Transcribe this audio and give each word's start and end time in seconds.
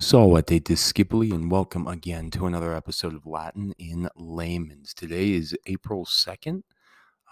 Salve 0.00 0.42
discipuli 0.42 1.32
and 1.32 1.50
welcome 1.50 1.86
again 1.86 2.30
to 2.32 2.46
another 2.46 2.74
episode 2.74 3.14
of 3.14 3.26
Latin 3.26 3.72
in 3.78 4.08
Layman's. 4.16 4.92
Today 4.92 5.30
is 5.32 5.56
April 5.66 6.04
2nd, 6.04 6.62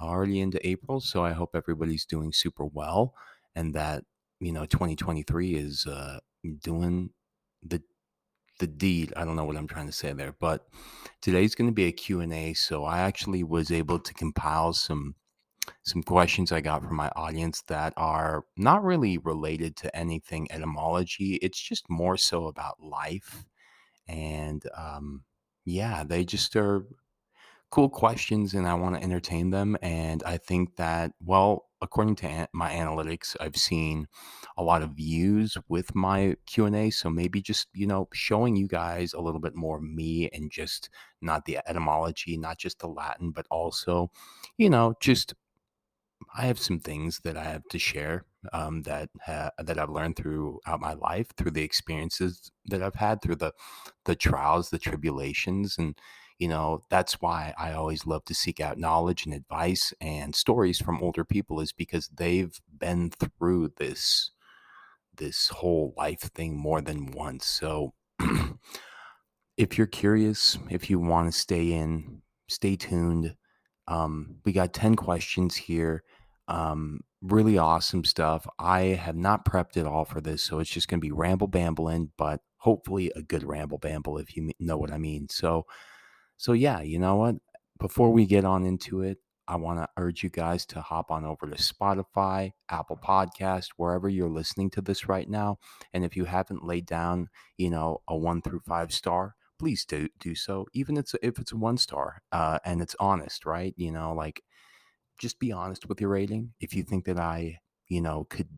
already 0.00 0.40
into 0.40 0.64
April, 0.66 1.00
so 1.00 1.24
I 1.24 1.32
hope 1.32 1.50
everybody's 1.54 2.06
doing 2.06 2.32
super 2.32 2.64
well 2.64 3.14
and 3.56 3.74
that, 3.74 4.04
you 4.40 4.52
know, 4.52 4.64
2023 4.64 5.54
is 5.54 5.86
uh, 5.86 6.20
doing 6.62 7.10
the 7.62 7.82
the 8.60 8.68
deed. 8.68 9.12
I 9.16 9.24
don't 9.24 9.36
know 9.36 9.44
what 9.44 9.56
I'm 9.56 9.66
trying 9.66 9.86
to 9.86 9.92
say 9.92 10.12
there, 10.12 10.36
but 10.38 10.68
today's 11.20 11.56
going 11.56 11.68
to 11.68 11.74
be 11.74 11.86
a 11.86 11.92
Q&A, 11.92 12.54
so 12.54 12.84
I 12.84 13.00
actually 13.00 13.42
was 13.42 13.72
able 13.72 13.98
to 13.98 14.14
compile 14.14 14.72
some 14.72 15.16
some 15.84 16.02
questions 16.02 16.52
I 16.52 16.60
got 16.60 16.82
from 16.84 16.96
my 16.96 17.10
audience 17.16 17.62
that 17.68 17.92
are 17.96 18.44
not 18.56 18.84
really 18.84 19.18
related 19.18 19.76
to 19.78 19.96
anything 19.96 20.46
etymology. 20.50 21.36
It's 21.42 21.60
just 21.60 21.90
more 21.90 22.16
so 22.16 22.46
about 22.46 22.82
life. 22.82 23.44
And 24.08 24.62
um, 24.76 25.24
yeah, 25.64 26.04
they 26.04 26.24
just 26.24 26.56
are 26.56 26.86
cool 27.70 27.88
questions 27.88 28.52
and 28.54 28.66
I 28.66 28.74
want 28.74 28.96
to 28.96 29.02
entertain 29.02 29.50
them. 29.50 29.76
And 29.80 30.22
I 30.24 30.36
think 30.36 30.76
that, 30.76 31.12
well, 31.24 31.68
according 31.80 32.16
to 32.16 32.26
an- 32.26 32.48
my 32.52 32.70
analytics, 32.70 33.34
I've 33.40 33.56
seen 33.56 34.06
a 34.58 34.62
lot 34.62 34.82
of 34.82 34.90
views 34.90 35.56
with 35.68 35.94
my 35.94 36.36
Q&A. 36.46 36.90
So 36.90 37.08
maybe 37.08 37.40
just, 37.40 37.68
you 37.72 37.86
know, 37.86 38.08
showing 38.12 38.56
you 38.56 38.68
guys 38.68 39.14
a 39.14 39.20
little 39.20 39.40
bit 39.40 39.54
more 39.54 39.80
me 39.80 40.28
and 40.32 40.50
just 40.50 40.90
not 41.22 41.46
the 41.46 41.58
etymology, 41.66 42.36
not 42.36 42.58
just 42.58 42.78
the 42.80 42.88
Latin, 42.88 43.30
but 43.30 43.46
also, 43.50 44.10
you 44.58 44.68
know, 44.68 44.94
just 45.00 45.34
I 46.34 46.46
have 46.46 46.58
some 46.58 46.80
things 46.80 47.20
that 47.24 47.36
I 47.36 47.44
have 47.44 47.64
to 47.70 47.78
share 47.78 48.24
um, 48.52 48.82
that 48.82 49.10
ha- 49.24 49.50
that 49.58 49.78
I've 49.78 49.90
learned 49.90 50.16
throughout 50.16 50.80
my 50.80 50.94
life, 50.94 51.28
through 51.36 51.52
the 51.52 51.62
experiences 51.62 52.50
that 52.66 52.82
I've 52.82 52.94
had, 52.96 53.22
through 53.22 53.36
the 53.36 53.52
the 54.04 54.16
trials, 54.16 54.70
the 54.70 54.78
tribulations, 54.78 55.76
and 55.78 55.96
you 56.38 56.48
know 56.48 56.84
that's 56.90 57.20
why 57.20 57.54
I 57.58 57.72
always 57.72 58.06
love 58.06 58.24
to 58.26 58.34
seek 58.34 58.60
out 58.60 58.78
knowledge 58.78 59.24
and 59.26 59.34
advice 59.34 59.92
and 60.00 60.34
stories 60.34 60.80
from 60.80 61.02
older 61.02 61.24
people, 61.24 61.60
is 61.60 61.72
because 61.72 62.08
they've 62.08 62.58
been 62.78 63.10
through 63.10 63.72
this 63.78 64.30
this 65.16 65.48
whole 65.48 65.94
life 65.96 66.20
thing 66.34 66.56
more 66.56 66.80
than 66.80 67.10
once. 67.12 67.46
So 67.46 67.94
if 69.56 69.76
you're 69.76 69.86
curious, 69.86 70.58
if 70.70 70.88
you 70.90 70.98
want 70.98 71.32
to 71.32 71.38
stay 71.38 71.72
in, 71.72 72.22
stay 72.48 72.76
tuned. 72.76 73.36
Um, 73.88 74.36
we 74.44 74.52
got 74.52 74.72
10 74.72 74.94
questions 74.96 75.56
here. 75.56 76.04
Um, 76.48 77.00
really 77.20 77.56
awesome 77.58 78.04
stuff. 78.04 78.46
I 78.58 78.80
have 78.80 79.16
not 79.16 79.44
prepped 79.44 79.76
it 79.76 79.86
all 79.86 80.04
for 80.04 80.20
this, 80.20 80.42
so 80.42 80.58
it's 80.58 80.70
just 80.70 80.88
going 80.88 81.00
to 81.00 81.06
be 81.06 81.12
ramble 81.12 81.46
bambling, 81.46 82.12
but 82.16 82.40
hopefully 82.56 83.10
a 83.16 83.22
good 83.22 83.44
ramble 83.44 83.78
bamble 83.78 84.18
if 84.18 84.36
you 84.36 84.52
know 84.58 84.76
what 84.76 84.92
I 84.92 84.98
mean. 84.98 85.28
So, 85.30 85.66
so 86.36 86.52
yeah, 86.52 86.80
you 86.80 86.98
know 86.98 87.16
what? 87.16 87.36
Before 87.78 88.10
we 88.10 88.26
get 88.26 88.44
on 88.44 88.64
into 88.64 89.02
it, 89.02 89.18
I 89.48 89.56
want 89.56 89.80
to 89.80 89.88
urge 89.96 90.22
you 90.22 90.30
guys 90.30 90.64
to 90.66 90.80
hop 90.80 91.10
on 91.10 91.24
over 91.24 91.46
to 91.46 91.56
Spotify, 91.56 92.52
Apple 92.70 92.98
Podcast, 93.02 93.70
wherever 93.76 94.08
you're 94.08 94.30
listening 94.30 94.70
to 94.70 94.80
this 94.80 95.08
right 95.08 95.28
now. 95.28 95.58
And 95.92 96.04
if 96.04 96.16
you 96.16 96.24
haven't 96.24 96.64
laid 96.64 96.86
down, 96.86 97.28
you 97.56 97.68
know, 97.70 98.02
a 98.06 98.16
one 98.16 98.40
through 98.40 98.60
five 98.60 98.92
star, 98.92 99.34
please 99.58 99.84
do 99.84 100.08
do 100.20 100.34
so. 100.34 100.66
Even 100.72 100.96
if 100.96 101.02
it's 101.02 101.14
if 101.22 101.38
it's 101.38 101.52
a 101.52 101.56
one 101.56 101.76
star 101.76 102.22
uh, 102.30 102.58
and 102.64 102.80
it's 102.80 102.96
honest, 103.00 103.44
right? 103.44 103.74
You 103.76 103.90
know, 103.90 104.14
like 104.14 104.42
just 105.22 105.38
be 105.38 105.52
honest 105.52 105.88
with 105.88 106.00
your 106.00 106.10
rating. 106.10 106.52
If 106.60 106.74
you 106.74 106.82
think 106.82 107.04
that 107.04 107.18
I, 107.18 107.60
you 107.88 108.02
know, 108.02 108.26
could 108.28 108.48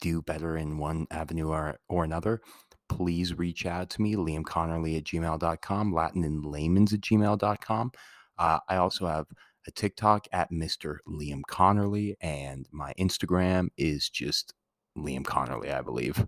do 0.00 0.20
better 0.20 0.56
in 0.56 0.78
one 0.78 1.06
avenue 1.12 1.48
or, 1.48 1.78
or 1.88 2.02
another, 2.02 2.42
please 2.88 3.38
reach 3.38 3.64
out 3.64 3.88
to 3.90 4.02
me, 4.02 4.16
Liam 4.16 4.42
Connerly 4.42 4.98
at 4.98 5.04
gmail.com, 5.04 5.94
Latin 5.94 6.24
in 6.24 6.42
layman's 6.42 6.92
at 6.92 7.00
gmail.com. 7.00 7.92
Uh, 8.36 8.58
I 8.68 8.76
also 8.76 9.06
have 9.06 9.26
a 9.68 9.70
TikTok 9.70 10.26
at 10.32 10.50
Mr. 10.50 10.96
Liam 11.08 11.42
Connerly, 11.48 12.14
and 12.20 12.68
my 12.72 12.92
Instagram 12.98 13.68
is 13.78 14.10
just 14.10 14.54
Liam 14.98 15.22
Connerly, 15.22 15.72
I 15.72 15.82
believe. 15.82 16.26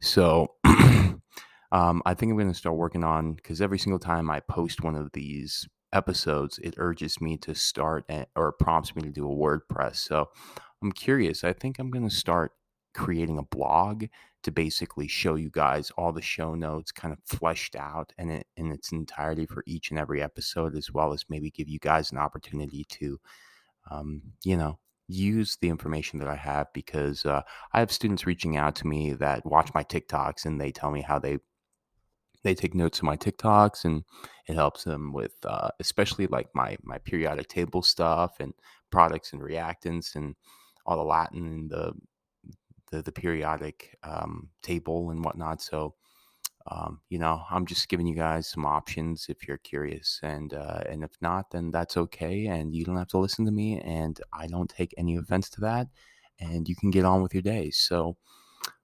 So 0.00 0.54
um, 0.64 1.20
I 2.06 2.14
think 2.14 2.30
I'm 2.30 2.38
going 2.38 2.48
to 2.48 2.54
start 2.54 2.76
working 2.76 3.02
on 3.02 3.34
because 3.34 3.60
every 3.60 3.78
single 3.78 3.98
time 3.98 4.30
I 4.30 4.38
post 4.38 4.84
one 4.84 4.94
of 4.94 5.10
these 5.12 5.68
episodes, 5.92 6.58
it 6.58 6.74
urges 6.76 7.20
me 7.20 7.36
to 7.38 7.54
start 7.54 8.04
at, 8.08 8.28
or 8.36 8.52
prompts 8.52 8.94
me 8.94 9.02
to 9.02 9.10
do 9.10 9.30
a 9.30 9.34
WordPress. 9.34 9.96
So 9.96 10.28
I'm 10.82 10.92
curious. 10.92 11.44
I 11.44 11.52
think 11.52 11.78
I'm 11.78 11.90
going 11.90 12.08
to 12.08 12.14
start 12.14 12.52
creating 12.94 13.38
a 13.38 13.42
blog 13.42 14.04
to 14.42 14.50
basically 14.50 15.06
show 15.06 15.34
you 15.34 15.50
guys 15.50 15.90
all 15.96 16.12
the 16.12 16.22
show 16.22 16.54
notes 16.54 16.92
kind 16.92 17.12
of 17.12 17.18
fleshed 17.26 17.76
out 17.76 18.12
and 18.16 18.30
in, 18.30 18.42
in 18.56 18.72
its 18.72 18.90
entirety 18.90 19.46
for 19.46 19.62
each 19.66 19.90
and 19.90 19.98
every 19.98 20.22
episode, 20.22 20.74
as 20.76 20.90
well 20.90 21.12
as 21.12 21.24
maybe 21.28 21.50
give 21.50 21.68
you 21.68 21.78
guys 21.78 22.10
an 22.10 22.18
opportunity 22.18 22.84
to, 22.88 23.20
um, 23.90 24.22
you 24.42 24.56
know, 24.56 24.78
use 25.08 25.58
the 25.60 25.68
information 25.68 26.18
that 26.20 26.28
I 26.28 26.36
have 26.36 26.68
because 26.72 27.26
uh, 27.26 27.42
I 27.72 27.80
have 27.80 27.92
students 27.92 28.26
reaching 28.26 28.56
out 28.56 28.76
to 28.76 28.86
me 28.86 29.12
that 29.14 29.44
watch 29.44 29.74
my 29.74 29.84
TikToks 29.84 30.46
and 30.46 30.60
they 30.60 30.70
tell 30.70 30.90
me 30.90 31.02
how 31.02 31.18
they 31.18 31.38
they 32.42 32.54
take 32.54 32.74
notes 32.74 32.98
of 32.98 33.04
my 33.04 33.16
TikToks 33.16 33.84
and 33.84 34.04
it 34.48 34.54
helps 34.54 34.84
them 34.84 35.12
with 35.12 35.34
uh, 35.44 35.68
especially 35.80 36.26
like 36.26 36.48
my 36.54 36.76
my 36.82 36.98
periodic 36.98 37.48
table 37.48 37.82
stuff 37.82 38.36
and 38.40 38.54
products 38.90 39.32
and 39.32 39.42
reactants 39.42 40.16
and 40.16 40.34
all 40.86 40.96
the 40.96 41.02
Latin 41.02 41.46
and 41.46 41.70
the 41.70 41.92
the, 42.90 43.02
the 43.02 43.12
periodic 43.12 43.96
um, 44.02 44.48
table 44.62 45.10
and 45.10 45.24
whatnot. 45.24 45.62
So 45.62 45.94
um, 46.66 47.00
you 47.08 47.18
know, 47.18 47.42
I'm 47.50 47.66
just 47.66 47.88
giving 47.88 48.06
you 48.06 48.14
guys 48.14 48.46
some 48.46 48.66
options 48.66 49.26
if 49.28 49.48
you're 49.48 49.58
curious, 49.58 50.20
and 50.22 50.52
uh, 50.52 50.82
and 50.88 51.02
if 51.02 51.12
not, 51.20 51.50
then 51.50 51.70
that's 51.70 51.96
okay, 51.96 52.46
and 52.46 52.74
you 52.74 52.84
don't 52.84 52.96
have 52.96 53.08
to 53.08 53.18
listen 53.18 53.44
to 53.46 53.50
me, 53.50 53.80
and 53.80 54.20
I 54.32 54.46
don't 54.46 54.68
take 54.68 54.94
any 54.98 55.16
offense 55.16 55.48
to 55.50 55.60
that, 55.62 55.88
and 56.38 56.68
you 56.68 56.76
can 56.76 56.90
get 56.90 57.04
on 57.06 57.22
with 57.22 57.32
your 57.34 57.42
day. 57.42 57.70
So, 57.70 58.18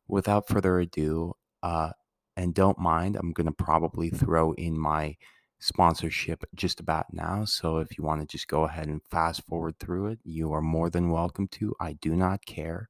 without 0.08 0.48
further 0.48 0.80
ado, 0.80 1.34
uh, 1.62 1.90
and 2.36 2.54
don't 2.54 2.78
mind, 2.78 3.16
I'm 3.16 3.32
gonna 3.32 3.52
probably 3.52 4.08
mm-hmm. 4.10 4.24
throw 4.24 4.52
in 4.52 4.78
my 4.78 5.16
sponsorship 5.58 6.44
just 6.54 6.80
about 6.80 7.06
now. 7.12 7.44
So 7.44 7.78
if 7.78 7.96
you 7.96 8.04
want 8.04 8.20
to 8.20 8.26
just 8.26 8.48
go 8.48 8.64
ahead 8.64 8.88
and 8.88 9.02
fast 9.10 9.44
forward 9.46 9.78
through 9.78 10.08
it, 10.08 10.18
you 10.24 10.52
are 10.52 10.60
more 10.60 10.90
than 10.90 11.10
welcome 11.10 11.48
to. 11.48 11.74
I 11.80 11.94
do 11.94 12.14
not 12.14 12.44
care. 12.46 12.88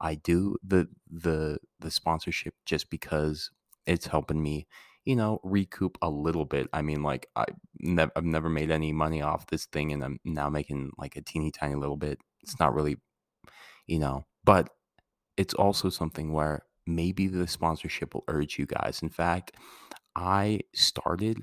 I 0.00 0.14
do 0.14 0.56
the 0.62 0.88
the 1.10 1.58
the 1.78 1.90
sponsorship 1.90 2.54
just 2.64 2.90
because 2.90 3.50
it's 3.86 4.06
helping 4.06 4.42
me, 4.42 4.66
you 5.04 5.14
know, 5.14 5.40
recoup 5.42 5.98
a 6.00 6.08
little 6.08 6.46
bit. 6.46 6.68
I 6.72 6.82
mean, 6.82 7.02
like 7.02 7.26
I 7.36 7.44
I've 8.16 8.24
never 8.24 8.48
made 8.48 8.70
any 8.70 8.92
money 8.92 9.20
off 9.22 9.46
this 9.48 9.66
thing, 9.66 9.92
and 9.92 10.02
I'm 10.02 10.20
now 10.24 10.48
making 10.48 10.92
like 10.96 11.16
a 11.16 11.22
teeny 11.22 11.50
tiny 11.50 11.74
little 11.74 11.96
bit. 11.96 12.18
It's 12.42 12.58
not 12.58 12.74
really, 12.74 12.96
you 13.86 13.98
know, 13.98 14.24
but 14.44 14.70
it's 15.36 15.54
also 15.54 15.90
something 15.90 16.32
where 16.32 16.62
maybe 16.94 17.26
the 17.26 17.46
sponsorship 17.46 18.14
will 18.14 18.24
urge 18.28 18.58
you 18.58 18.66
guys. 18.66 19.00
In 19.02 19.08
fact, 19.08 19.56
I 20.16 20.60
started 20.74 21.42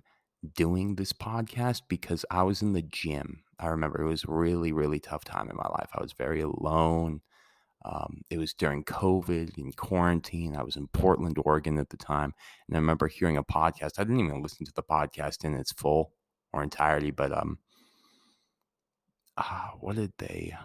doing 0.55 0.95
this 0.95 1.13
podcast 1.13 1.83
because 1.87 2.25
I 2.29 2.43
was 2.43 2.61
in 2.61 2.73
the 2.73 2.81
gym. 2.81 3.43
I 3.59 3.67
remember 3.67 4.01
it 4.01 4.07
was 4.07 4.25
really, 4.25 4.71
really 4.71 4.99
tough 4.99 5.23
time 5.23 5.49
in 5.49 5.55
my 5.55 5.67
life. 5.69 5.89
I 5.93 6.01
was 6.01 6.13
very 6.13 6.41
alone. 6.41 7.21
Um, 7.85 8.21
it 8.29 8.37
was 8.37 8.53
during 8.53 8.83
COVID 8.83 9.57
and 9.57 9.75
quarantine. 9.75 10.55
I 10.55 10.63
was 10.63 10.75
in 10.75 10.87
Portland, 10.87 11.37
Oregon 11.43 11.77
at 11.77 11.89
the 11.89 11.97
time. 11.97 12.33
And 12.67 12.75
I 12.75 12.79
remember 12.79 13.07
hearing 13.07 13.37
a 13.37 13.43
podcast. 13.43 13.93
I 13.97 14.03
didn't 14.03 14.19
even 14.19 14.43
listen 14.43 14.65
to 14.65 14.73
the 14.73 14.83
podcast 14.83 15.45
in 15.45 15.53
its 15.53 15.71
full 15.71 16.11
or 16.53 16.63
entirety, 16.63 17.11
but 17.11 17.31
um, 17.31 17.59
uh, 19.37 19.69
what 19.79 19.95
did 19.95 20.13
they? 20.17 20.55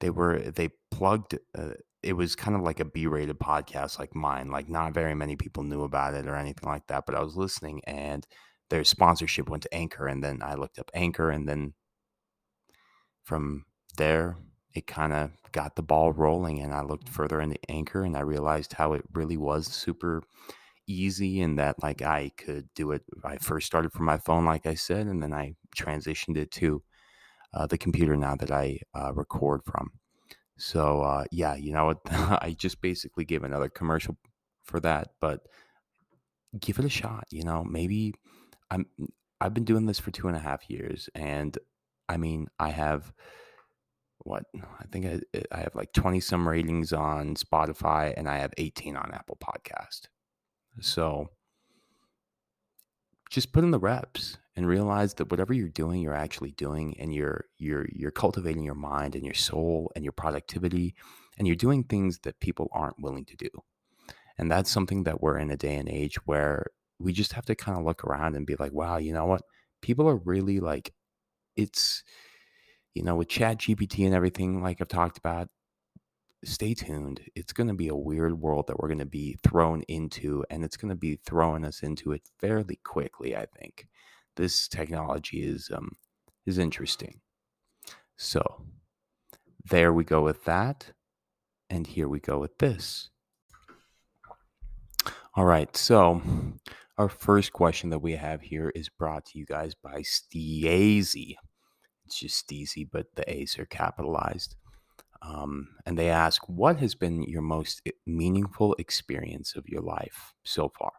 They 0.00 0.10
were 0.10 0.38
they 0.38 0.70
plugged. 0.90 1.38
Uh, 1.56 1.70
it 2.06 2.14
was 2.14 2.36
kind 2.36 2.56
of 2.56 2.62
like 2.62 2.80
a 2.80 2.84
B-rated 2.84 3.38
podcast, 3.38 3.98
like 3.98 4.14
mine. 4.14 4.50
Like 4.50 4.68
not 4.68 4.94
very 4.94 5.14
many 5.14 5.36
people 5.36 5.62
knew 5.64 5.82
about 5.82 6.14
it 6.14 6.26
or 6.26 6.36
anything 6.36 6.68
like 6.68 6.86
that. 6.88 7.04
But 7.06 7.14
I 7.14 7.22
was 7.22 7.36
listening, 7.36 7.82
and 7.86 8.26
their 8.70 8.84
sponsorship 8.84 9.48
went 9.48 9.62
to 9.64 9.74
Anchor, 9.74 10.06
and 10.06 10.22
then 10.22 10.42
I 10.42 10.54
looked 10.54 10.78
up 10.78 10.90
Anchor, 10.94 11.30
and 11.30 11.48
then 11.48 11.74
from 13.24 13.64
there 13.96 14.36
it 14.76 14.86
kind 14.86 15.12
of 15.12 15.30
got 15.52 15.74
the 15.74 15.82
ball 15.82 16.12
rolling 16.12 16.60
and 16.60 16.72
I 16.74 16.82
looked 16.82 17.08
further 17.08 17.40
into 17.40 17.58
Anchor 17.70 18.04
and 18.04 18.16
I 18.16 18.20
realized 18.20 18.74
how 18.74 18.92
it 18.92 19.02
really 19.14 19.38
was 19.38 19.66
super 19.66 20.22
easy 20.86 21.40
and 21.40 21.58
that 21.58 21.82
like 21.82 22.02
I 22.02 22.30
could 22.36 22.68
do 22.74 22.92
it. 22.92 23.02
I 23.24 23.38
first 23.38 23.66
started 23.66 23.92
from 23.92 24.04
my 24.04 24.18
phone, 24.18 24.44
like 24.44 24.66
I 24.66 24.74
said, 24.74 25.06
and 25.06 25.22
then 25.22 25.32
I 25.32 25.54
transitioned 25.76 26.36
it 26.36 26.50
to 26.52 26.82
uh, 27.54 27.66
the 27.66 27.78
computer 27.78 28.16
now 28.16 28.36
that 28.36 28.50
I 28.50 28.80
uh, 28.94 29.14
record 29.14 29.62
from. 29.64 29.92
So 30.58 31.02
uh, 31.02 31.24
yeah, 31.30 31.54
you 31.54 31.72
know 31.72 31.86
what? 31.86 32.00
I 32.10 32.54
just 32.56 32.80
basically 32.80 33.24
gave 33.24 33.42
another 33.44 33.68
commercial 33.68 34.16
for 34.64 34.80
that, 34.80 35.10
but 35.20 35.40
give 36.58 36.78
it 36.78 36.84
a 36.84 36.90
shot. 36.90 37.26
You 37.30 37.44
know, 37.44 37.64
maybe 37.64 38.14
I'm. 38.70 38.86
I've 39.38 39.52
been 39.52 39.64
doing 39.64 39.84
this 39.84 39.98
for 39.98 40.10
two 40.10 40.28
and 40.28 40.36
a 40.36 40.40
half 40.40 40.70
years, 40.70 41.10
and 41.14 41.58
I 42.08 42.16
mean, 42.16 42.48
I 42.58 42.70
have 42.70 43.12
what 44.26 44.44
I 44.54 44.84
think 44.90 45.06
I, 45.06 45.42
I 45.52 45.60
have 45.60 45.74
like 45.74 45.92
20 45.92 46.20
some 46.20 46.48
ratings 46.48 46.92
on 46.92 47.36
Spotify 47.36 48.12
and 48.16 48.28
I 48.28 48.38
have 48.38 48.52
18 48.58 48.96
on 48.96 49.12
Apple 49.12 49.38
Podcast. 49.40 50.08
So 50.80 51.30
just 53.30 53.52
put 53.52 53.64
in 53.64 53.70
the 53.70 53.78
reps 53.78 54.38
and 54.56 54.66
realize 54.66 55.14
that 55.14 55.30
whatever 55.30 55.52
you're 55.52 55.68
doing, 55.68 56.00
you're 56.00 56.14
actually 56.14 56.52
doing, 56.52 56.96
and 56.98 57.14
you're 57.14 57.44
you're 57.58 57.86
you're 57.92 58.10
cultivating 58.10 58.62
your 58.64 58.74
mind 58.74 59.14
and 59.14 59.24
your 59.24 59.34
soul 59.34 59.92
and 59.94 60.04
your 60.04 60.12
productivity, 60.12 60.94
and 61.38 61.46
you're 61.46 61.56
doing 61.56 61.84
things 61.84 62.18
that 62.24 62.40
people 62.40 62.68
aren't 62.72 63.00
willing 63.00 63.26
to 63.26 63.36
do. 63.36 63.48
And 64.38 64.50
that's 64.50 64.70
something 64.70 65.04
that 65.04 65.22
we're 65.22 65.38
in 65.38 65.50
a 65.50 65.56
day 65.56 65.76
and 65.76 65.88
age 65.88 66.16
where 66.26 66.66
we 66.98 67.12
just 67.12 67.32
have 67.34 67.46
to 67.46 67.54
kind 67.54 67.78
of 67.78 67.84
look 67.84 68.04
around 68.04 68.36
and 68.36 68.46
be 68.46 68.56
like, 68.56 68.72
wow, 68.72 68.96
you 68.96 69.12
know 69.12 69.26
what? 69.26 69.42
People 69.82 70.08
are 70.08 70.16
really 70.16 70.60
like, 70.60 70.92
it's, 71.56 72.02
you 72.94 73.02
know, 73.02 73.16
with 73.16 73.28
Chat 73.28 73.58
GPT 73.58 74.04
and 74.06 74.14
everything, 74.14 74.62
like 74.62 74.80
I've 74.80 74.88
talked 74.88 75.18
about, 75.18 75.48
stay 76.44 76.74
tuned. 76.74 77.20
It's 77.34 77.52
going 77.52 77.68
to 77.68 77.74
be 77.74 77.88
a 77.88 77.94
weird 77.94 78.40
world 78.40 78.66
that 78.66 78.78
we're 78.78 78.88
going 78.88 78.98
to 78.98 79.06
be 79.06 79.36
thrown 79.42 79.82
into, 79.88 80.44
and 80.50 80.64
it's 80.64 80.76
going 80.76 80.90
to 80.90 80.96
be 80.96 81.18
throwing 81.24 81.64
us 81.64 81.82
into 81.82 82.12
it 82.12 82.22
fairly 82.38 82.76
quickly. 82.84 83.36
I 83.36 83.46
think 83.58 83.86
this 84.36 84.68
technology 84.68 85.42
is 85.42 85.70
um, 85.74 85.96
is 86.46 86.58
interesting. 86.58 87.20
So 88.16 88.62
there 89.68 89.92
we 89.92 90.04
go 90.04 90.22
with 90.22 90.44
that, 90.44 90.92
and 91.68 91.86
here 91.86 92.08
we 92.08 92.20
go 92.20 92.38
with 92.38 92.58
this. 92.58 93.10
All 95.34 95.44
right, 95.44 95.76
so 95.76 96.22
our 96.96 97.08
first 97.10 97.52
question 97.52 97.90
that 97.90 97.98
we 97.98 98.12
have 98.12 98.40
here 98.40 98.70
is 98.74 98.88
brought 98.88 99.26
to 99.26 99.38
you 99.38 99.44
guys 99.44 99.74
by 99.74 100.00
Steazy. 100.00 101.34
It's 102.06 102.18
just 102.18 102.48
Steezy, 102.48 102.88
but 102.90 103.06
the 103.16 103.30
A's 103.30 103.58
are 103.58 103.66
capitalized. 103.66 104.56
Um, 105.22 105.68
and 105.84 105.98
they 105.98 106.08
ask, 106.08 106.42
What 106.48 106.78
has 106.78 106.94
been 106.94 107.22
your 107.22 107.42
most 107.42 107.82
meaningful 108.06 108.74
experience 108.78 109.56
of 109.56 109.68
your 109.68 109.82
life 109.82 110.32
so 110.44 110.70
far? 110.78 110.92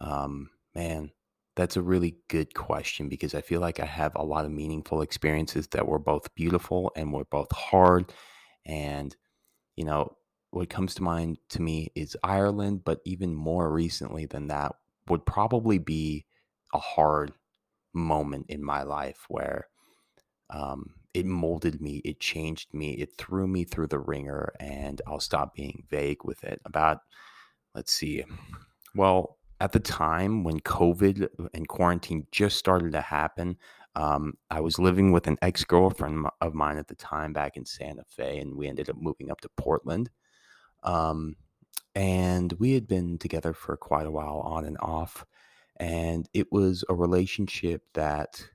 Um, 0.00 0.50
man, 0.74 1.10
that's 1.56 1.76
a 1.76 1.82
really 1.82 2.16
good 2.28 2.54
question 2.54 3.08
because 3.08 3.34
I 3.34 3.40
feel 3.40 3.60
like 3.60 3.78
I 3.78 3.86
have 3.86 4.14
a 4.16 4.24
lot 4.24 4.44
of 4.44 4.50
meaningful 4.50 5.02
experiences 5.02 5.68
that 5.68 5.86
were 5.86 5.98
both 5.98 6.34
beautiful 6.34 6.92
and 6.96 7.12
were 7.12 7.26
both 7.26 7.52
hard. 7.52 8.12
And, 8.66 9.14
you 9.76 9.84
know, 9.84 10.16
what 10.50 10.70
comes 10.70 10.94
to 10.96 11.02
mind 11.02 11.38
to 11.50 11.62
me 11.62 11.90
is 11.94 12.16
Ireland, 12.22 12.82
but 12.84 13.00
even 13.04 13.34
more 13.34 13.70
recently 13.72 14.26
than 14.26 14.48
that 14.48 14.72
would 15.08 15.26
probably 15.26 15.78
be 15.78 16.26
a 16.72 16.78
hard 16.78 17.32
moment 17.92 18.46
in 18.48 18.62
my 18.64 18.82
life 18.82 19.24
where 19.28 19.68
um, 20.50 20.94
it 21.12 21.26
molded 21.26 21.80
me, 21.80 22.02
it 22.04 22.18
changed 22.20 22.74
me, 22.74 22.92
it 22.94 23.16
threw 23.16 23.46
me 23.46 23.64
through 23.64 23.86
the 23.86 23.98
ringer, 23.98 24.52
and 24.58 25.00
I'll 25.06 25.20
stop 25.20 25.54
being 25.54 25.84
vague 25.88 26.24
with 26.24 26.42
it. 26.42 26.60
About, 26.64 26.98
let's 27.74 27.92
see, 27.92 28.24
well, 28.94 29.38
at 29.64 29.72
the 29.72 29.80
time 29.80 30.44
when 30.44 30.60
COVID 30.60 31.26
and 31.54 31.66
quarantine 31.66 32.26
just 32.30 32.58
started 32.58 32.92
to 32.92 33.00
happen, 33.00 33.56
um, 33.96 34.34
I 34.50 34.60
was 34.60 34.78
living 34.78 35.10
with 35.10 35.26
an 35.26 35.38
ex 35.40 35.64
girlfriend 35.64 36.26
of 36.42 36.52
mine 36.52 36.76
at 36.76 36.88
the 36.88 36.94
time 36.94 37.32
back 37.32 37.56
in 37.56 37.64
Santa 37.64 38.04
Fe, 38.06 38.40
and 38.40 38.56
we 38.56 38.68
ended 38.68 38.90
up 38.90 38.96
moving 38.98 39.30
up 39.30 39.40
to 39.40 39.48
Portland. 39.56 40.10
Um, 40.82 41.36
and 41.94 42.52
we 42.58 42.74
had 42.74 42.86
been 42.86 43.16
together 43.16 43.54
for 43.54 43.74
quite 43.78 44.04
a 44.06 44.10
while 44.10 44.40
on 44.40 44.66
and 44.66 44.76
off. 44.80 45.24
And 45.80 46.28
it 46.34 46.52
was 46.52 46.84
a 46.90 46.94
relationship 46.94 47.84
that 47.94 48.46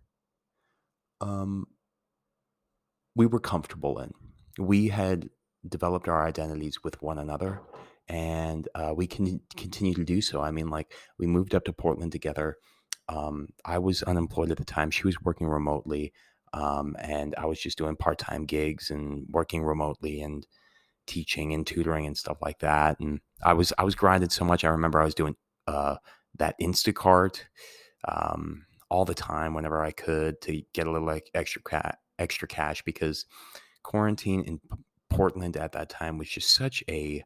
um, 1.22 1.66
we 3.16 3.26
were 3.26 3.40
comfortable 3.40 3.98
in. 3.98 4.12
We 4.60 4.90
had 4.90 5.32
developed 5.68 6.08
our 6.08 6.24
identities 6.28 6.84
with 6.84 7.02
one 7.02 7.18
another, 7.18 7.62
and 8.10 8.68
uh, 8.74 8.94
we 8.96 9.08
can 9.08 9.40
continue 9.56 9.94
to 9.94 10.04
do 10.04 10.20
so. 10.22 10.42
I 10.42 10.52
mean, 10.52 10.70
like 10.70 10.94
we 11.18 11.28
moved 11.28 11.54
up 11.56 11.64
to 11.66 11.74
Portland 11.74 12.12
together. 12.12 12.58
Um, 13.08 13.50
I 13.66 13.78
was 13.78 14.04
unemployed 14.04 14.52
at 14.52 14.58
the 14.58 14.66
time; 14.66 14.92
she 14.92 15.06
was 15.06 15.22
working 15.22 15.48
remotely, 15.48 16.12
um, 16.54 16.96
and 17.00 17.36
I 17.38 17.46
was 17.46 17.60
just 17.60 17.78
doing 17.78 17.96
part 17.96 18.18
time 18.18 18.46
gigs 18.46 18.90
and 18.92 19.28
working 19.30 19.64
remotely 19.64 20.22
and 20.22 20.46
teaching 21.08 21.54
and 21.54 21.66
tutoring 21.66 22.06
and 22.06 22.18
stuff 22.18 22.38
like 22.42 22.60
that. 22.60 23.00
And 23.00 23.20
I 23.44 23.54
was 23.54 23.72
I 23.78 23.84
was 23.84 23.96
grinded 23.96 24.32
so 24.32 24.44
much. 24.44 24.64
I 24.64 24.70
remember 24.70 25.00
I 25.00 25.06
was 25.06 25.16
doing 25.16 25.36
uh, 25.68 25.96
that 26.38 26.60
Instacart 26.60 27.42
um, 28.08 28.66
all 28.90 29.06
the 29.06 29.14
time 29.14 29.54
whenever 29.54 29.84
I 29.84 29.92
could 29.92 30.42
to 30.42 30.62
get 30.74 30.88
a 30.88 30.92
little 30.92 31.08
like 31.08 31.30
extra 31.34 31.62
cat 31.62 32.00
extra 32.18 32.48
cash 32.48 32.82
because 32.84 33.26
quarantine 33.84 34.44
in 34.44 34.60
Portland 35.10 35.58
at 35.58 35.72
that 35.72 35.90
time 35.90 36.18
was 36.18 36.30
just 36.30 36.54
such 36.54 36.84
a 36.90 37.24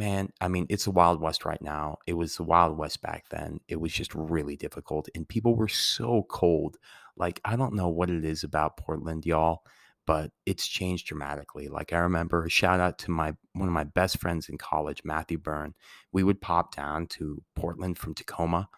man. 0.00 0.32
I 0.40 0.48
mean, 0.48 0.66
it's 0.70 0.86
the 0.86 0.90
Wild 0.90 1.20
West 1.20 1.44
right 1.44 1.60
now. 1.60 1.98
It 2.06 2.14
was 2.14 2.36
the 2.36 2.42
Wild 2.42 2.78
West 2.78 3.02
back 3.02 3.26
then. 3.28 3.60
It 3.68 3.80
was 3.80 3.92
just 3.92 4.14
really 4.14 4.56
difficult, 4.56 5.08
and 5.14 5.28
people 5.28 5.54
were 5.54 5.68
so 5.68 6.26
cold. 6.28 6.78
Like, 7.16 7.38
I 7.44 7.54
don't 7.54 7.74
know 7.74 7.88
what 7.88 8.08
it 8.08 8.24
is 8.24 8.42
about 8.42 8.78
Portland, 8.78 9.26
y'all, 9.26 9.62
but 10.06 10.30
it's 10.46 10.66
changed 10.66 11.06
dramatically. 11.06 11.68
Like, 11.68 11.92
I 11.92 11.98
remember 11.98 12.46
a 12.46 12.50
shout 12.50 12.80
out 12.80 12.98
to 13.00 13.10
my 13.10 13.36
one 13.52 13.68
of 13.68 13.74
my 13.74 13.84
best 13.84 14.18
friends 14.18 14.48
in 14.48 14.56
college, 14.56 15.02
Matthew 15.04 15.36
Byrne. 15.36 15.74
We 16.12 16.22
would 16.22 16.40
pop 16.40 16.74
down 16.74 17.06
to 17.08 17.42
Portland 17.54 17.98
from 17.98 18.14
Tacoma, 18.14 18.70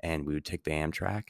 and 0.00 0.26
we 0.26 0.32
would 0.32 0.46
take 0.46 0.64
the 0.64 0.70
Amtrak, 0.70 1.24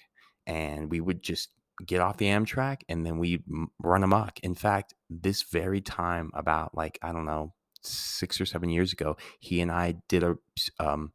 and 0.47 0.93
we 0.93 1.01
would 1.01 1.25
just 1.25 1.51
get 1.85 2.01
off 2.01 2.19
the 2.19 2.27
Amtrak 2.27 2.83
and 2.89 3.05
then 3.05 3.19
we'd 3.19 3.43
run 3.81 4.05
amok. 4.05 4.39
In 4.45 4.55
fact, 4.55 4.95
this 5.11 5.43
very 5.43 5.81
time, 5.81 6.31
about 6.35 6.73
like, 6.73 7.01
I 7.03 7.11
don't 7.11 7.25
know, 7.25 7.53
six 7.87 8.41
or 8.41 8.47
seven 8.47 8.69
years 8.69 8.93
ago, 8.93 9.17
he 9.39 9.61
and 9.61 9.71
I 9.71 9.97
did 10.09 10.23
a, 10.23 10.37
um, 10.79 11.13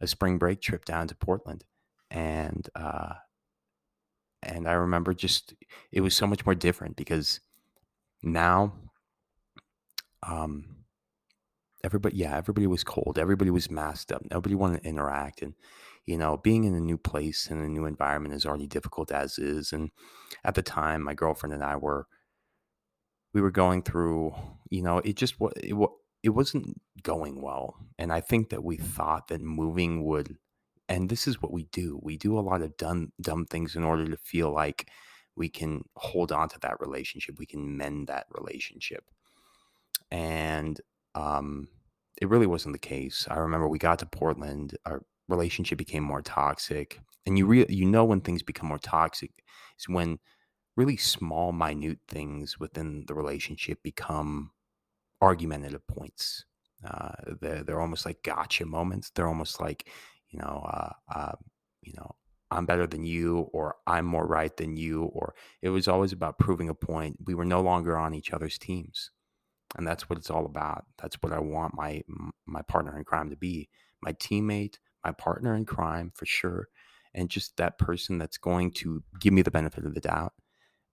a 0.00 0.06
spring 0.06 0.38
break 0.38 0.60
trip 0.60 0.84
down 0.84 1.08
to 1.08 1.14
Portland. 1.14 1.64
And, 2.10 2.68
uh, 2.74 3.14
and 4.42 4.68
I 4.68 4.72
remember 4.72 5.14
just, 5.14 5.54
it 5.92 6.00
was 6.00 6.14
so 6.14 6.26
much 6.26 6.46
more 6.46 6.54
different 6.54 6.96
because 6.96 7.40
now, 8.22 8.72
um, 10.22 10.84
everybody, 11.84 12.16
yeah, 12.16 12.36
everybody 12.36 12.66
was 12.66 12.84
cold. 12.84 13.18
Everybody 13.18 13.50
was 13.50 13.70
masked 13.70 14.12
up. 14.12 14.22
Nobody 14.30 14.54
wanted 14.54 14.82
to 14.82 14.88
interact. 14.88 15.42
And, 15.42 15.54
you 16.06 16.16
know, 16.16 16.36
being 16.36 16.64
in 16.64 16.74
a 16.74 16.80
new 16.80 16.98
place 16.98 17.48
and 17.50 17.62
a 17.62 17.68
new 17.68 17.84
environment 17.84 18.34
is 18.34 18.46
already 18.46 18.66
difficult 18.66 19.12
as 19.12 19.38
is. 19.38 19.72
And 19.72 19.90
at 20.44 20.54
the 20.54 20.62
time, 20.62 21.02
my 21.02 21.14
girlfriend 21.14 21.54
and 21.54 21.62
I 21.62 21.76
were, 21.76 22.06
we 23.34 23.40
were 23.40 23.50
going 23.50 23.82
through, 23.82 24.34
you 24.70 24.82
know, 24.82 24.98
it 24.98 25.16
just 25.16 25.34
it, 25.56 25.74
it 26.22 26.30
wasn't 26.30 26.80
going 27.02 27.40
well. 27.40 27.76
And 27.98 28.12
I 28.12 28.20
think 28.20 28.50
that 28.50 28.64
we 28.64 28.76
thought 28.76 29.28
that 29.28 29.40
moving 29.40 30.04
would, 30.04 30.36
and 30.88 31.08
this 31.08 31.28
is 31.28 31.40
what 31.42 31.52
we 31.52 31.64
do. 31.64 31.98
We 32.02 32.16
do 32.16 32.38
a 32.38 32.40
lot 32.40 32.62
of 32.62 32.76
dumb, 32.76 33.12
dumb 33.20 33.44
things 33.46 33.76
in 33.76 33.84
order 33.84 34.06
to 34.08 34.16
feel 34.16 34.52
like 34.52 34.88
we 35.36 35.48
can 35.48 35.82
hold 35.96 36.32
on 36.32 36.48
to 36.48 36.58
that 36.60 36.80
relationship. 36.80 37.38
We 37.38 37.46
can 37.46 37.76
mend 37.76 38.08
that 38.08 38.26
relationship. 38.30 39.04
And, 40.10 40.80
um, 41.14 41.68
it 42.20 42.28
really 42.28 42.46
wasn't 42.46 42.72
the 42.72 42.80
case. 42.80 43.28
I 43.30 43.36
remember 43.36 43.68
we 43.68 43.78
got 43.78 44.00
to 44.00 44.06
Portland. 44.06 44.76
Our 44.84 45.04
relationship 45.28 45.78
became 45.78 46.02
more 46.02 46.22
toxic 46.22 46.98
and 47.28 47.36
you 47.36 47.46
re- 47.46 47.66
you 47.68 47.84
know 47.84 48.06
when 48.06 48.22
things 48.22 48.42
become 48.42 48.68
more 48.68 48.78
toxic 48.78 49.30
is 49.78 49.88
when 49.88 50.18
really 50.78 50.96
small 50.96 51.50
minute 51.50 51.98
things 52.06 52.60
within 52.60 53.04
the 53.08 53.14
relationship 53.14 53.82
become 53.82 54.52
argumentative 55.20 55.84
points. 55.88 56.44
Uh, 56.88 57.10
they're, 57.40 57.64
they're 57.64 57.80
almost 57.80 58.06
like 58.06 58.22
gotcha 58.22 58.64
moments. 58.64 59.10
They're 59.10 59.26
almost 59.26 59.60
like 59.60 59.88
you 60.30 60.38
know 60.38 60.64
uh, 60.72 60.92
uh, 61.14 61.32
you 61.82 61.94
know 61.96 62.14
i'm 62.50 62.64
better 62.64 62.86
than 62.86 63.04
you 63.04 63.40
or 63.52 63.76
i'm 63.86 64.06
more 64.06 64.26
right 64.26 64.56
than 64.56 64.76
you 64.76 65.04
or 65.04 65.34
it 65.62 65.70
was 65.70 65.88
always 65.88 66.12
about 66.12 66.38
proving 66.38 66.68
a 66.68 66.74
point. 66.74 67.16
We 67.26 67.34
were 67.34 67.44
no 67.44 67.60
longer 67.60 67.96
on 67.98 68.14
each 68.14 68.32
other's 68.32 68.58
teams 68.58 69.10
and 69.76 69.86
that's 69.86 70.08
what 70.08 70.18
it's 70.18 70.30
all 70.30 70.46
about. 70.46 70.84
That's 71.00 71.16
what 71.20 71.32
i 71.32 71.40
want 71.40 71.74
my 71.74 72.02
my 72.46 72.62
partner 72.62 72.96
in 72.96 73.04
crime 73.04 73.30
to 73.30 73.36
be 73.36 73.68
my 74.00 74.12
teammate 74.14 74.76
my 75.04 75.12
partner 75.12 75.54
in 75.54 75.64
crime 75.64 76.12
for 76.14 76.26
sure, 76.26 76.68
and 77.14 77.28
just 77.30 77.56
that 77.56 77.78
person 77.78 78.18
that's 78.18 78.38
going 78.38 78.70
to 78.72 79.02
give 79.20 79.32
me 79.32 79.42
the 79.42 79.50
benefit 79.50 79.84
of 79.84 79.94
the 79.94 80.00
doubt 80.00 80.32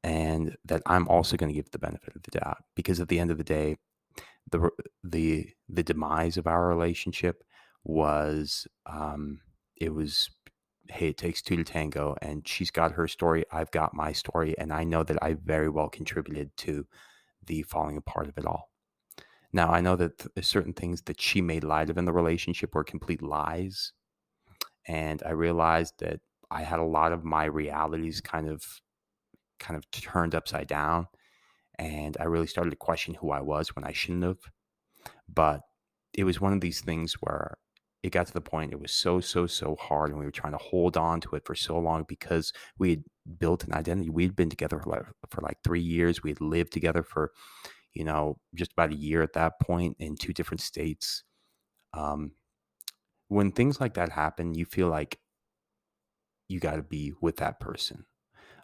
and 0.05 0.55
that 0.65 0.83
I'm 0.85 1.07
also 1.07 1.35
going 1.35 1.50
to 1.50 1.55
give 1.55 1.71
the 1.71 1.79
benefit 1.79 2.15
of 2.15 2.24
the 2.24 2.39
doubt 2.39 2.59
because 2.75 3.00
at 3.00 3.07
the 3.07 3.19
end 3.19 3.31
of 3.31 3.38
the 3.39 3.43
day 3.43 3.77
the 4.51 4.69
the 5.03 5.50
the 5.67 5.83
demise 5.83 6.38
of 6.38 6.47
our 6.47 6.67
relationship 6.67 7.43
was 7.83 8.67
um 8.85 9.41
it 9.75 9.93
was 9.93 10.29
hey 10.89 11.09
it 11.09 11.17
takes 11.17 11.41
two 11.41 11.55
to 11.57 11.63
tango 11.63 12.15
and 12.21 12.47
she's 12.47 12.69
got 12.71 12.91
her 12.93 13.07
story 13.07 13.43
I've 13.51 13.71
got 13.71 13.95
my 13.95 14.12
story 14.12 14.55
and 14.59 14.71
I 14.71 14.83
know 14.83 15.03
that 15.03 15.17
I 15.24 15.33
very 15.33 15.69
well 15.69 15.89
contributed 15.89 16.55
to 16.57 16.85
the 17.43 17.63
falling 17.63 17.97
apart 17.97 18.27
of 18.29 18.38
it 18.38 18.45
all 18.45 18.69
now, 19.53 19.71
I 19.71 19.79
know 19.79 19.95
that 19.95 20.17
th- 20.17 20.45
certain 20.45 20.74
things 20.74 21.03
that 21.03 21.21
she 21.21 21.41
made 21.41 21.63
light 21.63 21.89
of 21.89 21.97
in 21.97 22.03
the 22.03 22.12
relationship 22.12 22.75
were 22.75 22.83
complete 22.83 23.21
lies. 23.21 23.93
And 24.85 25.24
I 25.25 25.31
realized 25.31 25.93
that 26.00 26.19
I 26.51 26.63
had 26.63 26.79
a 26.79 26.83
lot 26.83 27.13
of 27.13 27.24
my 27.24 27.45
realities 27.45 28.19
kind 28.19 28.50
of 28.50 28.65
kind 29.59 29.77
of 29.77 29.89
turned 29.91 30.35
upside 30.35 30.67
down. 30.67 31.07
And 31.77 32.15
I 32.19 32.25
really 32.25 32.47
started 32.47 32.69
to 32.71 32.77
question 32.77 33.15
who 33.15 33.31
I 33.31 33.41
was 33.41 33.75
when 33.75 33.85
I 33.85 33.91
shouldn't 33.91 34.24
have. 34.24 34.39
But 35.27 35.62
it 36.13 36.24
was 36.24 36.39
one 36.39 36.53
of 36.53 36.62
these 36.62 36.81
things 36.81 37.13
where 37.15 37.57
it 38.05 38.12
got 38.12 38.27
to 38.27 38.33
the 38.33 38.41
point 38.41 38.71
it 38.71 38.79
was 38.79 38.91
so 38.91 39.19
so 39.19 39.47
so 39.47 39.75
hard 39.79 40.12
and 40.12 40.19
we 40.19 40.25
were 40.25 40.31
trying 40.31 40.53
to 40.53 40.59
hold 40.59 40.95
on 40.95 41.19
to 41.19 41.35
it 41.35 41.43
for 41.43 41.55
so 41.55 41.79
long 41.79 42.05
because 42.07 42.53
we 42.77 42.91
had 42.91 43.03
built 43.39 43.63
an 43.63 43.74
identity 43.74 44.12
we'd 44.12 44.35
been 44.35 44.50
together 44.50 44.79
for 44.79 44.91
like, 44.91 45.05
for 45.31 45.41
like 45.41 45.57
three 45.63 45.81
years 45.81 46.21
we 46.21 46.29
had 46.29 46.39
lived 46.39 46.71
together 46.71 47.01
for 47.01 47.31
you 47.93 48.03
know 48.03 48.38
just 48.53 48.74
about 48.74 48.91
a 48.91 48.95
year 48.95 49.24
at 49.24 49.33
that 49.33 49.53
point 49.59 49.95
in 50.00 50.15
two 50.15 50.33
different 50.33 50.62
states 50.62 51.24
um, 51.95 52.33
when 53.29 53.51
things 53.51 53.81
like 53.81 53.95
that 53.95 54.12
happen 54.12 54.53
you 54.53 54.65
feel 54.65 54.88
like 54.88 55.19
you 56.47 56.59
got 56.59 56.75
to 56.75 56.83
be 56.83 57.12
with 57.21 57.38
that 57.38 57.59
person 57.59 58.05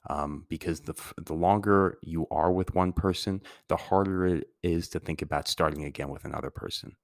um, 0.10 0.46
because 0.50 0.82
the 0.82 0.96
the 1.18 1.34
longer 1.34 1.98
you 2.02 2.28
are 2.32 2.52
with 2.52 2.76
one 2.76 2.94
person, 2.94 3.42
the 3.68 3.78
harder 3.78 4.26
it 4.26 4.48
is 4.64 4.88
to 4.90 5.00
think 5.00 5.22
about 5.22 5.48
starting 5.48 5.84
again 5.86 6.10
with 6.10 6.26
another 6.26 6.50
person. 6.50 6.96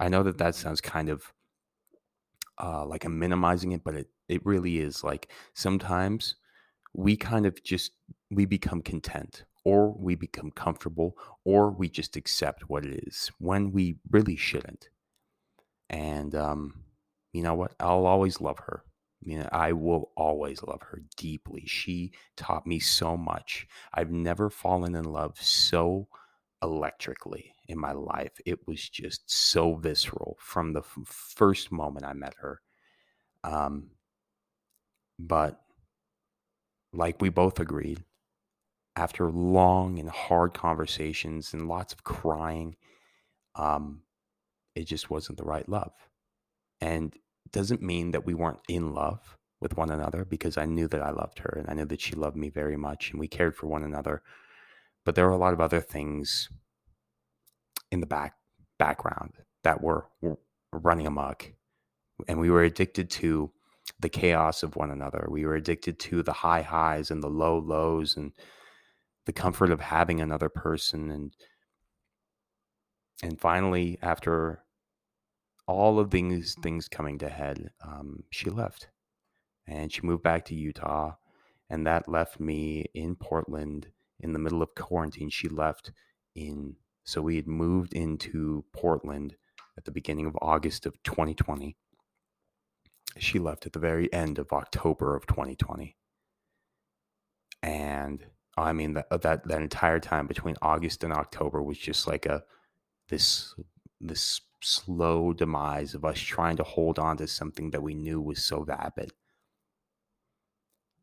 I 0.00 0.08
know 0.08 0.22
that 0.22 0.38
that 0.38 0.54
sounds 0.54 0.80
kind 0.80 1.08
of 1.08 1.32
uh, 2.62 2.84
like 2.86 3.04
I'm 3.04 3.18
minimizing 3.18 3.72
it, 3.72 3.82
but 3.84 3.94
it 3.94 4.08
it 4.28 4.44
really 4.44 4.78
is. 4.78 5.02
Like 5.02 5.28
sometimes 5.54 6.36
we 6.94 7.16
kind 7.16 7.46
of 7.46 7.62
just 7.62 7.92
we 8.30 8.44
become 8.44 8.82
content, 8.82 9.44
or 9.64 9.92
we 9.98 10.14
become 10.14 10.50
comfortable, 10.50 11.16
or 11.44 11.70
we 11.70 11.88
just 11.88 12.16
accept 12.16 12.68
what 12.68 12.84
it 12.84 13.04
is 13.06 13.30
when 13.38 13.72
we 13.72 13.98
really 14.10 14.36
shouldn't. 14.36 14.88
And 15.90 16.34
um, 16.34 16.84
you 17.32 17.42
know 17.42 17.54
what? 17.54 17.72
I'll 17.80 18.06
always 18.06 18.40
love 18.40 18.58
her. 18.60 18.84
Know, 19.24 19.48
I 19.52 19.72
will 19.72 20.12
always 20.16 20.62
love 20.62 20.82
her 20.82 21.02
deeply. 21.16 21.64
She 21.66 22.12
taught 22.36 22.66
me 22.66 22.78
so 22.78 23.16
much. 23.16 23.66
I've 23.92 24.10
never 24.10 24.48
fallen 24.48 24.94
in 24.94 25.04
love 25.04 25.40
so 25.40 26.08
electrically 26.62 27.54
in 27.68 27.78
my 27.78 27.92
life. 27.92 28.32
It 28.46 28.66
was 28.66 28.88
just 28.88 29.30
so 29.30 29.74
visceral 29.74 30.36
from 30.40 30.72
the 30.72 30.80
f- 30.80 30.98
first 31.04 31.72
moment 31.72 32.06
I 32.06 32.12
met 32.12 32.34
her. 32.40 32.60
Um, 33.44 33.90
but 35.18 35.60
like 36.92 37.20
we 37.20 37.28
both 37.28 37.60
agreed, 37.60 38.04
after 38.96 39.30
long 39.30 39.98
and 39.98 40.08
hard 40.08 40.54
conversations 40.54 41.52
and 41.54 41.68
lots 41.68 41.92
of 41.92 42.04
crying, 42.04 42.76
um, 43.54 44.02
it 44.74 44.84
just 44.86 45.10
wasn't 45.10 45.38
the 45.38 45.44
right 45.44 45.68
love. 45.68 45.92
And 46.80 47.14
doesn't 47.52 47.82
mean 47.82 48.10
that 48.12 48.26
we 48.26 48.34
weren't 48.34 48.60
in 48.68 48.94
love 48.94 49.36
with 49.60 49.76
one 49.76 49.90
another 49.90 50.24
because 50.24 50.56
I 50.56 50.64
knew 50.64 50.88
that 50.88 51.02
I 51.02 51.10
loved 51.10 51.40
her 51.40 51.56
and 51.58 51.68
I 51.68 51.74
knew 51.74 51.86
that 51.86 52.00
she 52.00 52.14
loved 52.14 52.36
me 52.36 52.48
very 52.48 52.76
much 52.76 53.10
and 53.10 53.18
we 53.18 53.28
cared 53.28 53.56
for 53.56 53.66
one 53.66 53.82
another. 53.82 54.22
But 55.04 55.14
there 55.14 55.26
were 55.26 55.32
a 55.32 55.38
lot 55.38 55.54
of 55.54 55.60
other 55.60 55.80
things 55.80 56.48
in 57.90 58.00
the 58.00 58.06
back 58.06 58.34
background 58.78 59.32
that 59.64 59.82
were, 59.82 60.06
were 60.20 60.38
running 60.72 61.06
amok. 61.06 61.50
And 62.28 62.38
we 62.38 62.50
were 62.50 62.62
addicted 62.62 63.10
to 63.10 63.50
the 64.00 64.08
chaos 64.08 64.62
of 64.62 64.76
one 64.76 64.90
another. 64.90 65.26
We 65.30 65.44
were 65.44 65.54
addicted 65.54 65.98
to 66.00 66.22
the 66.22 66.32
high 66.32 66.62
highs 66.62 67.10
and 67.10 67.22
the 67.22 67.28
low 67.28 67.58
lows 67.58 68.16
and 68.16 68.32
the 69.26 69.32
comfort 69.32 69.70
of 69.70 69.80
having 69.80 70.20
another 70.20 70.48
person 70.48 71.10
and 71.10 71.32
and 73.22 73.40
finally 73.40 73.98
after 74.00 74.62
all 75.68 76.00
of 76.00 76.10
these 76.10 76.56
things 76.62 76.88
coming 76.88 77.18
to 77.18 77.28
head, 77.28 77.70
um, 77.84 78.24
she 78.30 78.48
left 78.48 78.88
and 79.66 79.92
she 79.92 80.00
moved 80.02 80.22
back 80.22 80.46
to 80.46 80.54
Utah. 80.54 81.12
And 81.70 81.86
that 81.86 82.08
left 82.08 82.40
me 82.40 82.86
in 82.94 83.14
Portland 83.14 83.88
in 84.18 84.32
the 84.32 84.38
middle 84.38 84.62
of 84.62 84.74
quarantine. 84.74 85.28
She 85.28 85.48
left 85.48 85.92
in, 86.34 86.76
so 87.04 87.20
we 87.20 87.36
had 87.36 87.46
moved 87.46 87.92
into 87.92 88.64
Portland 88.72 89.36
at 89.76 89.84
the 89.84 89.90
beginning 89.90 90.24
of 90.24 90.38
August 90.40 90.86
of 90.86 91.00
2020. 91.02 91.76
She 93.18 93.38
left 93.38 93.66
at 93.66 93.74
the 93.74 93.78
very 93.78 94.10
end 94.10 94.38
of 94.38 94.52
October 94.52 95.14
of 95.14 95.26
2020. 95.26 95.94
And 97.62 98.24
I 98.56 98.72
mean, 98.72 98.94
that, 98.94 99.20
that, 99.20 99.46
that 99.46 99.60
entire 99.60 100.00
time 100.00 100.26
between 100.26 100.56
August 100.62 101.04
and 101.04 101.12
October 101.12 101.62
was 101.62 101.76
just 101.76 102.06
like 102.06 102.24
a, 102.24 102.42
this, 103.10 103.54
this 104.00 104.40
slow 104.60 105.32
demise 105.32 105.94
of 105.94 106.04
us 106.04 106.18
trying 106.18 106.56
to 106.56 106.64
hold 106.64 106.98
on 106.98 107.16
to 107.16 107.26
something 107.26 107.70
that 107.70 107.82
we 107.82 107.94
knew 107.94 108.20
was 108.20 108.42
so 108.42 108.62
vapid. 108.62 109.12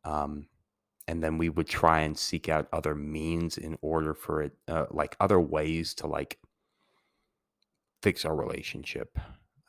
Um, 0.03 0.47
and 1.07 1.23
then 1.23 1.37
we 1.37 1.49
would 1.49 1.67
try 1.67 2.01
and 2.01 2.17
seek 2.17 2.49
out 2.49 2.67
other 2.73 2.95
means 2.95 3.57
in 3.57 3.77
order 3.81 4.13
for 4.13 4.41
it, 4.41 4.53
uh, 4.67 4.85
like 4.91 5.15
other 5.19 5.39
ways 5.39 5.93
to 5.95 6.07
like 6.07 6.39
fix 8.01 8.25
our 8.25 8.35
relationship, 8.35 9.17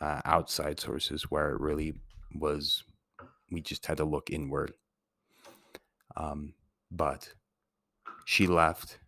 uh, 0.01 0.21
outside 0.25 0.81
sources 0.81 1.31
where 1.31 1.51
it 1.51 1.61
really 1.61 1.95
was, 2.35 2.85
we 3.51 3.61
just 3.61 3.87
had 3.87 3.99
to 3.99 4.05
look 4.05 4.31
inward. 4.31 4.75
Um, 6.17 6.55
but 6.91 7.33
she 8.25 8.47
left 8.47 8.99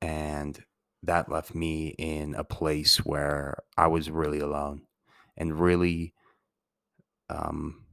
and 0.00 0.62
that 1.02 1.30
left 1.30 1.54
me 1.54 1.94
in 1.98 2.34
a 2.34 2.44
place 2.44 2.98
where 2.98 3.58
I 3.76 3.86
was 3.86 4.10
really 4.10 4.40
alone 4.40 4.82
and 5.36 5.60
really 5.60 6.14
um, 7.30 7.84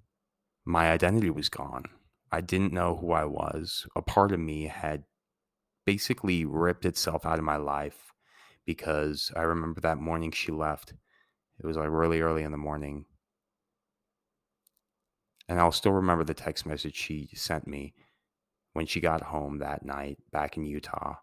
my 0.66 0.90
identity 0.90 1.30
was 1.30 1.50
gone. 1.50 1.86
I 2.32 2.42
didn't 2.42 2.74
know 2.74 2.96
who 2.96 3.12
I 3.12 3.26
was. 3.26 3.88
A 3.96 4.02
part 4.02 4.32
of 4.32 4.40
me 4.40 4.68
had 4.68 5.04
basically 5.86 6.46
ripped 6.46 6.86
itself 6.86 7.26
out 7.26 7.38
of 7.38 7.46
my 7.46 7.58
life 7.58 8.14
because 8.66 9.32
I 9.36 9.42
remember 9.44 9.80
that 9.82 10.00
morning 10.00 10.32
she 10.32 10.52
left. 10.52 10.94
It 11.60 11.66
was 11.66 11.78
like 11.78 11.90
really 11.90 12.22
early 12.22 12.44
in 12.44 12.52
the 12.52 12.58
morning. 12.58 13.06
And 15.48 15.60
I'll 15.60 15.72
still 15.72 15.92
remember 15.92 16.24
the 16.24 16.34
text 16.34 16.66
message 16.66 16.96
she 16.96 17.30
sent 17.36 17.68
me 17.68 17.94
when 18.74 18.88
she 18.88 19.00
got 19.00 19.22
home 19.22 19.60
that 19.60 19.86
night 19.86 20.18
back 20.32 20.58
in 20.58 20.66
Utah. 20.66 21.18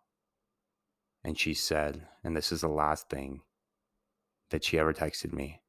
And 1.25 1.39
she 1.39 1.55
said, 1.55 2.09
and 2.25 2.37
this 2.37 2.51
is 2.51 2.63
the 2.63 2.69
last 2.69 3.09
thing 3.09 3.43
that 4.51 4.65
she 4.65 4.79
ever 4.79 4.93
texted 4.93 5.33
me. 5.33 5.61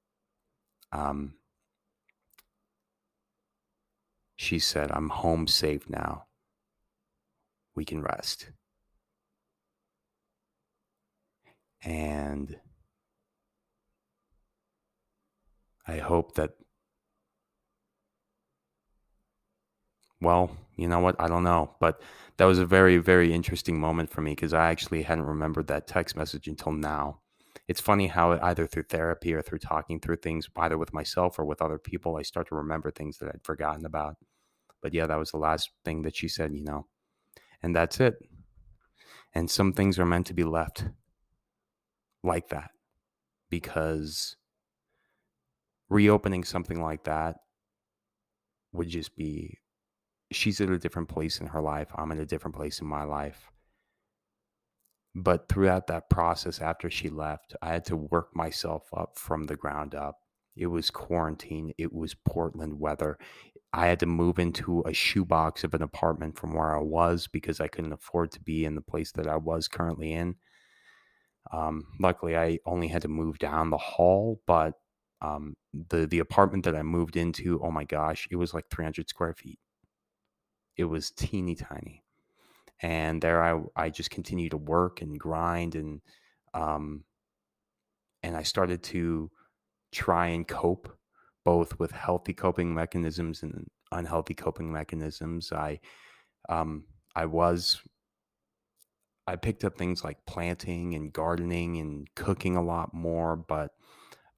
Um, 0.92 1.36
she 4.36 4.60
said, 4.60 4.92
I'm 4.92 5.10
home 5.10 5.48
safe 5.48 5.90
now. 5.90 6.26
We 7.76 7.86
can 7.86 8.02
rest. 8.02 8.50
And 11.84 12.60
I 15.88 15.98
hope 15.98 16.36
that, 16.36 16.52
well, 20.24 20.52
you 20.76 20.88
know 20.88 21.00
what? 21.00 21.16
I 21.20 21.28
don't 21.28 21.44
know. 21.44 21.76
But 21.80 22.02
that 22.38 22.46
was 22.46 22.60
a 22.60 22.66
very, 22.66 22.98
very 22.98 23.34
interesting 23.34 23.80
moment 23.80 24.10
for 24.10 24.22
me 24.22 24.32
because 24.32 24.54
I 24.54 24.70
actually 24.70 25.04
hadn't 25.04 25.26
remembered 25.26 25.68
that 25.68 25.88
text 25.88 26.16
message 26.16 26.48
until 26.48 26.72
now. 26.72 27.20
It's 27.68 27.80
funny 27.80 28.08
how 28.08 28.38
either 28.42 28.68
through 28.68 28.84
therapy 28.84 29.34
or 29.34 29.42
through 29.42 29.60
talking 29.60 30.00
through 30.00 30.18
things, 30.18 30.50
either 30.58 30.78
with 30.78 30.94
myself 30.94 31.40
or 31.40 31.46
with 31.46 31.62
other 31.62 31.78
people, 31.78 32.18
I 32.18 32.24
start 32.24 32.48
to 32.50 32.56
remember 32.56 32.92
things 32.92 33.20
that 33.20 33.30
I'd 33.30 33.44
forgotten 33.44 33.86
about. 33.86 34.16
But 34.82 34.94
yeah, 34.94 35.08
that 35.08 35.20
was 35.20 35.32
the 35.32 35.38
last 35.38 35.70
thing 35.86 36.02
that 36.02 36.16
she 36.16 36.28
said, 36.28 36.54
you 36.54 36.64
know, 36.64 36.88
and 37.62 37.76
that's 37.76 38.00
it. 38.02 38.16
And 39.34 39.50
some 39.50 39.74
things 39.74 39.98
are 39.98 40.06
meant 40.06 40.28
to 40.28 40.34
be 40.34 40.44
left 40.44 40.86
like 42.24 42.50
that 42.50 42.72
because 43.50 44.36
reopening 45.90 46.44
something 46.44 46.82
like 46.82 47.06
that 47.06 47.38
would 48.74 48.90
just 48.90 49.16
be 49.16 49.60
she's 50.36 50.62
at 50.62 50.70
a 50.70 50.80
different 50.80 51.10
place 51.10 51.40
in 51.40 51.48
her 51.48 51.62
life. 51.62 51.90
I'm 51.96 52.12
in 52.12 52.20
a 52.20 52.26
different 52.26 52.56
place 52.56 52.80
in 52.82 52.88
my 52.88 53.04
life. 53.04 53.50
But 55.16 55.48
throughout 55.48 55.88
that 55.88 56.10
process, 56.10 56.60
after 56.60 56.90
she 56.90 57.10
left, 57.10 57.56
I 57.62 57.70
had 57.70 57.86
to 57.86 57.98
work 57.98 58.36
myself 58.36 58.88
up 58.96 59.18
from 59.18 59.46
the 59.46 59.56
ground 59.56 59.94
up. 59.94 60.18
It 60.56 60.68
was 60.68 60.90
quarantine, 60.90 61.74
it 61.78 61.94
was 61.94 62.16
Portland 62.16 62.80
weather. 62.80 63.18
I 63.72 63.88
had 63.88 64.00
to 64.02 64.06
move 64.06 64.38
into 64.38 64.82
a 64.86 64.94
shoebox 64.94 65.64
of 65.64 65.74
an 65.74 65.82
apartment 65.82 66.38
from 66.38 66.54
where 66.54 66.76
I 66.76 66.82
was 66.82 67.28
because 67.28 67.60
I 67.60 67.68
couldn't 67.68 67.94
afford 67.94 68.32
to 68.32 68.40
be 68.40 68.66
in 68.66 68.76
the 68.76 68.82
place 68.82 69.12
that 69.14 69.28
I 69.28 69.36
was 69.38 69.68
currently 69.68 70.14
in. 70.14 70.36
Um, 71.52 71.86
luckily, 72.00 72.38
I 72.38 72.60
only 72.66 72.88
had 72.88 73.02
to 73.04 73.08
move 73.08 73.40
down 73.40 73.70
the 73.70 73.78
hall, 73.78 74.42
but 74.48 74.76
um, 75.22 75.56
the 75.90 76.06
the 76.06 76.20
apartment 76.20 76.66
that 76.66 76.76
I 76.76 76.84
moved 76.84 77.18
into, 77.18 77.60
oh 77.64 77.72
my 77.72 77.84
gosh, 77.84 78.28
it 78.32 78.36
was 78.36 78.54
like 78.54 78.66
300 78.70 79.10
square 79.10 79.34
feet 79.34 79.60
it 80.78 80.86
was 80.86 81.12
teeny 81.12 81.56
tiny. 81.56 82.04
And 82.82 83.22
there 83.22 83.42
I, 83.42 83.62
I 83.76 83.90
just 83.90 84.10
continued 84.10 84.52
to 84.52 84.58
work 84.58 85.02
and 85.02 85.20
grind 85.20 85.76
and 85.76 86.02
um, 86.54 87.04
and 88.22 88.36
I 88.38 88.44
started 88.44 88.84
to 88.84 89.32
try 89.92 90.28
and 90.28 90.48
cope 90.48 90.90
both 91.44 91.78
with 91.80 91.92
healthy 91.92 92.34
coping 92.34 92.74
mechanisms 92.74 93.44
and 93.44 93.68
unhealthy 93.92 94.34
coping 94.34 94.72
mechanisms. 94.72 95.52
I 95.52 95.80
um, 96.50 96.86
I 97.16 97.26
was 97.26 97.82
I 99.28 99.36
picked 99.38 99.64
up 99.64 99.78
things 99.78 100.04
like 100.04 100.26
planting 100.26 100.96
and 100.96 101.14
gardening 101.14 101.78
and 101.78 102.08
cooking 102.16 102.56
a 102.56 102.64
lot 102.64 102.94
more, 102.94 103.36
but 103.36 103.72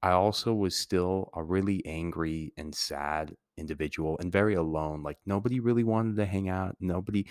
I 0.02 0.12
also 0.12 0.54
was 0.54 0.76
still 0.76 1.30
a 1.34 1.42
really 1.42 1.84
angry 1.84 2.52
and 2.56 2.74
sad 2.74 3.34
individual 3.56 4.16
and 4.20 4.32
very 4.32 4.54
alone. 4.54 5.02
Like 5.02 5.18
nobody 5.26 5.60
really 5.60 5.84
wanted 5.84 6.16
to 6.16 6.26
hang 6.26 6.48
out. 6.48 6.76
Nobody, 6.80 7.26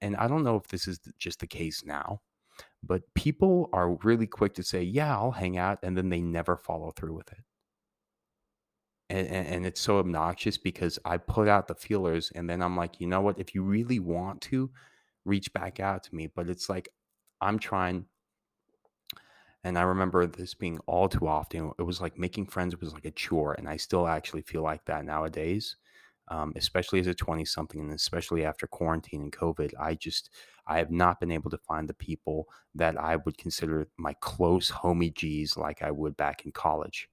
and 0.00 0.16
I 0.16 0.28
don't 0.28 0.44
know 0.44 0.56
if 0.56 0.68
this 0.68 0.86
is 0.88 1.00
just 1.18 1.40
the 1.40 1.46
case 1.46 1.84
now, 1.84 2.20
but 2.82 3.02
people 3.14 3.68
are 3.72 3.94
really 4.04 4.26
quick 4.26 4.54
to 4.54 4.62
say, 4.62 4.82
"Yeah, 4.82 5.16
I'll 5.16 5.32
hang 5.32 5.58
out," 5.58 5.78
and 5.82 5.96
then 5.96 6.10
they 6.10 6.20
never 6.22 6.56
follow 6.56 6.90
through 6.92 7.14
with 7.14 7.32
it. 7.32 7.44
And, 9.10 9.26
and, 9.28 9.46
and 9.46 9.66
it's 9.66 9.80
so 9.80 9.98
obnoxious 9.98 10.56
because 10.58 10.98
I 11.04 11.18
put 11.18 11.48
out 11.48 11.68
the 11.68 11.74
feelers, 11.74 12.32
and 12.34 12.48
then 12.48 12.62
I'm 12.62 12.76
like, 12.76 13.00
you 13.00 13.06
know 13.06 13.20
what? 13.20 13.38
If 13.38 13.54
you 13.54 13.62
really 13.62 13.98
want 13.98 14.40
to, 14.42 14.70
reach 15.24 15.52
back 15.52 15.80
out 15.80 16.02
to 16.04 16.14
me. 16.14 16.28
But 16.28 16.48
it's 16.48 16.68
like 16.68 16.88
I'm 17.40 17.58
trying 17.58 18.06
and 19.64 19.78
I 19.78 19.82
remember 19.82 20.26
this 20.26 20.54
being 20.54 20.78
all 20.86 21.08
too 21.08 21.26
often. 21.28 21.72
It 21.78 21.82
was 21.82 22.00
like 22.00 22.18
making 22.18 22.46
friends 22.46 22.76
was 22.80 22.92
like 22.92 23.04
a 23.04 23.10
chore. 23.12 23.54
And 23.54 23.68
I 23.68 23.76
still 23.76 24.06
actually 24.08 24.42
feel 24.42 24.62
like 24.62 24.84
that 24.86 25.04
nowadays, 25.04 25.76
um, 26.28 26.52
especially 26.56 26.98
as 27.00 27.06
a 27.06 27.14
20 27.14 27.44
something 27.44 27.80
and 27.80 27.92
especially 27.92 28.44
after 28.44 28.66
quarantine 28.66 29.22
and 29.22 29.32
COVID. 29.32 29.72
I 29.78 29.94
just, 29.94 30.30
I 30.66 30.78
have 30.78 30.90
not 30.90 31.20
been 31.20 31.30
able 31.30 31.50
to 31.50 31.58
find 31.58 31.88
the 31.88 31.94
people 31.94 32.48
that 32.74 32.98
I 32.98 33.16
would 33.16 33.38
consider 33.38 33.88
my 33.98 34.14
close 34.20 34.70
homie 34.70 35.14
G's 35.14 35.56
like 35.56 35.82
I 35.82 35.90
would 35.92 36.16
back 36.16 36.44
in 36.44 36.52
college. 36.52 37.08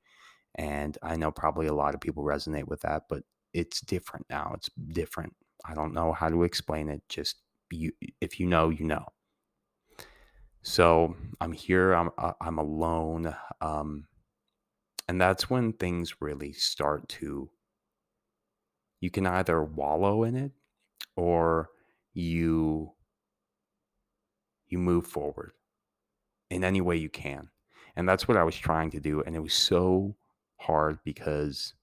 And 0.55 0.97
I 1.03 1.15
know 1.15 1.31
probably 1.31 1.67
a 1.67 1.73
lot 1.73 1.95
of 1.95 2.01
people 2.01 2.23
resonate 2.23 2.67
with 2.67 2.81
that, 2.81 3.03
but 3.09 3.23
it's 3.53 3.81
different 3.81 4.25
now. 4.29 4.53
It's 4.55 4.69
different. 4.93 5.35
I 5.65 5.73
don't 5.73 5.93
know 5.93 6.13
how 6.13 6.29
to 6.29 6.43
explain 6.43 6.89
it. 6.89 7.03
Just 7.09 7.37
you, 7.71 7.91
if 8.21 8.39
you 8.39 8.47
know, 8.47 8.69
you 8.69 8.85
know. 8.85 9.05
So 10.61 11.15
I'm 11.39 11.53
here. 11.53 11.93
I'm 11.93 12.09
uh, 12.17 12.33
I'm 12.41 12.57
alone, 12.57 13.35
um, 13.61 14.07
and 15.07 15.19
that's 15.19 15.49
when 15.49 15.73
things 15.73 16.21
really 16.21 16.51
start 16.53 17.07
to. 17.09 17.49
You 18.99 19.09
can 19.09 19.25
either 19.25 19.63
wallow 19.63 20.23
in 20.23 20.35
it, 20.35 20.51
or 21.15 21.69
you 22.13 22.91
you 24.67 24.77
move 24.77 25.07
forward 25.07 25.51
in 26.49 26.63
any 26.63 26.81
way 26.81 26.97
you 26.97 27.09
can, 27.09 27.49
and 27.95 28.07
that's 28.07 28.27
what 28.27 28.37
I 28.37 28.43
was 28.43 28.55
trying 28.55 28.91
to 28.91 28.99
do. 28.99 29.21
And 29.21 29.35
it 29.35 29.39
was 29.39 29.53
so 29.53 30.15
hard 30.57 30.99
because 31.05 31.73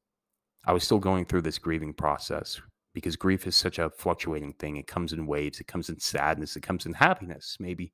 I 0.66 0.72
was 0.72 0.84
still 0.84 0.98
going 0.98 1.24
through 1.24 1.42
this 1.42 1.58
grieving 1.58 1.94
process 1.94 2.60
because 2.92 3.16
grief 3.16 3.46
is 3.46 3.56
such 3.56 3.78
a 3.78 3.90
fluctuating 3.90 4.52
thing. 4.54 4.76
It 4.76 4.86
comes 4.86 5.12
in 5.14 5.26
waves. 5.26 5.60
It 5.60 5.66
comes 5.66 5.88
in 5.88 5.98
sadness. 5.98 6.56
It 6.56 6.62
comes 6.62 6.84
in 6.84 6.94
happiness. 6.94 7.56
Maybe 7.58 7.92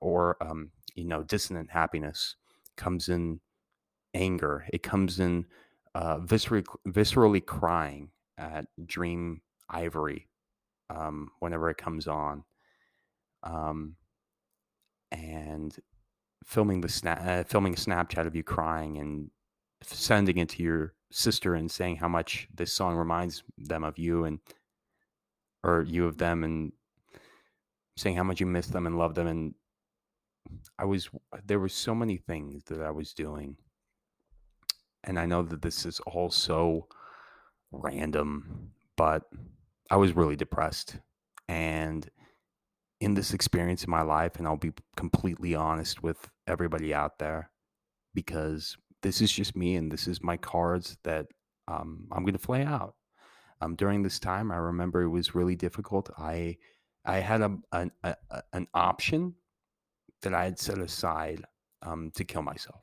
or 0.00 0.36
um, 0.40 0.70
you 0.94 1.04
know 1.04 1.22
dissonant 1.22 1.70
happiness 1.70 2.36
comes 2.76 3.08
in 3.08 3.40
anger 4.14 4.66
it 4.72 4.82
comes 4.82 5.20
in 5.20 5.46
uh, 5.94 6.18
viscerally, 6.18 6.64
viscerally 6.88 7.44
crying 7.44 8.10
at 8.38 8.66
dream 8.86 9.40
ivory 9.68 10.28
um, 10.90 11.28
whenever 11.40 11.70
it 11.70 11.76
comes 11.76 12.06
on 12.06 12.44
um, 13.42 13.96
and 15.10 15.76
filming 16.44 16.80
the 16.80 16.88
snap 16.88 17.20
uh, 17.24 17.42
filming 17.44 17.74
a 17.74 17.76
snapchat 17.76 18.26
of 18.26 18.34
you 18.34 18.42
crying 18.42 18.98
and 18.98 19.30
sending 19.82 20.38
it 20.38 20.48
to 20.48 20.62
your 20.62 20.94
sister 21.10 21.54
and 21.54 21.70
saying 21.70 21.96
how 21.96 22.08
much 22.08 22.48
this 22.54 22.72
song 22.72 22.96
reminds 22.96 23.42
them 23.58 23.84
of 23.84 23.98
you 23.98 24.24
and 24.24 24.38
or 25.62 25.82
you 25.82 26.06
of 26.06 26.18
them 26.18 26.42
and 26.42 26.72
saying 27.96 28.16
how 28.16 28.24
much 28.24 28.40
you 28.40 28.46
miss 28.46 28.68
them 28.68 28.86
and 28.86 28.98
love 28.98 29.14
them 29.14 29.26
and 29.26 29.54
I 30.78 30.84
was 30.84 31.08
there 31.44 31.60
were 31.60 31.68
so 31.68 31.94
many 31.94 32.16
things 32.16 32.64
that 32.64 32.80
I 32.80 32.90
was 32.90 33.14
doing. 33.14 33.56
And 35.04 35.18
I 35.18 35.26
know 35.26 35.42
that 35.42 35.62
this 35.62 35.84
is 35.84 36.00
all 36.00 36.30
so 36.30 36.86
random, 37.72 38.70
but 38.96 39.24
I 39.90 39.96
was 39.96 40.14
really 40.14 40.36
depressed. 40.36 40.98
And 41.48 42.08
in 43.00 43.14
this 43.14 43.34
experience 43.34 43.82
in 43.82 43.90
my 43.90 44.02
life, 44.02 44.36
and 44.36 44.46
I'll 44.46 44.56
be 44.56 44.72
completely 44.96 45.56
honest 45.56 46.04
with 46.04 46.30
everybody 46.46 46.94
out 46.94 47.18
there, 47.18 47.50
because 48.14 48.76
this 49.02 49.20
is 49.20 49.32
just 49.32 49.56
me 49.56 49.74
and 49.74 49.90
this 49.90 50.06
is 50.06 50.22
my 50.22 50.36
cards 50.36 50.96
that 51.02 51.26
um, 51.66 52.06
I'm 52.12 52.22
going 52.22 52.34
to 52.34 52.38
play 52.38 52.62
out. 52.62 52.94
Um, 53.60 53.74
during 53.74 54.02
this 54.02 54.20
time, 54.20 54.52
I 54.52 54.56
remember 54.56 55.02
it 55.02 55.08
was 55.08 55.34
really 55.34 55.56
difficult. 55.56 56.10
I 56.16 56.58
I 57.04 57.16
had 57.16 57.40
a, 57.40 57.58
a, 57.72 58.14
an 58.52 58.68
option 58.74 59.34
that 60.22 60.34
I 60.34 60.44
had 60.44 60.58
set 60.58 60.78
aside 60.78 61.44
um, 61.82 62.10
to 62.14 62.24
kill 62.24 62.42
myself. 62.42 62.82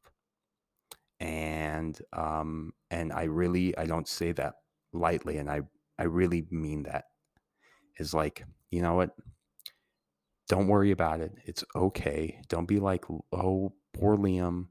And 1.20 2.00
um, 2.14 2.74
and 2.92 3.12
I 3.12 3.24
really 3.24 3.78
I 3.78 3.86
don't 3.86 4.08
say 4.08 4.32
that 4.34 4.56
lightly, 4.94 5.38
and 5.38 5.50
I 5.50 5.62
I 5.98 6.04
really 6.04 6.48
mean 6.50 6.84
that. 6.84 7.06
Is 7.98 8.14
like 8.14 8.46
you 8.72 8.82
know 8.82 8.94
what? 8.96 9.12
Don't 10.48 10.68
worry 10.68 10.92
about 10.92 11.20
it. 11.20 11.34
It's 11.46 11.64
okay. 11.76 12.42
Don't 12.48 12.68
be 12.68 12.80
like 12.80 13.06
oh 13.34 13.74
poor 13.94 14.16
Liam. 14.18 14.68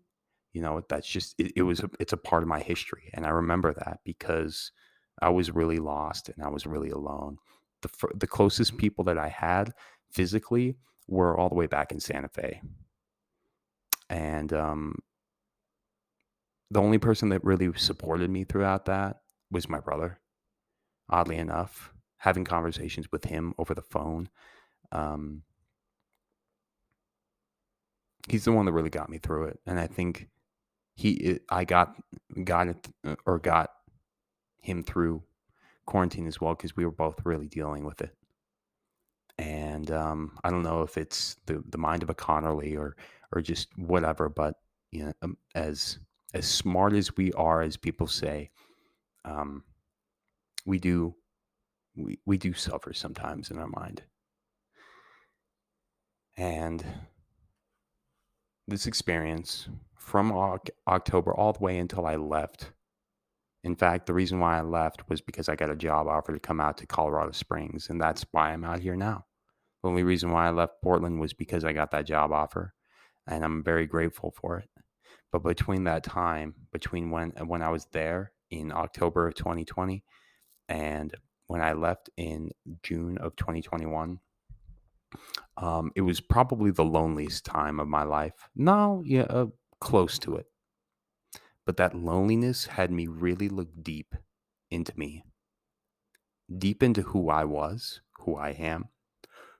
You 0.54 0.62
know 0.62 0.82
that's 0.88 1.06
just 1.06 1.34
it, 1.38 1.52
it 1.56 1.62
was 1.62 1.80
a, 1.80 1.90
it's 2.00 2.14
a 2.14 2.16
part 2.16 2.42
of 2.42 2.48
my 2.48 2.60
history, 2.60 3.10
and 3.12 3.26
I 3.26 3.30
remember 3.30 3.74
that 3.74 4.00
because 4.04 4.72
I 5.20 5.28
was 5.28 5.50
really 5.50 5.78
lost 5.78 6.30
and 6.30 6.42
I 6.42 6.48
was 6.48 6.66
really 6.66 6.90
alone. 6.90 7.36
The 7.82 7.90
the 8.14 8.26
closest 8.26 8.78
people 8.78 9.04
that 9.04 9.18
I 9.18 9.28
had 9.28 9.74
physically 10.10 10.76
were 11.08 11.36
all 11.36 11.48
the 11.48 11.54
way 11.54 11.66
back 11.66 11.90
in 11.90 12.00
Santa 12.00 12.28
Fe. 12.28 12.60
And 14.10 14.52
um, 14.52 14.94
the 16.70 16.80
only 16.80 16.98
person 16.98 17.30
that 17.30 17.44
really 17.44 17.72
supported 17.76 18.30
me 18.30 18.44
throughout 18.44 18.84
that 18.86 19.20
was 19.50 19.68
my 19.68 19.80
brother. 19.80 20.20
Oddly 21.10 21.36
enough, 21.36 21.92
having 22.18 22.44
conversations 22.44 23.10
with 23.10 23.24
him 23.24 23.54
over 23.58 23.74
the 23.74 23.82
phone. 23.82 24.28
Um, 24.92 25.42
he's 28.28 28.44
the 28.44 28.52
one 28.52 28.66
that 28.66 28.72
really 28.72 28.90
got 28.90 29.08
me 29.08 29.18
through 29.18 29.44
it. 29.44 29.60
And 29.66 29.80
I 29.80 29.86
think 29.86 30.28
he, 30.94 31.40
I 31.48 31.64
got, 31.64 31.94
got 32.44 32.68
it 32.68 32.88
uh, 33.06 33.16
or 33.24 33.38
got 33.38 33.70
him 34.60 34.82
through 34.82 35.22
quarantine 35.86 36.26
as 36.26 36.38
well 36.38 36.54
because 36.54 36.76
we 36.76 36.84
were 36.84 36.90
both 36.90 37.24
really 37.24 37.48
dealing 37.48 37.84
with 37.84 38.02
it 38.02 38.14
and 39.38 39.67
um, 39.90 40.38
I 40.44 40.50
don't 40.50 40.62
know 40.62 40.82
if 40.82 40.96
it's 40.98 41.36
the 41.46 41.62
the 41.68 41.78
mind 41.78 42.02
of 42.02 42.10
a 42.10 42.14
Connerly 42.14 42.76
or 42.76 42.96
or 43.32 43.40
just 43.42 43.68
whatever, 43.76 44.28
but 44.28 44.54
you 44.90 45.04
know, 45.06 45.12
um, 45.22 45.36
as 45.54 45.98
as 46.34 46.46
smart 46.46 46.92
as 46.92 47.16
we 47.16 47.32
are, 47.32 47.62
as 47.62 47.76
people 47.76 48.06
say, 48.06 48.50
um, 49.24 49.64
we 50.66 50.78
do 50.78 51.14
we 51.96 52.18
we 52.26 52.38
do 52.38 52.52
suffer 52.54 52.92
sometimes 52.92 53.50
in 53.50 53.58
our 53.58 53.68
mind, 53.68 54.02
and 56.36 56.84
this 58.66 58.86
experience 58.86 59.68
from 59.96 60.32
October 60.86 61.34
all 61.34 61.52
the 61.52 61.64
way 61.64 61.78
until 61.78 62.06
I 62.06 62.16
left. 62.16 62.72
In 63.64 63.74
fact, 63.76 64.06
the 64.06 64.14
reason 64.14 64.40
why 64.40 64.58
I 64.58 64.62
left 64.62 65.08
was 65.10 65.20
because 65.20 65.48
I 65.48 65.56
got 65.56 65.70
a 65.70 65.76
job 65.76 66.06
offer 66.06 66.32
to 66.32 66.40
come 66.40 66.60
out 66.60 66.78
to 66.78 66.86
Colorado 66.86 67.32
Springs, 67.32 67.90
and 67.90 68.00
that's 68.00 68.24
why 68.30 68.52
I'm 68.52 68.64
out 68.64 68.80
here 68.80 68.96
now. 68.96 69.26
The 69.82 69.88
only 69.88 70.02
reason 70.02 70.30
why 70.30 70.48
I 70.48 70.50
left 70.50 70.82
Portland 70.82 71.20
was 71.20 71.32
because 71.32 71.64
I 71.64 71.72
got 71.72 71.90
that 71.92 72.06
job 72.06 72.32
offer, 72.32 72.74
and 73.26 73.44
I'm 73.44 73.62
very 73.62 73.86
grateful 73.86 74.32
for 74.32 74.58
it. 74.58 74.68
But 75.30 75.42
between 75.42 75.84
that 75.84 76.04
time, 76.04 76.54
between 76.72 77.10
when 77.10 77.30
when 77.46 77.62
I 77.62 77.70
was 77.70 77.86
there 77.92 78.32
in 78.50 78.72
October 78.72 79.26
of 79.26 79.34
2020 79.34 80.02
and 80.68 81.14
when 81.46 81.60
I 81.60 81.72
left 81.72 82.10
in 82.16 82.50
June 82.82 83.18
of 83.18 83.36
2021, 83.36 84.20
um, 85.56 85.90
it 85.94 86.02
was 86.02 86.20
probably 86.20 86.70
the 86.70 86.84
loneliest 86.84 87.44
time 87.44 87.80
of 87.80 87.88
my 87.88 88.02
life. 88.02 88.48
No, 88.54 89.02
yeah, 89.04 89.22
uh, 89.22 89.46
close 89.80 90.18
to 90.20 90.36
it. 90.36 90.46
But 91.66 91.76
that 91.76 91.94
loneliness 91.94 92.66
had 92.66 92.90
me 92.90 93.06
really 93.06 93.48
look 93.48 93.68
deep 93.82 94.14
into 94.70 94.92
me, 94.96 95.24
deep 96.56 96.82
into 96.82 97.02
who 97.02 97.28
I 97.28 97.44
was, 97.44 98.00
who 98.20 98.36
I 98.36 98.50
am, 98.50 98.88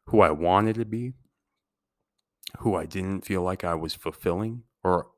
who 0.08 0.22
I 0.22 0.30
wanted 0.30 0.76
to 0.76 0.86
be, 0.86 1.12
who 2.58 2.74
I 2.74 2.86
didn't 2.86 3.26
feel 3.26 3.42
like 3.42 3.62
I 3.62 3.74
was 3.74 3.94
fulfilling, 3.94 4.62
or 4.82 5.08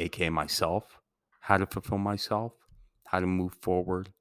aka 0.00 0.30
myself, 0.30 0.98
how 1.40 1.58
to 1.58 1.66
fulfill 1.66 1.98
myself, 1.98 2.52
how 3.06 3.20
to 3.20 3.26
move 3.26 3.54
forward, 3.54 4.12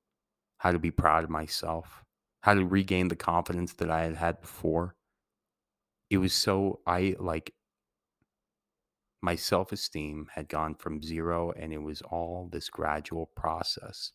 how 0.60 0.72
to 0.72 0.78
be 0.78 0.92
proud 0.92 1.24
of 1.24 1.32
myself, 1.32 2.04
how 2.42 2.54
to 2.54 2.64
regain 2.64 3.08
the 3.08 3.16
confidence 3.16 3.74
that 3.74 3.90
I 3.90 4.04
had 4.04 4.16
had 4.16 4.42
before. 4.42 4.96
It 6.12 6.20
was 6.20 6.34
so, 6.34 6.82
I 6.86 7.16
like, 7.18 7.54
my 9.24 9.36
self 9.36 9.72
esteem 9.72 10.28
had 10.36 10.50
gone 10.50 10.76
from 10.76 11.02
zero 11.02 11.52
and 11.52 11.74
it 11.74 11.82
was 11.82 12.04
all 12.04 12.48
this 12.52 12.70
gradual 12.70 13.32
process. 13.36 14.12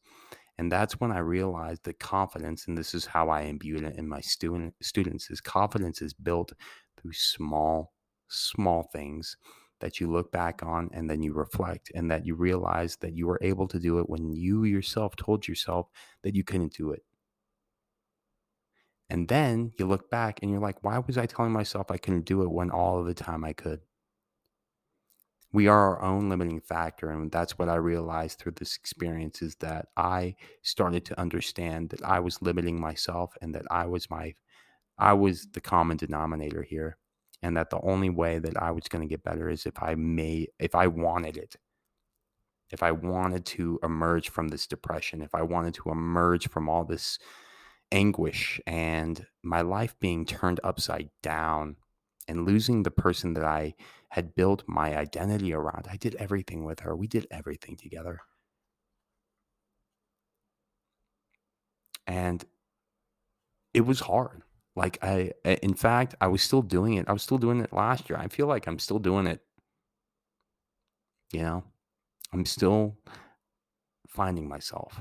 And 0.58 0.72
that's 0.72 1.00
when 1.00 1.12
I 1.12 1.18
realized 1.18 1.84
that 1.84 1.98
confidence, 1.98 2.66
and 2.66 2.78
this 2.78 2.94
is 2.94 3.06
how 3.06 3.28
I 3.28 3.42
imbued 3.42 3.82
it 3.82 3.96
in 3.96 4.08
my 4.08 4.20
student 4.20 4.74
students, 4.80 5.30
is 5.30 5.40
confidence 5.40 6.00
is 6.00 6.14
built 6.14 6.52
through 7.00 7.12
small, 7.12 7.92
small 8.28 8.88
things 8.92 9.36
that 9.80 10.00
you 10.00 10.10
look 10.10 10.32
back 10.32 10.62
on 10.62 10.88
and 10.92 11.10
then 11.10 11.22
you 11.22 11.34
reflect 11.34 11.92
and 11.94 12.10
that 12.10 12.24
you 12.24 12.34
realize 12.34 12.96
that 12.96 13.12
you 13.12 13.26
were 13.26 13.38
able 13.42 13.68
to 13.68 13.78
do 13.78 13.98
it 13.98 14.08
when 14.08 14.32
you 14.32 14.64
yourself 14.64 15.14
told 15.16 15.46
yourself 15.46 15.88
that 16.22 16.34
you 16.34 16.42
couldn't 16.42 16.72
do 16.72 16.90
it. 16.90 17.04
And 19.10 19.28
then 19.28 19.72
you 19.78 19.86
look 19.86 20.10
back 20.10 20.40
and 20.42 20.50
you're 20.50 20.60
like, 20.60 20.82
why 20.82 20.98
was 20.98 21.18
I 21.18 21.26
telling 21.26 21.52
myself 21.52 21.90
I 21.90 21.98
couldn't 21.98 22.24
do 22.24 22.42
it 22.42 22.50
when 22.50 22.70
all 22.70 22.98
of 22.98 23.06
the 23.06 23.14
time 23.14 23.44
I 23.44 23.52
could? 23.52 23.80
We 25.56 25.68
are 25.68 25.96
our 25.96 26.02
own 26.02 26.28
limiting 26.28 26.60
factor. 26.60 27.08
And 27.08 27.32
that's 27.32 27.56
what 27.56 27.70
I 27.70 27.76
realized 27.76 28.38
through 28.38 28.56
this 28.56 28.76
experience 28.76 29.40
is 29.40 29.54
that 29.60 29.86
I 29.96 30.36
started 30.60 31.06
to 31.06 31.18
understand 31.18 31.88
that 31.88 32.04
I 32.04 32.20
was 32.20 32.42
limiting 32.42 32.78
myself 32.78 33.32
and 33.40 33.54
that 33.54 33.64
I 33.70 33.86
was 33.86 34.10
my, 34.10 34.34
I 34.98 35.14
was 35.14 35.48
the 35.54 35.62
common 35.62 35.96
denominator 35.96 36.62
here. 36.62 36.98
And 37.40 37.56
that 37.56 37.70
the 37.70 37.80
only 37.80 38.10
way 38.10 38.38
that 38.38 38.62
I 38.62 38.70
was 38.70 38.86
going 38.86 39.00
to 39.00 39.08
get 39.08 39.24
better 39.24 39.48
is 39.48 39.64
if 39.64 39.82
I 39.82 39.94
may, 39.94 40.48
if 40.58 40.74
I 40.74 40.88
wanted 40.88 41.38
it, 41.38 41.56
if 42.70 42.82
I 42.82 42.92
wanted 42.92 43.46
to 43.46 43.80
emerge 43.82 44.28
from 44.28 44.48
this 44.48 44.66
depression, 44.66 45.22
if 45.22 45.34
I 45.34 45.40
wanted 45.40 45.72
to 45.76 45.88
emerge 45.88 46.50
from 46.50 46.68
all 46.68 46.84
this 46.84 47.18
anguish 47.90 48.60
and 48.66 49.26
my 49.42 49.62
life 49.62 49.96
being 50.00 50.26
turned 50.26 50.60
upside 50.62 51.08
down 51.22 51.76
and 52.28 52.44
losing 52.44 52.82
the 52.82 52.90
person 52.90 53.32
that 53.34 53.44
I 53.44 53.74
had 54.10 54.34
built 54.34 54.64
my 54.66 54.96
identity 54.96 55.52
around. 55.52 55.86
I 55.90 55.96
did 55.96 56.14
everything 56.16 56.64
with 56.64 56.80
her. 56.80 56.96
We 56.96 57.06
did 57.06 57.26
everything 57.30 57.76
together. 57.76 58.20
And 62.06 62.44
it 63.74 63.82
was 63.82 64.00
hard. 64.00 64.42
Like 64.76 64.98
I 65.02 65.32
in 65.44 65.74
fact, 65.74 66.14
I 66.20 66.28
was 66.28 66.42
still 66.42 66.62
doing 66.62 66.94
it. 66.94 67.08
I 67.08 67.12
was 67.12 67.22
still 67.22 67.38
doing 67.38 67.60
it 67.60 67.72
last 67.72 68.08
year. 68.08 68.18
I 68.18 68.28
feel 68.28 68.46
like 68.46 68.66
I'm 68.66 68.78
still 68.78 68.98
doing 68.98 69.26
it. 69.26 69.40
You 71.32 71.42
know? 71.42 71.64
I'm 72.32 72.44
still 72.44 72.96
finding 74.08 74.48
myself 74.48 75.00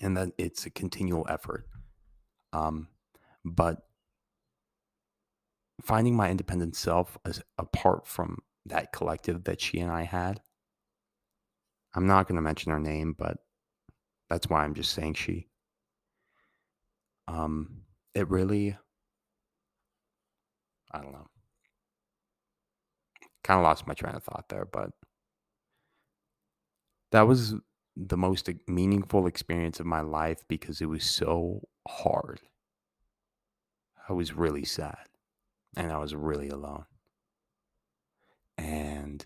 and 0.00 0.16
that 0.16 0.32
it's 0.38 0.66
a 0.66 0.70
continual 0.70 1.26
effort. 1.28 1.66
Um, 2.52 2.88
but 3.44 3.86
finding 5.82 6.14
my 6.14 6.30
independent 6.30 6.76
self 6.76 7.18
as 7.24 7.42
apart 7.58 8.06
from 8.06 8.38
that 8.66 8.92
collective 8.92 9.44
that 9.44 9.60
she 9.60 9.80
and 9.80 9.90
I 9.90 10.02
had. 10.02 10.40
I'm 11.94 12.06
not 12.06 12.26
going 12.26 12.36
to 12.36 12.42
mention 12.42 12.72
her 12.72 12.78
name, 12.78 13.14
but 13.18 13.38
that's 14.30 14.48
why 14.48 14.64
I'm 14.64 14.74
just 14.74 14.92
saying 14.92 15.14
she. 15.14 15.48
Um, 17.28 17.82
it 18.14 18.28
really, 18.30 18.76
I 20.92 21.00
don't 21.00 21.12
know. 21.12 21.28
Kind 23.44 23.58
of 23.58 23.64
lost 23.64 23.86
my 23.86 23.94
train 23.94 24.14
of 24.14 24.22
thought 24.22 24.48
there, 24.48 24.64
but 24.64 24.90
that 27.10 27.22
was 27.22 27.54
the 27.96 28.16
most 28.16 28.48
meaningful 28.66 29.26
experience 29.26 29.80
of 29.80 29.86
my 29.86 30.00
life 30.00 30.44
because 30.48 30.80
it 30.80 30.86
was 30.86 31.04
so 31.04 31.60
hard. 31.86 32.40
I 34.08 34.12
was 34.14 34.32
really 34.32 34.64
sad 34.64 35.08
and 35.76 35.92
I 35.92 35.98
was 35.98 36.14
really 36.14 36.48
alone. 36.48 36.84
And 38.58 39.24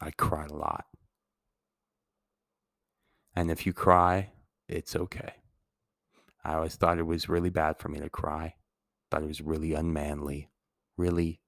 I 0.00 0.10
cried 0.10 0.50
a 0.50 0.56
lot. 0.56 0.86
And 3.34 3.50
if 3.50 3.66
you 3.66 3.72
cry, 3.72 4.30
it's 4.68 4.96
okay. 4.96 5.34
I 6.44 6.54
always 6.54 6.76
thought 6.76 6.98
it 6.98 7.06
was 7.06 7.28
really 7.28 7.50
bad 7.50 7.78
for 7.78 7.88
me 7.88 8.00
to 8.00 8.08
cry. 8.08 8.54
Thought 9.10 9.22
it 9.22 9.28
was 9.28 9.40
really 9.40 9.74
unmanly, 9.74 10.48
really, 10.96 11.40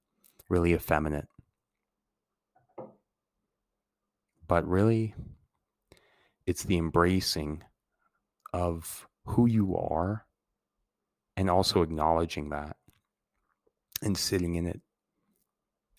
really 0.49 0.73
effeminate. 0.73 1.27
But 4.47 4.67
really, 4.67 5.15
it's 6.45 6.63
the 6.63 6.77
embracing 6.77 7.63
of 8.53 9.07
who 9.25 9.47
you 9.47 9.75
are 9.75 10.25
and 11.35 11.49
also 11.49 11.81
acknowledging 11.81 12.49
that 12.49 12.77
and 14.03 14.17
sitting 14.17 14.55
in 14.55 14.67
it 14.67 14.81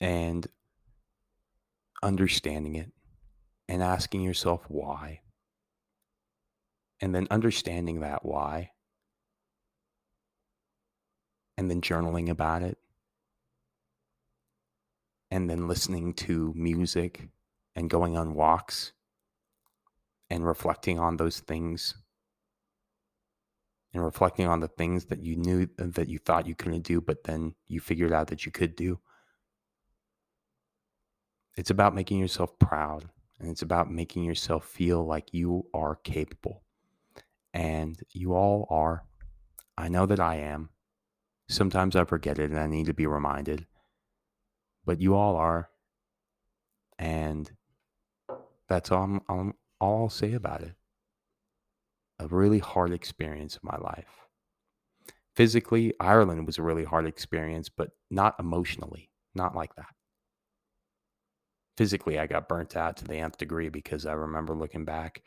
and 0.00 0.46
understanding 2.02 2.74
it 2.74 2.92
and 3.68 3.82
asking 3.82 4.22
yourself 4.22 4.64
why. 4.68 5.20
And 7.00 7.14
then 7.14 7.26
understanding 7.30 8.00
that 8.00 8.24
why. 8.24 8.70
And 11.56 11.70
then 11.70 11.80
journaling 11.80 12.28
about 12.28 12.62
it. 12.62 12.78
And 15.30 15.50
then 15.50 15.66
listening 15.66 16.14
to 16.14 16.52
music 16.54 17.28
and 17.74 17.90
going 17.90 18.16
on 18.16 18.34
walks 18.34 18.92
and 20.30 20.46
reflecting 20.46 20.98
on 20.98 21.16
those 21.16 21.40
things 21.40 21.94
and 23.94 24.04
reflecting 24.04 24.46
on 24.48 24.59
the 24.59 24.68
things 24.68 25.07
that 25.07 25.22
you 25.22 25.37
knew 25.37 25.68
uh, 25.78 25.85
that 25.87 26.09
you 26.09 26.18
thought 26.18 26.48
you 26.48 26.57
couldn't 26.57 26.83
do, 26.83 27.00
but 27.00 27.22
then 27.24 27.54
you 27.68 27.80
figured 27.80 28.12
out 28.12 28.26
that 28.26 28.44
you 28.44 28.50
could 28.50 28.74
do. 28.74 28.98
It's 31.57 31.70
about 31.70 31.94
making 31.94 32.18
yourself 32.18 32.59
proud 32.59 33.09
and 33.38 33.48
it's 33.48 33.62
about 33.62 33.90
making 33.90 34.24
yourself 34.24 34.66
feel 34.66 35.07
like 35.07 35.33
you 35.33 35.66
are 35.72 35.94
capable. 35.94 36.64
And 37.52 37.96
you 38.11 38.35
all 38.35 38.66
are. 38.68 39.04
I 39.78 39.88
know 39.88 40.07
that 40.07 40.18
I 40.18 40.37
am. 40.37 40.70
Sometimes 41.48 41.94
I 41.94 42.04
forget 42.04 42.40
it 42.40 42.50
and 42.50 42.59
I 42.59 42.66
need 42.66 42.87
to 42.87 42.94
be 42.94 43.07
reminded. 43.07 43.66
But 44.85 45.00
you 45.00 45.14
all 45.14 45.37
are. 45.37 45.70
And 46.98 47.52
that's 48.68 48.90
all, 48.90 49.04
I'm, 49.04 49.20
all, 49.28 49.52
all 49.80 50.02
I'll 50.02 50.09
say 50.09 50.33
about 50.33 50.62
it 50.62 50.74
a 52.32 52.37
really 52.37 52.58
hard 52.58 52.92
experience 52.92 53.56
of 53.56 53.64
my 53.64 53.76
life. 53.76 54.28
Physically, 55.37 55.92
Ireland 55.98 56.46
was 56.46 56.58
a 56.58 56.62
really 56.62 56.84
hard 56.84 57.06
experience, 57.06 57.68
but 57.68 57.90
not 58.10 58.37
emotionally, 58.38 59.10
not 59.34 59.56
like 59.56 59.74
that. 59.76 59.94
Physically, 61.76 62.18
I 62.18 62.26
got 62.26 62.48
burnt 62.48 62.76
out 62.76 62.96
to 62.98 63.04
the 63.04 63.16
nth 63.16 63.37
degree 63.37 63.68
because 63.68 64.06
I 64.06 64.12
remember 64.12 64.54
looking 64.54 64.84
back 64.84 65.22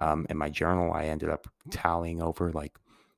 um, 0.00 0.26
in 0.30 0.38
my 0.38 0.48
journal, 0.48 0.92
I 0.92 1.04
ended 1.04 1.28
up 1.28 1.46
tallying 1.70 2.22
over 2.22 2.52
like 2.52 2.72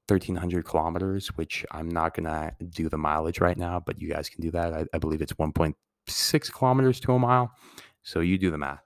1,300 0.08 0.64
kilometers, 0.64 1.28
which 1.36 1.64
I'm 1.70 1.88
not 1.88 2.14
going 2.14 2.26
to 2.26 2.52
do 2.70 2.88
the 2.88 2.98
mileage 2.98 3.40
right 3.40 3.56
now, 3.56 3.80
but 3.84 4.00
you 4.00 4.08
guys 4.08 4.28
can 4.28 4.40
do 4.40 4.50
that. 4.50 4.72
I, 4.72 4.86
I 4.92 4.98
believe 4.98 5.22
it's 5.22 5.34
1.6 5.34 6.52
kilometers 6.52 6.98
to 7.00 7.12
a 7.12 7.18
mile. 7.18 7.52
So 8.02 8.18
you 8.18 8.36
do 8.36 8.50
the 8.50 8.58
math. 8.58 8.82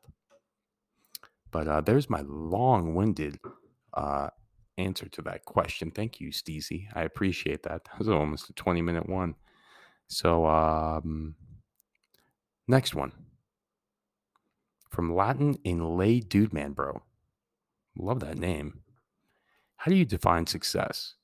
But 1.50 1.68
uh, 1.68 1.80
there's 1.80 2.10
my 2.10 2.22
long 2.26 2.94
winded 2.94 3.38
uh, 3.96 4.28
answer 4.78 5.08
to 5.08 5.22
that 5.22 5.44
question. 5.44 5.90
Thank 5.90 6.20
you, 6.20 6.28
Steezy. 6.30 6.86
I 6.94 7.02
appreciate 7.02 7.62
that. 7.64 7.84
That 7.84 7.98
was 7.98 8.08
almost 8.08 8.50
a 8.50 8.52
20 8.52 8.82
minute 8.82 9.08
one. 9.08 9.34
So, 10.08 10.46
um, 10.46 11.34
next 12.68 12.94
one 12.94 13.12
from 14.90 15.14
Latin 15.14 15.58
in 15.64 15.96
lay 15.96 16.20
dude 16.20 16.52
man, 16.52 16.72
bro. 16.72 17.02
Love 17.98 18.20
that 18.20 18.38
name. 18.38 18.80
How 19.76 19.90
do 19.90 19.96
you 19.96 20.04
define 20.04 20.46
success? 20.46 21.14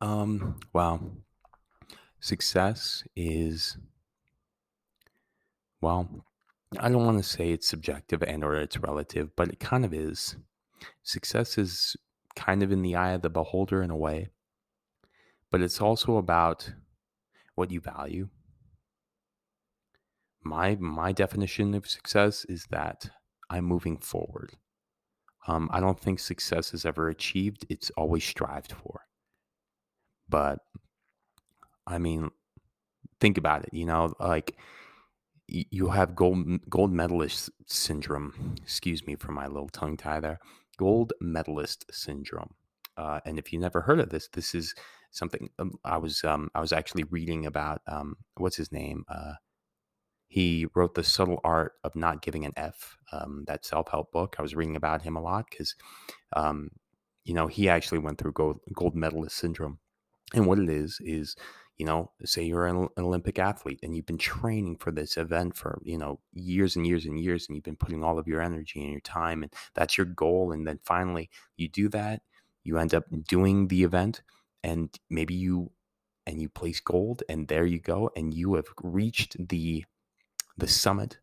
Um, 0.00 0.58
well, 0.72 1.00
success 2.20 3.04
is, 3.16 3.76
well, 5.80 6.24
I 6.76 6.88
don't 6.90 7.06
want 7.06 7.18
to 7.18 7.24
say 7.24 7.50
it's 7.50 7.66
subjective 7.68 8.22
and 8.22 8.44
or 8.44 8.56
it's 8.56 8.78
relative, 8.78 9.34
but 9.36 9.48
it 9.48 9.60
kind 9.60 9.84
of 9.84 9.94
is. 9.94 10.36
Success 11.02 11.56
is 11.56 11.96
kind 12.36 12.62
of 12.62 12.70
in 12.70 12.82
the 12.82 12.94
eye 12.94 13.12
of 13.12 13.22
the 13.22 13.30
beholder 13.30 13.82
in 13.82 13.90
a 13.90 13.96
way, 13.96 14.28
but 15.50 15.62
it's 15.62 15.80
also 15.80 16.16
about 16.16 16.72
what 17.54 17.70
you 17.70 17.80
value. 17.80 18.28
My 20.42 20.76
my 20.76 21.12
definition 21.12 21.74
of 21.74 21.86
success 21.88 22.44
is 22.46 22.66
that 22.70 23.10
I'm 23.50 23.64
moving 23.64 23.98
forward. 23.98 24.56
Um, 25.46 25.68
I 25.72 25.80
don't 25.80 25.98
think 25.98 26.20
success 26.20 26.74
is 26.74 26.84
ever 26.84 27.08
achieved; 27.08 27.66
it's 27.68 27.90
always 27.96 28.24
strived 28.24 28.72
for. 28.72 29.06
But 30.28 30.60
I 31.86 31.98
mean, 31.98 32.30
think 33.20 33.38
about 33.38 33.64
it. 33.64 33.74
You 33.74 33.86
know, 33.86 34.12
like 34.20 34.56
you 35.48 35.88
have 35.88 36.14
gold 36.14 36.46
gold 36.68 36.92
medalist 36.92 37.50
syndrome. 37.66 38.56
Excuse 38.62 39.06
me 39.06 39.16
for 39.16 39.32
my 39.32 39.46
little 39.46 39.68
tongue 39.68 39.96
tie 39.96 40.20
there. 40.20 40.40
Gold 40.76 41.12
medalist 41.20 41.86
syndrome. 41.90 42.54
Uh, 42.96 43.20
and 43.24 43.38
if 43.38 43.52
you 43.52 43.58
never 43.58 43.80
heard 43.80 44.00
of 44.00 44.10
this, 44.10 44.28
this 44.32 44.54
is 44.54 44.74
something 45.10 45.48
um, 45.58 45.72
I 45.84 45.96
was 45.96 46.22
um, 46.24 46.50
I 46.54 46.60
was 46.60 46.72
actually 46.72 47.04
reading 47.04 47.46
about. 47.46 47.80
Um, 47.86 48.16
what's 48.36 48.56
his 48.56 48.72
name? 48.72 49.04
Uh, 49.08 49.34
he 50.28 50.66
wrote 50.74 50.94
the 50.94 51.02
subtle 51.02 51.40
art 51.42 51.72
of 51.84 51.96
not 51.96 52.20
giving 52.22 52.44
an 52.44 52.52
F. 52.56 52.96
Um, 53.12 53.44
that 53.46 53.64
self 53.64 53.88
help 53.90 54.12
book. 54.12 54.36
I 54.38 54.42
was 54.42 54.54
reading 54.54 54.76
about 54.76 55.02
him 55.02 55.16
a 55.16 55.22
lot 55.22 55.46
because, 55.50 55.74
um, 56.34 56.68
you 57.24 57.32
know, 57.32 57.46
he 57.46 57.68
actually 57.68 57.98
went 57.98 58.18
through 58.18 58.32
gold 58.32 58.60
gold 58.74 58.94
medalist 58.94 59.36
syndrome. 59.36 59.78
And 60.34 60.46
what 60.46 60.58
it 60.58 60.68
is 60.68 60.98
is 61.00 61.34
you 61.78 61.86
know 61.86 62.10
say 62.24 62.42
you're 62.42 62.66
an, 62.66 62.88
olympic 62.98 63.38
athlete 63.38 63.78
and 63.82 63.94
you've 63.94 64.06
been 64.06 64.18
training 64.18 64.76
for 64.76 64.90
this 64.90 65.16
event 65.16 65.56
for 65.56 65.80
you 65.84 65.96
know 65.96 66.20
years 66.34 66.76
and 66.76 66.86
years 66.86 67.06
and 67.06 67.20
years 67.20 67.46
and 67.46 67.56
you've 67.56 67.64
been 67.64 67.76
putting 67.76 68.02
all 68.02 68.18
of 68.18 68.26
your 68.26 68.42
energy 68.42 68.80
and 68.80 68.90
your 68.90 69.00
time 69.00 69.42
and 69.42 69.52
that's 69.74 69.96
your 69.96 70.06
goal 70.06 70.52
and 70.52 70.66
then 70.66 70.78
finally 70.84 71.30
you 71.56 71.68
do 71.68 71.88
that 71.88 72.22
you 72.64 72.78
end 72.78 72.92
up 72.92 73.04
doing 73.28 73.68
the 73.68 73.84
event 73.84 74.22
and 74.62 74.98
maybe 75.08 75.34
you 75.34 75.70
and 76.26 76.42
you 76.42 76.48
place 76.48 76.80
gold 76.80 77.22
and 77.28 77.48
there 77.48 77.64
you 77.64 77.80
go 77.80 78.10
and 78.14 78.34
you 78.34 78.54
have 78.54 78.66
reached 78.82 79.36
the 79.48 79.84
the 80.58 80.68
summit 80.68 81.18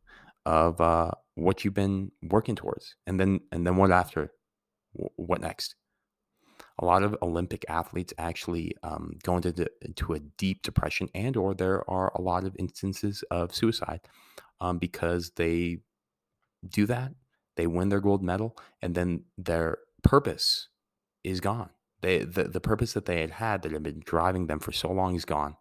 of 0.45 0.79
uh, 0.79 1.11
what 1.35 1.63
you've 1.63 1.73
been 1.73 2.11
working 2.23 2.55
towards 2.55 2.95
and 3.05 3.19
then 3.19 3.39
and 3.51 3.65
then 3.65 3.75
what 3.77 3.91
after? 3.91 4.31
What 4.93 5.41
next 5.41 5.75
a 6.79 6.85
lot 6.85 7.03
of 7.03 7.15
Olympic 7.21 7.65
athletes 7.69 8.13
actually 8.17 8.75
um, 8.83 9.17
go 9.23 9.38
into, 9.38 9.51
the, 9.51 9.69
into 9.81 10.13
a 10.13 10.19
deep 10.19 10.61
depression, 10.61 11.09
and 11.15 11.38
or 11.38 11.53
there 11.53 11.89
are 11.89 12.11
a 12.15 12.21
lot 12.21 12.43
of 12.43 12.55
instances 12.59 13.23
of 13.31 13.55
suicide 13.55 14.01
um, 14.59 14.77
because 14.77 15.31
they 15.38 15.77
do 16.67 16.85
that. 16.88 17.13
They 17.55 17.67
win 17.67 17.89
their 17.89 18.01
gold 18.01 18.21
medal, 18.21 18.57
and 18.81 18.93
then 18.93 19.23
their 19.38 19.77
purpose 20.03 20.67
is 21.23 21.39
gone. 21.39 21.69
They 22.01 22.19
the, 22.19 22.43
the 22.45 22.59
purpose 22.59 22.93
that 22.93 23.05
they 23.05 23.21
had 23.21 23.31
had 23.31 23.61
that 23.61 23.71
had 23.71 23.83
been 23.83 24.01
driving 24.05 24.47
them 24.47 24.59
for 24.59 24.73
so 24.73 24.91
long 24.91 25.15
is 25.15 25.25
gone. 25.25 25.55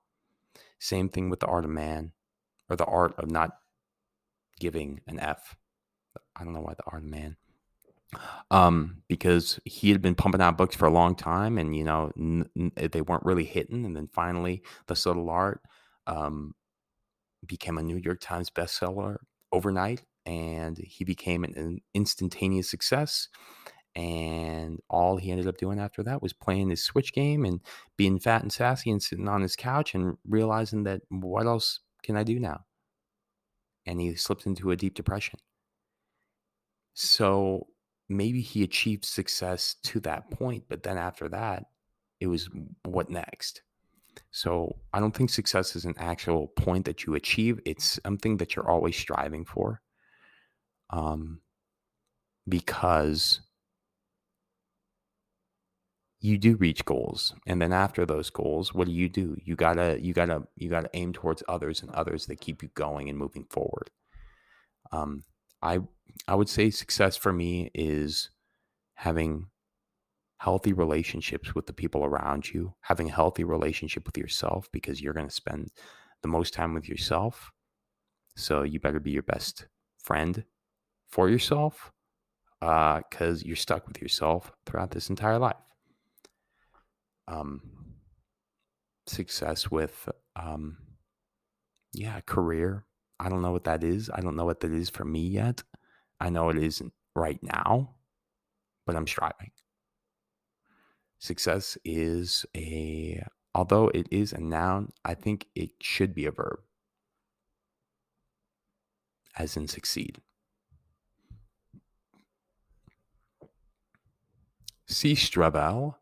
Same 0.80 1.08
thing 1.08 1.30
with 1.30 1.40
the 1.40 1.46
art 1.46 1.64
of 1.64 1.70
man, 1.70 2.12
or 2.68 2.74
the 2.74 2.84
art 2.84 3.14
of 3.18 3.30
not 3.30 3.52
giving 4.58 5.00
an 5.06 5.20
F. 5.20 5.56
I 6.34 6.42
don't 6.42 6.52
know 6.52 6.60
why 6.60 6.74
the 6.74 6.84
art 6.86 7.04
of 7.04 7.08
man 7.08 7.36
um, 8.50 9.02
because 9.08 9.60
he 9.64 9.90
had 9.90 10.02
been 10.02 10.14
pumping 10.14 10.40
out 10.40 10.58
books 10.58 10.76
for 10.76 10.86
a 10.86 10.92
long 10.92 11.14
time, 11.14 11.58
and 11.58 11.76
you 11.76 11.84
know 11.84 12.12
n- 12.18 12.48
n- 12.56 12.72
they 12.90 13.00
weren't 13.00 13.24
really 13.24 13.44
hitting. 13.44 13.84
And 13.84 13.96
then 13.96 14.08
finally, 14.12 14.62
the 14.86 14.96
subtle 14.96 15.30
art 15.30 15.60
um, 16.06 16.54
became 17.46 17.78
a 17.78 17.82
New 17.82 17.96
York 17.96 18.20
Times 18.20 18.50
bestseller 18.50 19.18
overnight, 19.52 20.02
and 20.26 20.76
he 20.78 21.04
became 21.04 21.44
an, 21.44 21.54
an 21.56 21.80
instantaneous 21.94 22.70
success. 22.70 23.28
And 23.96 24.80
all 24.90 25.16
he 25.16 25.30
ended 25.30 25.46
up 25.46 25.56
doing 25.56 25.78
after 25.78 26.02
that 26.02 26.20
was 26.20 26.32
playing 26.32 26.70
his 26.70 26.82
Switch 26.84 27.12
game 27.12 27.44
and 27.44 27.60
being 27.96 28.18
fat 28.18 28.42
and 28.42 28.52
sassy 28.52 28.90
and 28.90 29.00
sitting 29.02 29.28
on 29.28 29.40
his 29.40 29.54
couch 29.54 29.94
and 29.94 30.16
realizing 30.26 30.82
that 30.84 31.02
what 31.10 31.46
else 31.46 31.80
can 32.02 32.16
I 32.16 32.24
do 32.24 32.40
now? 32.40 32.64
And 33.86 34.00
he 34.00 34.14
slipped 34.16 34.46
into 34.46 34.70
a 34.70 34.76
deep 34.76 34.94
depression. 34.94 35.38
So 36.94 37.66
maybe 38.16 38.40
he 38.40 38.62
achieved 38.62 39.04
success 39.04 39.76
to 39.84 40.00
that 40.00 40.30
point, 40.30 40.64
but 40.68 40.82
then 40.82 40.98
after 40.98 41.28
that, 41.28 41.66
it 42.20 42.26
was 42.26 42.48
what 42.84 43.10
next? 43.10 43.62
So 44.30 44.76
I 44.92 45.00
don't 45.00 45.14
think 45.14 45.30
success 45.30 45.76
is 45.76 45.84
an 45.84 45.94
actual 45.98 46.48
point 46.48 46.84
that 46.86 47.04
you 47.04 47.14
achieve. 47.14 47.60
It's 47.64 47.98
something 48.04 48.36
that 48.38 48.54
you're 48.54 48.70
always 48.70 48.96
striving 48.96 49.44
for. 49.44 49.80
Um, 50.90 51.40
because 52.48 53.40
you 56.20 56.38
do 56.38 56.56
reach 56.56 56.84
goals 56.86 57.34
and 57.46 57.60
then 57.60 57.72
after 57.72 58.06
those 58.06 58.30
goals 58.30 58.72
what 58.72 58.86
do 58.86 58.92
you 58.92 59.10
do 59.10 59.36
you 59.44 59.54
gotta 59.54 59.98
you 60.00 60.14
gotta 60.14 60.42
you 60.56 60.70
gotta 60.70 60.88
aim 60.94 61.12
towards 61.12 61.42
others 61.48 61.82
and 61.82 61.90
others 61.90 62.24
that 62.24 62.40
keep 62.40 62.62
you 62.62 62.70
going 62.74 63.10
and 63.10 63.18
moving 63.18 63.44
forward 63.50 63.90
um, 64.90 65.22
i 65.64 65.80
I 66.28 66.34
would 66.34 66.48
say 66.48 66.70
success 66.70 67.16
for 67.16 67.32
me 67.32 67.70
is 67.74 68.30
having 68.94 69.48
healthy 70.38 70.72
relationships 70.72 71.54
with 71.54 71.66
the 71.66 71.72
people 71.72 72.04
around 72.04 72.52
you, 72.52 72.74
having 72.82 73.08
a 73.08 73.14
healthy 73.14 73.44
relationship 73.44 74.06
with 74.06 74.16
yourself 74.16 74.68
because 74.72 75.00
you're 75.00 75.14
going 75.14 75.28
to 75.28 75.34
spend 75.34 75.70
the 76.22 76.28
most 76.28 76.54
time 76.54 76.74
with 76.74 76.88
yourself. 76.88 77.50
So 78.36 78.62
you 78.62 78.80
better 78.80 79.00
be 79.00 79.10
your 79.10 79.22
best 79.22 79.66
friend 79.98 80.44
for 81.08 81.28
yourself 81.28 81.92
because 82.60 83.42
uh, 83.42 83.44
you're 83.44 83.56
stuck 83.56 83.86
with 83.86 84.00
yourself 84.00 84.52
throughout 84.66 84.90
this 84.90 85.10
entire 85.10 85.38
life. 85.38 85.56
Um, 87.28 87.60
success 89.06 89.70
with, 89.70 90.08
um, 90.36 90.78
yeah, 91.92 92.20
career. 92.20 92.84
I 93.24 93.30
don't 93.30 93.40
know 93.40 93.52
what 93.52 93.64
that 93.64 93.82
is. 93.82 94.10
I 94.14 94.20
don't 94.20 94.36
know 94.36 94.44
what 94.44 94.60
that 94.60 94.70
is 94.70 94.90
for 94.90 95.06
me 95.06 95.20
yet. 95.20 95.62
I 96.20 96.28
know 96.28 96.50
it 96.50 96.58
isn't 96.58 96.92
right 97.16 97.42
now, 97.42 97.94
but 98.84 98.96
I'm 98.96 99.06
striving. 99.06 99.50
Success 101.18 101.78
is 101.86 102.44
a, 102.54 103.24
although 103.54 103.88
it 103.88 104.08
is 104.10 104.34
a 104.34 104.40
noun, 104.40 104.92
I 105.06 105.14
think 105.14 105.46
it 105.54 105.70
should 105.80 106.14
be 106.14 106.26
a 106.26 106.32
verb, 106.32 106.58
as 109.38 109.56
in 109.56 109.68
succeed. 109.68 110.20
C. 114.86 115.14
Strevel 115.14 115.94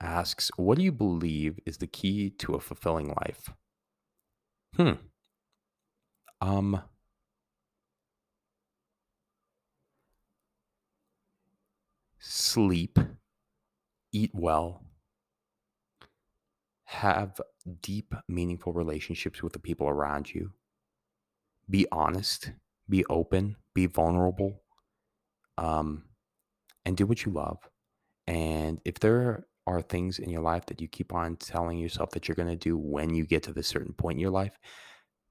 asks, 0.00 0.50
What 0.56 0.78
do 0.78 0.84
you 0.84 0.92
believe 0.92 1.58
is 1.66 1.76
the 1.76 1.86
key 1.86 2.30
to 2.30 2.54
a 2.54 2.60
fulfilling 2.60 3.08
life? 3.08 3.50
Hmm. 4.74 4.92
Um, 6.40 6.82
sleep, 12.18 12.98
eat 14.12 14.32
well, 14.34 14.82
have 16.84 17.38
deep, 17.82 18.14
meaningful 18.28 18.72
relationships 18.72 19.42
with 19.42 19.52
the 19.52 19.58
people 19.58 19.88
around 19.88 20.32
you, 20.34 20.52
be 21.68 21.86
honest, 21.90 22.52
be 22.88 23.04
open, 23.06 23.56
be 23.74 23.86
vulnerable, 23.86 24.62
um, 25.58 26.04
and 26.84 26.96
do 26.96 27.06
what 27.06 27.24
you 27.24 27.32
love. 27.32 27.58
And 28.26 28.80
if 28.84 29.00
there 29.00 29.46
are 29.66 29.82
things 29.82 30.18
in 30.18 30.30
your 30.30 30.42
life 30.42 30.66
that 30.66 30.80
you 30.80 30.88
keep 30.88 31.14
on 31.14 31.36
telling 31.36 31.78
yourself 31.78 32.10
that 32.12 32.28
you're 32.28 32.36
going 32.36 32.48
to 32.48 32.56
do 32.56 32.78
when 32.78 33.14
you 33.14 33.26
get 33.26 33.44
to 33.44 33.52
this 33.52 33.68
certain 33.68 33.94
point 33.94 34.16
in 34.16 34.20
your 34.20 34.30
life, 34.30 34.58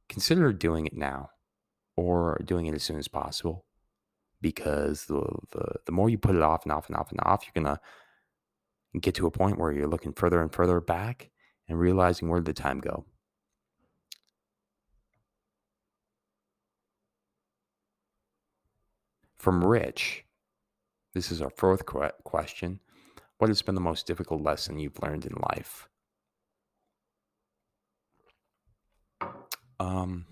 consider 0.09 0.53
doing 0.53 0.85
it 0.85 0.95
now 0.95 1.29
or 1.97 2.41
doing 2.45 2.65
it 2.67 2.75
as 2.75 2.83
soon 2.83 2.97
as 2.97 3.07
possible 3.07 3.65
because 4.41 5.05
the, 5.05 5.21
the, 5.51 5.65
the 5.85 5.91
more 5.91 6.09
you 6.09 6.17
put 6.17 6.35
it 6.35 6.41
off 6.41 6.63
and 6.63 6.71
off 6.71 6.87
and 6.87 6.97
off 6.97 7.11
and 7.11 7.19
off, 7.21 7.43
you're 7.45 7.63
going 7.63 7.75
to 7.75 7.81
get 8.99 9.15
to 9.15 9.27
a 9.27 9.31
point 9.31 9.57
where 9.57 9.71
you're 9.71 9.87
looking 9.87 10.13
further 10.13 10.41
and 10.41 10.53
further 10.53 10.79
back 10.79 11.31
and 11.67 11.79
realizing 11.79 12.29
where 12.29 12.39
did 12.39 12.55
the 12.55 12.61
time 12.61 12.79
go. 12.79 13.05
From 19.37 19.63
Rich, 19.63 20.25
this 21.13 21.31
is 21.31 21.41
our 21.41 21.51
fourth 21.51 21.85
question. 21.85 22.79
What 23.37 23.49
has 23.49 23.61
been 23.61 23.75
the 23.75 23.81
most 23.81 24.07
difficult 24.07 24.41
lesson 24.41 24.79
you've 24.79 25.01
learned 25.01 25.25
in 25.25 25.35
life? 25.53 25.87
Um, 29.79 30.25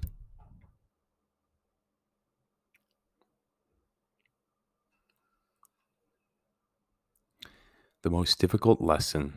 the 8.03 8.10
most 8.10 8.39
difficult 8.39 8.82
lesson 8.82 9.34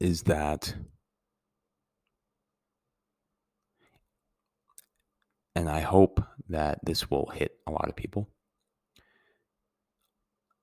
is 0.00 0.22
that 0.22 0.74
and 5.54 5.68
I 5.68 5.80
hope 5.80 6.22
that 6.48 6.78
this 6.84 7.10
will 7.10 7.26
hit 7.34 7.52
a 7.66 7.72
lot 7.72 7.88
of 7.88 7.96
people 7.96 8.28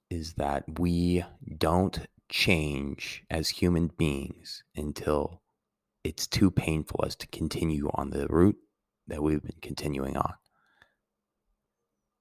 is 0.09 0.33
that 0.33 0.79
we 0.79 1.23
don't 1.57 2.07
change 2.29 3.23
as 3.29 3.49
human 3.49 3.87
beings 3.97 4.63
until 4.75 5.41
it's 6.05 6.27
too 6.27 6.51
painful 6.51 7.03
as 7.05 7.15
to 7.15 7.27
continue 7.27 7.89
on 7.95 8.11
the 8.11 8.27
route 8.27 8.57
that 9.07 9.23
we've 9.23 9.41
been 9.41 9.57
continuing 9.61 10.15
on. 10.15 10.33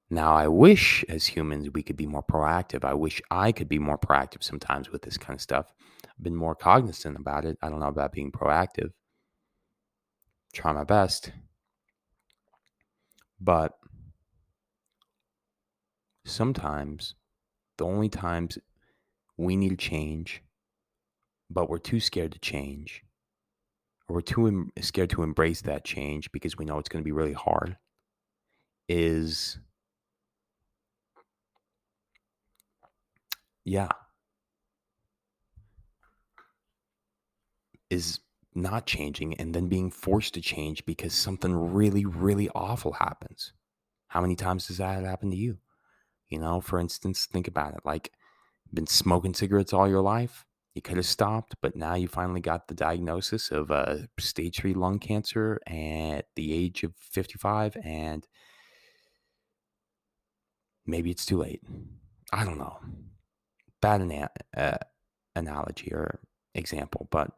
Now, 0.09 0.35
I 0.35 0.49
wish 0.49 1.05
as 1.09 1.27
humans 1.27 1.69
we 1.71 1.83
could 1.83 1.97
be 1.97 2.07
more 2.07 2.23
proactive. 2.23 2.85
I 2.85 2.95
wish 2.95 3.21
I 3.31 3.53
could 3.53 3.69
be 3.69 3.79
more 3.79 3.99
proactive 3.99 4.43
sometimes 4.43 4.91
with 4.91 5.03
this 5.03 5.19
kind 5.19 5.37
of 5.37 5.43
stuff. 5.43 5.73
I've 6.05 6.23
been 6.23 6.35
more 6.35 6.55
cognizant 6.55 7.17
about 7.19 7.45
it. 7.45 7.59
I 7.61 7.69
don't 7.69 7.81
know 7.81 7.89
about 7.89 8.13
being 8.13 8.33
proactive. 8.33 8.91
Try 10.55 10.73
my 10.73 10.85
best. 10.85 11.33
But 13.39 13.77
sometimes 16.25 17.15
the 17.77 17.85
only 17.85 18.09
times 18.09 18.57
we 19.37 19.57
need 19.57 19.71
to 19.71 19.77
change, 19.77 20.43
but 21.51 21.69
we're 21.69 21.79
too 21.79 22.01
scared 22.01 22.33
to 22.33 22.39
change, 22.39 23.03
or 24.09 24.17
we're 24.17 24.21
too 24.23 24.47
em- 24.47 24.73
scared 24.81 25.11
to 25.11 25.23
embrace 25.23 25.63
that 25.63 25.85
change 25.85 26.31
because 26.33 26.59
we 26.59 26.65
know 26.65 26.79
it's 26.79 26.89
going 26.89 27.03
to 27.03 27.05
be 27.05 27.13
really 27.13 27.33
hard, 27.33 27.77
is 28.89 29.59
yeah. 33.65 33.89
is 37.91 38.21
not 38.55 38.87
changing 38.87 39.35
and 39.35 39.55
then 39.55 39.69
being 39.69 39.91
forced 39.91 40.35
to 40.35 40.41
change 40.41 40.85
because 40.85 41.13
something 41.13 41.55
really, 41.55 42.05
really 42.05 42.49
awful 42.55 42.93
happens. 42.95 43.53
How 44.09 44.21
many 44.21 44.37
times 44.37 44.69
does 44.69 44.79
that 44.79 45.05
happen 45.05 45.31
to 45.31 45.37
you? 45.37 45.59
You 46.29 46.39
know, 46.39 46.61
for 46.61 46.79
instance, 46.79 47.27
think 47.27 47.49
about 47.49 47.75
it 47.75 47.81
like 47.85 48.13
been 48.73 48.87
smoking 48.87 49.35
cigarettes 49.35 49.73
all 49.73 49.89
your 49.89 50.01
life. 50.01 50.45
You 50.75 50.83
could 50.83 50.97
have 50.97 51.07
stopped, 51.07 51.55
but 51.63 51.77
now 51.77 51.95
you 51.95 52.09
finally 52.09 52.41
got 52.41 52.67
the 52.67 52.75
diagnosis 52.75 53.53
of 53.53 53.71
uh, 53.71 53.99
stage 54.19 54.59
three 54.59 54.75
lung 54.75 54.99
cancer 54.99 55.61
at 55.69 56.27
the 56.35 56.53
age 56.53 56.83
of 56.83 56.95
55, 56.97 57.77
and 57.85 58.27
maybe 60.85 61.13
it's 61.13 61.25
too 61.25 61.39
late. 61.39 61.63
I 62.33 62.45
don't 62.45 62.59
know. 62.59 62.79
Bad 63.81 64.01
ana- 64.01 64.31
uh, 64.57 64.79
analogy 65.37 65.93
or 65.93 66.19
example, 66.57 67.07
but 67.13 67.31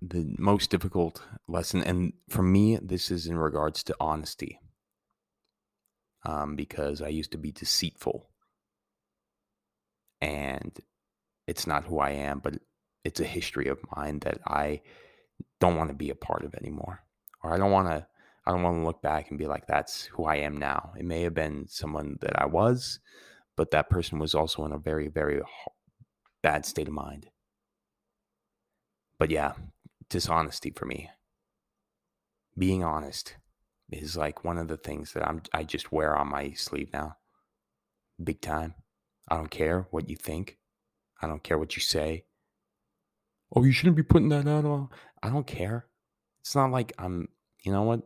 the 0.00 0.34
most 0.38 0.70
difficult 0.70 1.22
lesson, 1.46 1.84
and 1.84 2.14
for 2.28 2.42
me, 2.42 2.78
this 2.82 3.12
is 3.12 3.28
in 3.28 3.38
regards 3.38 3.84
to 3.84 3.96
honesty, 4.00 4.58
um, 6.24 6.56
because 6.56 7.00
I 7.00 7.08
used 7.08 7.30
to 7.30 7.38
be 7.38 7.52
deceitful, 7.52 8.28
and 10.20 10.80
it's 11.52 11.66
not 11.66 11.84
who 11.84 11.98
I 11.98 12.12
am, 12.12 12.38
but 12.38 12.54
it's 13.04 13.20
a 13.20 13.24
history 13.24 13.68
of 13.68 13.78
mine 13.94 14.20
that 14.20 14.38
I 14.46 14.80
don't 15.60 15.76
want 15.76 15.90
to 15.90 15.94
be 15.94 16.08
a 16.08 16.14
part 16.14 16.46
of 16.46 16.54
anymore, 16.54 17.00
or 17.44 17.52
I 17.52 17.58
don't 17.58 17.70
want 17.70 17.88
to. 17.88 18.06
I 18.46 18.50
don't 18.50 18.62
want 18.62 18.78
to 18.78 18.86
look 18.86 19.02
back 19.02 19.28
and 19.28 19.38
be 19.38 19.46
like, 19.46 19.66
that's 19.66 20.06
who 20.06 20.24
I 20.24 20.36
am 20.36 20.56
now. 20.56 20.94
It 20.98 21.04
may 21.04 21.22
have 21.22 21.34
been 21.34 21.68
someone 21.68 22.16
that 22.22 22.40
I 22.40 22.46
was, 22.46 22.98
but 23.54 23.70
that 23.70 23.90
person 23.90 24.18
was 24.18 24.34
also 24.34 24.64
in 24.64 24.72
a 24.72 24.78
very, 24.78 25.06
very 25.06 25.40
bad 26.42 26.66
state 26.66 26.88
of 26.88 26.94
mind. 26.94 27.28
But 29.18 29.30
yeah, 29.30 29.52
dishonesty 30.08 30.72
for 30.74 30.86
me. 30.86 31.10
Being 32.58 32.82
honest 32.82 33.36
is 33.92 34.16
like 34.16 34.42
one 34.42 34.58
of 34.58 34.68
the 34.68 34.78
things 34.78 35.12
that 35.12 35.28
I'm 35.28 35.42
I 35.52 35.62
just 35.62 35.92
wear 35.92 36.16
on 36.16 36.28
my 36.30 36.52
sleeve 36.52 36.92
now. 36.92 37.18
Big 38.24 38.40
time. 38.40 38.74
I 39.28 39.36
don't 39.36 39.50
care 39.50 39.86
what 39.90 40.08
you 40.08 40.16
think. 40.16 40.58
I 41.22 41.28
don't 41.28 41.42
care 41.42 41.58
what 41.58 41.76
you 41.76 41.82
say. 41.82 42.24
Oh, 43.54 43.64
you 43.64 43.72
shouldn't 43.72 43.96
be 43.96 44.02
putting 44.02 44.30
that 44.30 44.48
out 44.48 44.64
on. 44.64 44.88
I 45.22 45.30
don't 45.30 45.46
care. 45.46 45.86
It's 46.42 46.54
not 46.54 46.70
like 46.70 46.92
I'm, 46.98 47.28
you 47.62 47.72
know 47.72 47.82
what? 47.82 48.02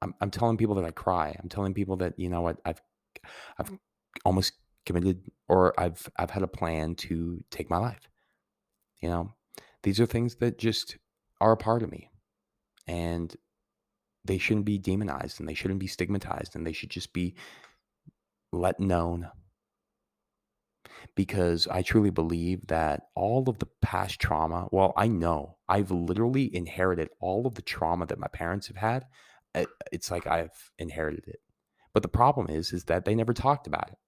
I'm, 0.00 0.14
I'm 0.20 0.30
telling 0.30 0.56
people 0.56 0.74
that 0.76 0.84
I 0.84 0.90
cry. 0.90 1.36
I'm 1.42 1.48
telling 1.48 1.74
people 1.74 1.96
that, 1.98 2.18
you 2.18 2.28
know 2.28 2.40
what, 2.40 2.58
I've 2.64 2.80
I've 3.58 3.70
almost 4.24 4.52
committed 4.86 5.22
or 5.48 5.78
I've 5.78 6.08
I've 6.18 6.30
had 6.30 6.42
a 6.42 6.48
plan 6.48 6.94
to 6.96 7.42
take 7.50 7.70
my 7.70 7.78
life. 7.78 8.08
You 9.00 9.08
know, 9.08 9.34
these 9.82 10.00
are 10.00 10.06
things 10.06 10.36
that 10.36 10.58
just 10.58 10.96
are 11.40 11.52
a 11.52 11.56
part 11.56 11.82
of 11.82 11.90
me. 11.90 12.10
And 12.86 13.34
they 14.24 14.38
shouldn't 14.38 14.66
be 14.66 14.78
demonized 14.78 15.40
and 15.40 15.48
they 15.48 15.54
shouldn't 15.54 15.80
be 15.80 15.86
stigmatized 15.86 16.56
and 16.56 16.66
they 16.66 16.72
should 16.72 16.90
just 16.90 17.12
be 17.12 17.34
let 18.52 18.80
known. 18.80 19.30
Because 21.14 21.68
I 21.68 21.82
truly 21.82 22.10
believe 22.10 22.66
that 22.66 23.08
all 23.14 23.48
of 23.48 23.58
the 23.58 23.68
past 23.82 24.18
trauma, 24.20 24.68
well, 24.72 24.92
I 24.96 25.06
know 25.06 25.56
I've 25.68 25.90
literally 25.90 26.54
inherited 26.54 27.08
all 27.20 27.46
of 27.46 27.54
the 27.54 27.62
trauma 27.62 28.06
that 28.06 28.18
my 28.18 28.28
parents 28.28 28.66
have 28.68 28.76
had. 28.76 29.06
It's 29.92 30.10
like 30.10 30.26
I've 30.26 30.72
inherited 30.78 31.28
it. 31.28 31.40
But 31.92 32.02
the 32.02 32.08
problem 32.08 32.48
is, 32.48 32.72
is 32.72 32.84
that 32.84 33.04
they 33.04 33.14
never 33.14 33.32
talked 33.32 33.66
about 33.66 33.88
it. 33.88 33.98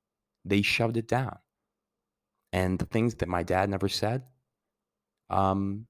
They 0.44 0.62
shoved 0.62 0.96
it 0.96 1.06
down. 1.06 1.38
And 2.52 2.78
the 2.78 2.86
things 2.86 3.14
that 3.16 3.28
my 3.28 3.42
dad 3.42 3.68
never 3.68 3.88
said, 3.88 4.22
um, 5.30 5.86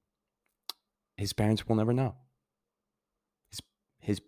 his 1.17 1.33
parents 1.33 1.67
will 1.67 1.77
never 1.77 1.93
know. 1.93 2.17
His, 3.51 3.61
his, 4.01 4.21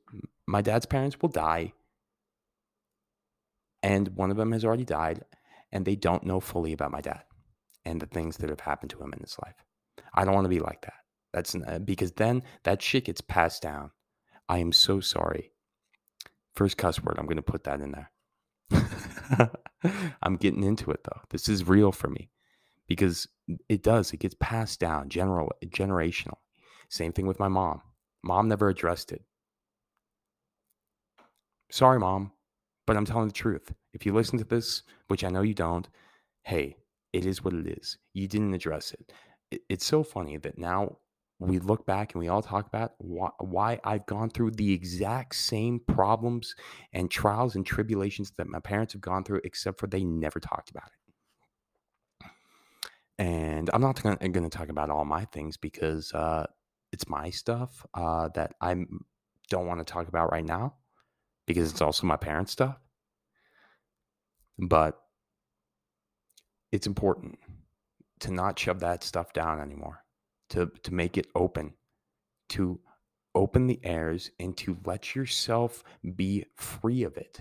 my 0.47 0.63
dad's 0.63 0.87
parents 0.87 1.17
will 1.21 1.29
die, 1.29 1.73
and 3.83 4.09
one 4.17 4.31
of 4.31 4.37
them 4.37 4.53
has 4.53 4.65
already 4.65 4.85
died, 4.85 5.25
and 5.73 5.85
they 5.85 5.97
don't 5.97 6.25
know 6.25 6.41
fully 6.41 6.73
about 6.73 6.93
my 6.93 7.01
dad 7.01 7.23
and 7.85 8.01
the 8.01 8.07
things 8.07 8.37
that 8.39 8.51
have 8.51 8.61
happened 8.61 8.91
to 8.91 9.03
him 9.03 9.13
in 9.13 9.21
his 9.21 9.37
life. 9.45 9.65
I 10.15 10.25
don't 10.25 10.35
want 10.35 10.45
to 10.45 10.51
be 10.51 10.61
like 10.61 10.83
that. 10.83 10.95
That's 11.33 11.55
uh, 11.55 11.79
because 11.85 12.13
then 12.13 12.43
that 12.65 12.83
shit 12.83 13.05
gets 13.05 13.21
passed 13.21 13.63
down. 13.63 13.91
I 14.49 14.59
am 14.59 14.73
so 14.73 15.01
sorry. 15.01 15.53
First 16.55 16.77
cuss 16.77 17.03
word, 17.03 17.17
I'm 17.19 17.27
going 17.27 17.37
to 17.37 17.43
put 17.43 17.65
that 17.65 17.81
in 17.81 17.93
there. 17.93 18.11
I'm 20.23 20.37
getting 20.37 20.65
into 20.65 20.91
it 20.91 21.05
though. 21.05 21.21
This 21.31 21.49
is 21.49 21.69
real 21.69 21.93
for 21.93 22.09
me 22.09 22.31
because 22.87 23.29
it 23.69 23.83
does. 23.83 24.13
It 24.13 24.21
gets 24.21 24.35
passed 24.41 24.81
down 24.81 25.09
general 25.09 25.53
generational. 25.67 26.39
Same 26.89 27.13
thing 27.13 27.27
with 27.27 27.39
my 27.39 27.49
mom. 27.49 27.83
Mom 28.23 28.49
never 28.49 28.69
addressed 28.69 29.13
it. 29.13 29.23
Sorry, 31.71 31.99
mom, 31.99 32.33
but 32.89 32.97
I'm 32.97 33.05
telling 33.05 33.29
the 33.29 33.35
truth. 33.35 33.75
If 33.93 34.07
you 34.07 34.15
listen 34.15 34.39
to 34.39 34.45
this, 34.45 34.83
which 35.09 35.23
I 35.23 35.29
know 35.29 35.43
you 35.43 35.53
don't, 35.53 35.87
hey, 36.45 36.79
it 37.13 37.27
is 37.27 37.45
what 37.45 37.53
it 37.53 37.67
is. 37.67 37.99
You 38.15 38.27
didn't 38.27 38.55
address 38.55 38.95
it. 38.95 39.61
It's 39.69 39.85
so 39.85 40.03
funny 40.03 40.39
that 40.39 40.57
now 40.57 40.97
we 41.39 41.59
look 41.59 41.85
back 41.85 42.15
and 42.15 42.21
we 42.21 42.29
all 42.29 42.41
talk 42.41 42.67
about 42.67 42.93
why, 42.97 43.29
why, 43.41 43.79
I've 43.85 44.07
gone 44.07 44.31
through 44.31 44.53
the 44.53 44.73
exact 44.73 45.35
same 45.35 45.81
problems 45.81 46.55
and 46.95 47.11
trials 47.11 47.57
and 47.57 47.67
tribulations 47.67 48.33
that 48.39 48.47
my 48.47 48.59
parents 48.59 48.95
have 48.95 49.03
gone 49.03 49.23
through, 49.23 49.43
except 49.45 49.79
for 49.79 49.87
they 49.87 50.03
never 50.03 50.41
talked 50.41 50.71
about 50.71 50.89
it. 52.23 52.31
And 53.19 53.69
I'm 53.75 53.83
not 53.83 54.03
going 54.03 54.33
to 54.33 54.49
talk 54.49 54.71
about 54.71 54.89
all 54.89 55.05
my 55.05 55.27
things 55.27 55.59
because 55.59 56.11
uh, 56.15 56.47
it's 56.91 57.07
my 57.07 57.29
stuff 57.29 57.85
uh, 57.93 58.31
that 58.35 58.55
I 58.63 58.75
don't 59.51 59.67
want 59.67 59.81
to 59.81 59.85
talk 59.85 60.09
about 60.09 60.33
right 60.33 60.45
now 60.45 60.77
because 61.49 61.71
it's 61.71 61.81
also 61.81 62.07
my 62.07 62.17
parents' 62.17 62.53
stuff. 62.53 62.77
But 64.59 65.01
it's 66.71 66.87
important 66.87 67.39
to 68.21 68.31
not 68.31 68.59
shove 68.59 68.81
that 68.81 69.03
stuff 69.03 69.33
down 69.33 69.59
anymore, 69.59 70.05
to, 70.51 70.71
to 70.83 70.95
make 70.95 71.17
it 71.17 71.27
open, 71.35 71.73
to 72.51 72.79
open 73.35 73.67
the 73.67 73.81
airs 73.83 74.31
and 74.39 74.57
to 74.59 74.77
let 74.85 75.15
yourself 75.17 75.83
be 76.17 76.45
free 76.55 77.03
of 77.03 77.17
it. 77.17 77.41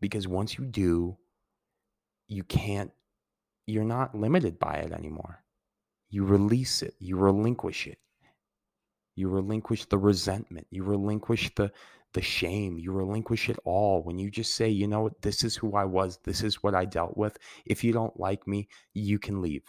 Because 0.00 0.26
once 0.26 0.56
you 0.56 0.64
do, 0.64 1.18
you 2.26 2.42
can't, 2.42 2.90
you're 3.66 3.84
not 3.84 4.14
limited 4.14 4.58
by 4.58 4.76
it 4.76 4.92
anymore. 4.92 5.44
You 6.08 6.24
release 6.24 6.80
it, 6.82 6.94
you 6.98 7.16
relinquish 7.16 7.86
it. 7.86 7.98
You 9.14 9.28
relinquish 9.28 9.84
the 9.86 9.98
resentment, 9.98 10.66
you 10.70 10.84
relinquish 10.84 11.54
the 11.54 11.72
the 12.14 12.22
shame, 12.22 12.78
you 12.78 12.92
relinquish 12.92 13.48
it 13.48 13.58
all 13.64 14.02
when 14.02 14.18
you 14.18 14.30
just 14.30 14.54
say, 14.54 14.68
you 14.68 14.86
know 14.86 15.02
what, 15.02 15.22
this 15.22 15.42
is 15.44 15.56
who 15.56 15.74
I 15.74 15.84
was, 15.86 16.18
this 16.24 16.42
is 16.42 16.62
what 16.62 16.74
I 16.74 16.84
dealt 16.84 17.16
with. 17.16 17.38
If 17.64 17.82
you 17.82 17.92
don't 17.92 18.18
like 18.20 18.46
me, 18.46 18.68
you 18.92 19.18
can 19.18 19.40
leave. 19.40 19.62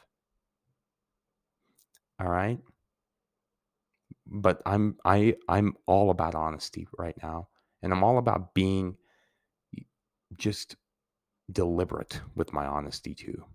All 2.19 2.27
right? 2.27 2.59
But 4.25 4.61
I'm 4.65 4.97
I 5.05 5.35
I'm 5.47 5.75
all 5.85 6.09
about 6.09 6.35
honesty 6.35 6.87
right 6.97 7.15
now. 7.21 7.49
And 7.81 7.91
I'm 7.93 8.03
all 8.03 8.17
about 8.17 8.53
being 8.53 8.95
just 10.37 10.75
deliberate 11.51 12.21
with 12.35 12.53
my 12.53 12.65
honesty 12.65 13.13
too 13.13 13.45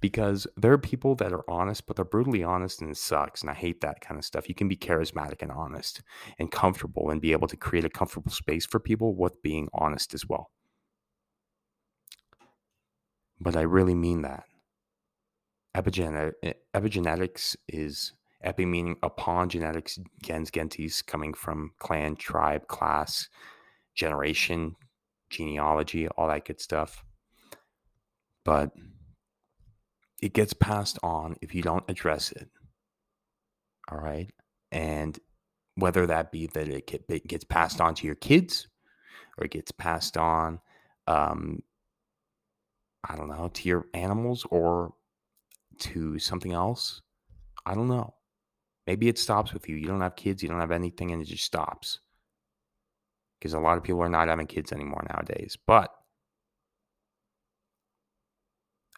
because 0.00 0.46
there 0.56 0.72
are 0.72 0.78
people 0.78 1.14
that 1.16 1.32
are 1.32 1.48
honest, 1.48 1.86
but 1.86 1.96
they're 1.96 2.04
brutally 2.04 2.42
honest 2.42 2.80
and 2.80 2.90
it 2.90 2.96
sucks. 2.96 3.40
And 3.40 3.50
I 3.50 3.54
hate 3.54 3.80
that 3.80 4.00
kind 4.00 4.18
of 4.18 4.24
stuff. 4.24 4.48
You 4.48 4.54
can 4.54 4.68
be 4.68 4.76
charismatic 4.76 5.42
and 5.42 5.50
honest 5.50 6.02
and 6.38 6.50
comfortable 6.50 7.10
and 7.10 7.20
be 7.20 7.32
able 7.32 7.48
to 7.48 7.56
create 7.56 7.84
a 7.84 7.90
comfortable 7.90 8.30
space 8.30 8.66
for 8.66 8.78
people 8.78 9.14
with 9.14 9.42
being 9.42 9.68
honest 9.72 10.14
as 10.14 10.28
well. 10.28 10.50
But 13.40 13.56
I 13.56 13.62
really 13.62 13.94
mean 13.94 14.22
that. 14.22 14.44
Epigenet- 15.74 16.34
eh, 16.42 16.52
epigenetics 16.72 17.56
is 17.66 18.12
epi 18.42 18.64
meaning 18.64 18.96
upon 19.02 19.48
genetics, 19.48 19.98
gens, 20.22 20.50
gentis, 20.50 21.04
coming 21.04 21.34
from 21.34 21.72
clan, 21.78 22.14
tribe, 22.14 22.68
class, 22.68 23.28
generation, 23.94 24.76
genealogy, 25.30 26.06
all 26.08 26.28
that 26.28 26.44
good 26.44 26.60
stuff. 26.60 27.04
But 28.44 28.72
it 30.22 30.32
gets 30.32 30.52
passed 30.52 30.98
on 31.02 31.36
if 31.40 31.54
you 31.54 31.62
don't 31.62 31.84
address 31.88 32.32
it. 32.32 32.48
All 33.90 33.98
right. 33.98 34.30
And 34.72 35.18
whether 35.76 36.06
that 36.06 36.32
be 36.32 36.46
that 36.48 36.68
it, 36.68 37.28
gets 37.28 37.44
passed 37.44 37.80
on 37.80 37.94
to 37.96 38.06
your 38.06 38.14
kids 38.14 38.68
or 39.36 39.44
it 39.44 39.50
gets 39.50 39.72
passed 39.72 40.16
on, 40.16 40.60
um, 41.06 41.62
I 43.08 43.16
don't 43.16 43.28
know, 43.28 43.50
to 43.52 43.68
your 43.68 43.86
animals 43.92 44.46
or 44.50 44.94
to 45.80 46.18
something 46.18 46.52
else. 46.52 47.02
I 47.66 47.74
don't 47.74 47.88
know. 47.88 48.14
Maybe 48.86 49.08
it 49.08 49.18
stops 49.18 49.52
with 49.52 49.68
you. 49.68 49.76
You 49.76 49.86
don't 49.86 50.00
have 50.00 50.16
kids, 50.16 50.42
you 50.42 50.48
don't 50.48 50.60
have 50.60 50.70
anything, 50.70 51.10
and 51.10 51.22
it 51.22 51.26
just 51.26 51.44
stops. 51.44 52.00
Because 53.38 53.54
a 53.54 53.58
lot 53.58 53.76
of 53.76 53.82
people 53.82 54.02
are 54.02 54.08
not 54.08 54.28
having 54.28 54.46
kids 54.46 54.72
anymore 54.72 55.04
nowadays. 55.08 55.56
But 55.66 55.90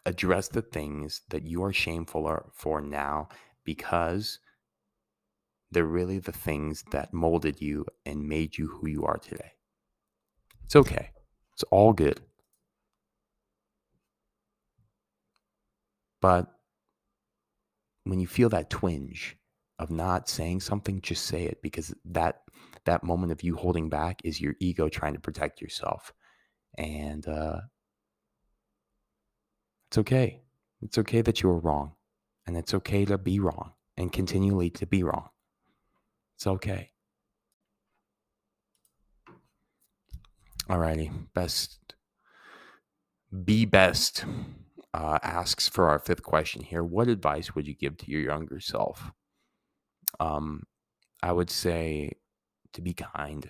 address 0.07 0.47
the 0.47 0.61
things 0.61 1.21
that 1.29 1.43
you 1.43 1.61
are 1.63 1.73
shameful 1.73 2.49
for 2.53 2.79
now 2.79 3.27
because 3.65 4.39
they're 5.69 5.83
really 5.83 6.17
the 6.17 6.31
things 6.31 6.83
that 6.91 7.13
molded 7.13 7.61
you 7.61 7.85
and 8.05 8.27
made 8.27 8.57
you 8.57 8.67
who 8.67 8.87
you 8.87 9.03
are 9.03 9.17
today. 9.17 9.51
It's 10.63 10.77
okay. 10.77 11.09
It's 11.53 11.63
all 11.63 11.91
good. 11.91 12.21
But 16.21 16.47
when 18.05 18.21
you 18.21 18.27
feel 18.27 18.49
that 18.49 18.69
twinge 18.69 19.37
of 19.77 19.91
not 19.91 20.29
saying 20.29 20.61
something, 20.61 21.01
just 21.01 21.25
say 21.25 21.43
it 21.43 21.61
because 21.61 21.93
that 22.05 22.43
that 22.85 23.03
moment 23.03 23.33
of 23.33 23.43
you 23.43 23.57
holding 23.57 23.89
back 23.89 24.21
is 24.23 24.39
your 24.39 24.55
ego 24.61 24.87
trying 24.87 25.13
to 25.13 25.19
protect 25.19 25.61
yourself. 25.61 26.13
And 26.77 27.27
uh, 27.27 27.59
it's 29.89 29.97
okay. 29.97 30.41
It's 30.81 30.97
okay 30.97 31.21
that 31.21 31.41
you 31.41 31.49
were 31.49 31.59
wrong. 31.59 31.93
And 32.45 32.55
it's 32.55 32.73
okay 32.73 33.05
to 33.05 33.17
be 33.17 33.39
wrong 33.39 33.73
and 33.97 34.11
continually 34.11 34.69
to 34.71 34.85
be 34.85 35.03
wrong. 35.03 35.29
It's 36.35 36.47
okay. 36.47 36.91
Alrighty. 40.69 41.11
Best. 41.33 41.79
Be 43.43 43.65
best 43.65 44.25
uh, 44.93 45.19
asks 45.21 45.67
for 45.67 45.89
our 45.89 45.99
fifth 45.99 46.23
question 46.23 46.63
here. 46.63 46.83
What 46.83 47.07
advice 47.07 47.53
would 47.55 47.67
you 47.67 47.75
give 47.75 47.97
to 47.97 48.11
your 48.11 48.21
younger 48.21 48.59
self? 48.59 49.11
Um, 50.19 50.63
I 51.21 51.31
would 51.31 51.49
say 51.49 52.13
to 52.73 52.81
be 52.81 52.93
kind. 52.93 53.49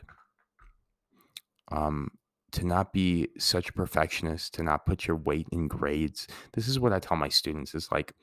Um, 1.72 2.12
to 2.52 2.66
not 2.66 2.93
be 2.93 3.28
such 3.38 3.70
a 3.70 3.74
perfectionist, 3.74 4.54
to 4.56 4.64
not 4.64 4.86
put 4.86 5.08
your 5.08 5.18
weight 5.18 5.48
in 5.52 5.68
grades. 5.68 6.28
This 6.54 6.68
is 6.68 6.80
what 6.80 6.93
I 6.93 7.00
tell 7.00 7.18
my 7.18 7.30
students 7.30 7.76
is 7.76 7.91
like, 7.91 8.14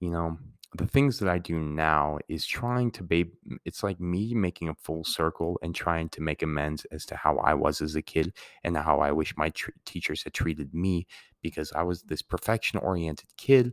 you 0.00 0.10
know, 0.10 0.38
the 0.76 0.86
things 0.86 1.18
that 1.18 1.28
I 1.28 1.38
do 1.38 1.58
now 1.58 2.18
is 2.28 2.46
trying 2.46 2.92
to 2.92 3.02
be, 3.02 3.32
it's 3.64 3.82
like 3.82 4.00
me 4.00 4.34
making 4.34 4.68
a 4.68 4.74
full 4.74 5.02
circle 5.02 5.58
and 5.62 5.74
trying 5.74 6.08
to 6.10 6.20
make 6.20 6.42
amends 6.42 6.84
as 6.92 7.04
to 7.06 7.16
how 7.16 7.38
I 7.38 7.54
was 7.54 7.80
as 7.80 7.96
a 7.96 8.02
kid 8.02 8.32
and 8.62 8.76
how 8.76 9.00
I 9.00 9.10
wish 9.10 9.36
my 9.36 9.50
tr- 9.50 9.70
teachers 9.84 10.22
had 10.22 10.32
treated 10.32 10.72
me 10.72 11.06
because 11.42 11.72
I 11.72 11.82
was 11.82 12.02
this 12.02 12.22
perfection 12.22 12.78
oriented 12.78 13.30
kid 13.36 13.72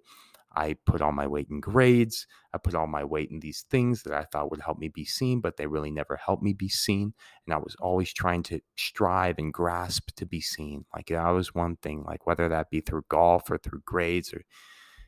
I 0.58 0.76
put 0.88 1.02
all 1.02 1.12
my 1.12 1.28
weight 1.28 1.50
in 1.52 1.60
grades. 1.60 2.26
I 2.52 2.58
put 2.58 2.74
all 2.74 2.88
my 2.88 3.04
weight 3.04 3.30
in 3.30 3.40
these 3.40 3.66
things 3.70 4.02
that 4.04 4.14
I 4.14 4.24
thought 4.24 4.50
would 4.50 4.62
help 4.62 4.80
me 4.80 4.88
be 4.90 5.06
seen, 5.06 5.40
but 5.40 5.56
they 5.56 5.68
really 5.68 5.92
never 5.92 6.16
helped 6.16 6.42
me 6.42 6.54
be 6.54 6.68
seen. 6.68 7.14
And 7.46 7.54
I 7.54 7.58
was 7.58 7.76
always 7.80 8.12
trying 8.12 8.42
to 8.44 8.60
strive 8.76 9.38
and 9.38 9.54
grasp 9.54 10.10
to 10.16 10.26
be 10.26 10.42
seen. 10.42 10.86
Like 10.96 11.10
that 11.10 11.30
was 11.30 11.54
one 11.54 11.76
thing, 11.78 12.04
like 12.08 12.26
whether 12.26 12.50
that 12.50 12.72
be 12.72 12.82
through 12.82 13.04
golf 13.08 13.52
or 13.52 13.60
through 13.60 13.84
grades 13.86 14.34
or 14.34 14.42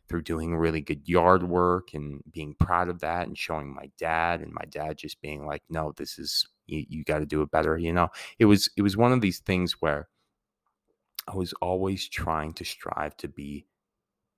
through 0.07 0.21
doing 0.21 0.55
really 0.55 0.81
good 0.81 1.09
yard 1.09 1.49
work 1.49 1.95
and 1.95 2.21
being 2.31 2.55
proud 2.59 2.87
of 2.87 2.99
that 2.99 3.27
and 3.27 3.37
showing 3.37 3.73
my 3.73 3.89
dad 3.97 4.41
and 4.41 4.53
my 4.53 4.65
dad 4.69 4.99
just 4.99 5.19
being 5.19 5.47
like, 5.47 5.63
no, 5.67 5.93
this 5.97 6.19
is 6.19 6.47
you, 6.67 6.85
you 6.87 7.03
got 7.03 7.19
to 7.19 7.25
do 7.25 7.41
it 7.41 7.49
better. 7.49 7.75
You 7.75 7.93
know, 7.93 8.09
it 8.37 8.45
was 8.45 8.69
it 8.77 8.83
was 8.83 8.95
one 8.95 9.13
of 9.13 9.21
these 9.21 9.39
things 9.39 9.77
where 9.79 10.09
I 11.27 11.35
was 11.35 11.53
always 11.61 12.07
trying 12.09 12.53
to 12.53 12.65
strive 12.65 13.15
to 13.17 13.27
be 13.27 13.65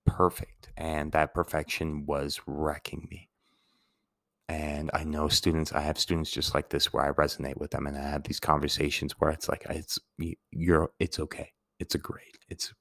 perfect. 0.06 0.70
And 0.78 1.12
that 1.12 1.34
perfection 1.34 2.06
was 2.06 2.39
wrecking 2.45 3.08
me. 3.10 3.30
And 4.49 4.91
I 4.93 5.04
know 5.06 5.30
students, 5.30 5.72
I 5.72 5.82
have 5.82 5.97
students 5.97 6.30
just 6.30 6.54
like 6.54 6.70
this 6.70 6.91
where 6.91 7.06
I 7.06 7.12
resonate 7.12 7.58
with 7.58 7.72
them 7.72 7.88
and 7.88 7.97
I 7.97 8.02
have 8.02 8.24
these 8.24 8.39
conversations 8.39 9.14
where 9.14 9.32
it's 9.32 9.47
like, 9.47 9.66
it's, 9.70 9.97
you're, 10.52 10.91
it's 10.99 11.20
okay. 11.20 11.52
It's 11.80 11.95
a 11.95 11.99
grade. 11.99 12.38
It's, 12.49 12.74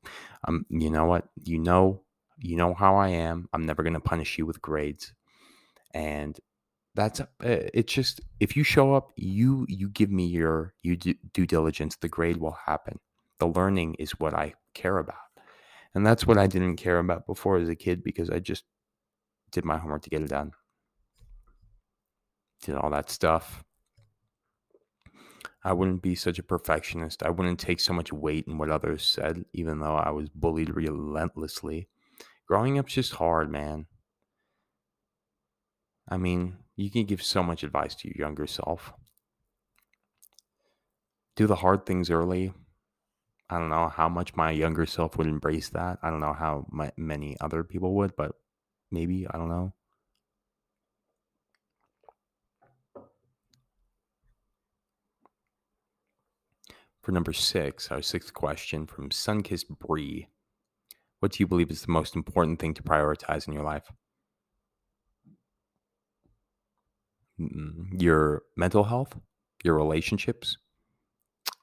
um, 0.49 0.67
you 0.69 0.91
know 0.91 1.05
what? 1.05 1.29
You 1.45 1.59
know, 1.59 2.03
you 2.39 2.57
know 2.57 2.75
how 2.75 2.97
I 2.97 3.09
am. 3.09 3.49
I'm 3.53 3.67
never 3.67 3.83
going 3.83 3.95
to 3.95 4.01
punish 4.01 4.37
you 4.37 4.47
with 4.47 4.61
grades. 4.61 5.13
And 5.95 6.39
that's 6.95 7.21
uh, 7.21 7.25
it's 7.41 7.93
just 7.93 8.21
if 8.41 8.57
you 8.57 8.65
show 8.65 8.95
up 8.95 9.13
you 9.17 9.65
you 9.69 9.89
give 9.89 10.11
me 10.11 10.27
your 10.27 10.75
you 10.83 10.97
do, 10.97 11.15
due 11.33 11.47
diligence 11.47 11.97
the 11.97 12.09
grade 12.09 12.37
will 12.37 12.57
happen 12.67 12.99
the 13.39 13.47
learning 13.47 13.95
is 13.95 14.19
what 14.19 14.35
i 14.35 14.53
care 14.75 14.99
about 14.99 15.30
and 15.95 16.07
that's 16.07 16.27
what 16.27 16.39
I 16.39 16.47
didn't 16.47 16.77
care 16.77 16.99
about 16.99 17.27
before 17.27 17.57
as 17.57 17.69
a 17.69 17.75
kid 17.75 18.03
because 18.05 18.31
I 18.31 18.39
just 18.39 18.65
did 19.51 19.65
my 19.65 19.79
homework 19.79 20.03
to 20.03 20.11
get 20.11 20.23
it 20.23 20.29
done. 20.29 20.53
Did 22.63 22.77
all 22.77 22.91
that 22.91 23.11
stuff. 23.11 23.65
I 25.63 25.73
wouldn't 25.73 26.03
be 26.03 26.15
such 26.15 26.39
a 26.39 26.43
perfectionist. 26.43 27.23
I 27.23 27.31
wouldn't 27.31 27.59
take 27.59 27.81
so 27.81 27.93
much 27.93 28.13
weight 28.13 28.47
in 28.47 28.57
what 28.57 28.71
others 28.71 29.05
said, 29.05 29.45
even 29.53 29.81
though 29.81 29.97
I 29.97 30.11
was 30.11 30.29
bullied 30.31 30.75
relentlessly. 30.75 31.89
Growing 32.47 32.79
up's 32.79 32.95
just 32.95 33.15
hard, 33.15 33.51
man. 33.51 33.87
I 36.09 36.17
mean, 36.17 36.57
you 36.77 36.91
can 36.91 37.05
give 37.05 37.23
so 37.23 37.43
much 37.43 37.63
advice 37.63 37.95
to 37.97 38.09
your 38.09 38.27
younger 38.27 38.47
self. 38.47 38.93
Do 41.37 41.47
the 41.47 41.57
hard 41.57 41.85
things 41.85 42.11
early 42.11 42.53
I 43.51 43.59
don't 43.59 43.69
know 43.69 43.89
how 43.89 44.09
much 44.09 44.37
my 44.37 44.53
younger 44.53 44.87
self 44.87 45.19
would 45.19 45.27
embrace 45.27 45.71
that. 45.71 45.99
I 46.03 46.11
don't 46.11 46.21
know 46.21 46.33
how 46.33 46.67
my, 46.71 46.93
many 46.97 47.37
other 47.41 47.65
people 47.65 47.95
would, 47.95 48.15
but 48.15 48.33
maybe, 48.93 49.27
I 49.27 49.37
don't 49.37 49.49
know. 49.49 49.73
For 57.03 57.11
number 57.11 57.33
six, 57.33 57.91
our 57.91 58.03
sixth 58.03 58.33
question 58.33 58.87
from 58.87 59.09
Sunkissed 59.11 59.69
Bree 59.81 60.29
What 61.19 61.33
do 61.33 61.43
you 61.43 61.49
believe 61.49 61.73
is 61.73 61.83
the 61.83 61.91
most 61.91 62.15
important 62.15 62.61
thing 62.61 62.75
to 62.75 62.85
prioritize 62.85 63.49
in 63.49 63.55
your 63.55 63.65
life? 63.65 63.91
Your 67.99 68.43
mental 68.57 68.85
health, 68.85 69.19
your 69.65 69.75
relationships, 69.75 70.57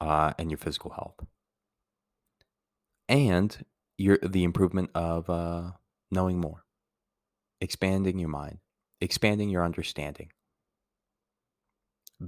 uh, 0.02 0.34
and 0.38 0.50
your 0.50 0.58
physical 0.58 0.90
health 0.90 1.24
and 3.08 3.64
your 3.96 4.18
the 4.22 4.44
improvement 4.44 4.90
of 4.94 5.28
uh, 5.30 5.70
knowing 6.10 6.40
more, 6.40 6.64
expanding 7.60 8.18
your 8.18 8.28
mind, 8.28 8.58
expanding 9.00 9.50
your 9.50 9.64
understanding, 9.64 10.30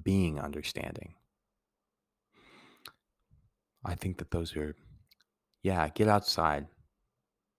being 0.02 0.38
understanding. 0.40 1.14
I 3.84 3.94
think 3.94 4.18
that 4.18 4.30
those 4.30 4.54
are, 4.56 4.76
yeah, 5.62 5.88
get 5.88 6.08
outside, 6.08 6.66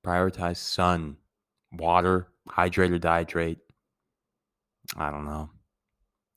prioritize 0.06 0.58
sun, 0.58 1.18
water, 1.72 2.28
hydrate 2.48 2.92
or 2.92 3.00
dehydrate. 3.00 3.58
I 4.96 5.10
don't 5.10 5.26
know. 5.26 5.50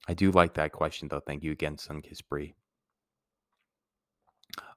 I 0.09 0.15
do 0.15 0.31
like 0.31 0.55
that 0.55 0.73
question 0.73 1.09
though. 1.09 1.21
Thank 1.21 1.43
you 1.43 1.53
again, 1.53 1.77
Sun 1.79 2.03
Kiss 2.03 2.23
Bree. 2.23 2.55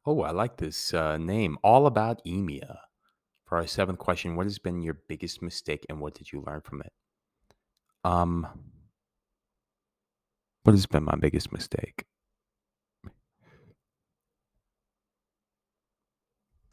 Oh, 0.09 0.21
I 0.21 0.31
like 0.31 0.55
this 0.55 0.93
uh, 0.93 1.17
name. 1.17 1.57
All 1.65 1.85
about 1.85 2.23
EMEA. 2.25 2.77
For 3.45 3.57
our 3.57 3.67
seventh 3.67 3.99
question, 3.99 4.37
what 4.37 4.45
has 4.45 4.57
been 4.57 4.81
your 4.81 5.01
biggest 5.09 5.41
mistake 5.41 5.85
and 5.89 5.99
what 5.99 6.15
did 6.15 6.31
you 6.31 6.41
learn 6.47 6.61
from 6.61 6.81
it? 6.81 6.93
Um, 8.05 8.47
what 10.63 10.71
has 10.71 10.85
been 10.85 11.03
my 11.03 11.15
biggest 11.19 11.51
mistake? 11.51 12.05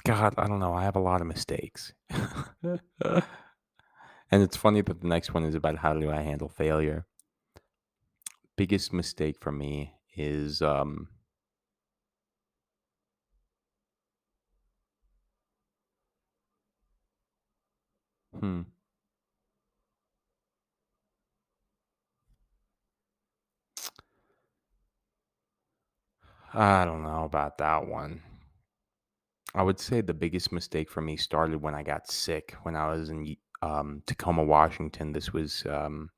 God, 0.04 0.34
I 0.38 0.46
don't 0.46 0.60
know. 0.60 0.74
I 0.74 0.84
have 0.84 0.96
a 0.96 1.00
lot 1.00 1.20
of 1.20 1.26
mistakes. 1.26 1.92
and 2.10 2.82
it's 4.30 4.56
funny 4.56 4.80
that 4.82 5.00
the 5.00 5.08
next 5.08 5.34
one 5.34 5.44
is 5.44 5.56
about 5.56 5.78
how 5.78 5.92
do 5.94 6.08
I 6.08 6.22
handle 6.22 6.48
failure. 6.48 7.06
Biggest 8.56 8.92
mistake 8.92 9.40
for 9.40 9.50
me 9.50 9.94
is 10.16 10.62
um, 10.62 11.08
Hmm. 18.40 18.62
I 26.54 26.86
don't 26.86 27.02
know 27.02 27.24
about 27.24 27.58
that 27.58 27.86
one. 27.86 28.22
I 29.52 29.62
would 29.64 29.80
say 29.80 30.00
the 30.00 30.14
biggest 30.14 30.52
mistake 30.52 30.88
for 30.88 31.00
me 31.00 31.16
started 31.16 31.60
when 31.60 31.74
I 31.74 31.82
got 31.82 32.08
sick 32.08 32.54
when 32.62 32.76
I 32.76 32.86
was 32.88 33.10
in 33.10 33.36
um, 33.62 34.02
Tacoma, 34.06 34.44
Washington. 34.44 35.10
This 35.12 35.32
was 35.32 35.64
um, 35.66 36.10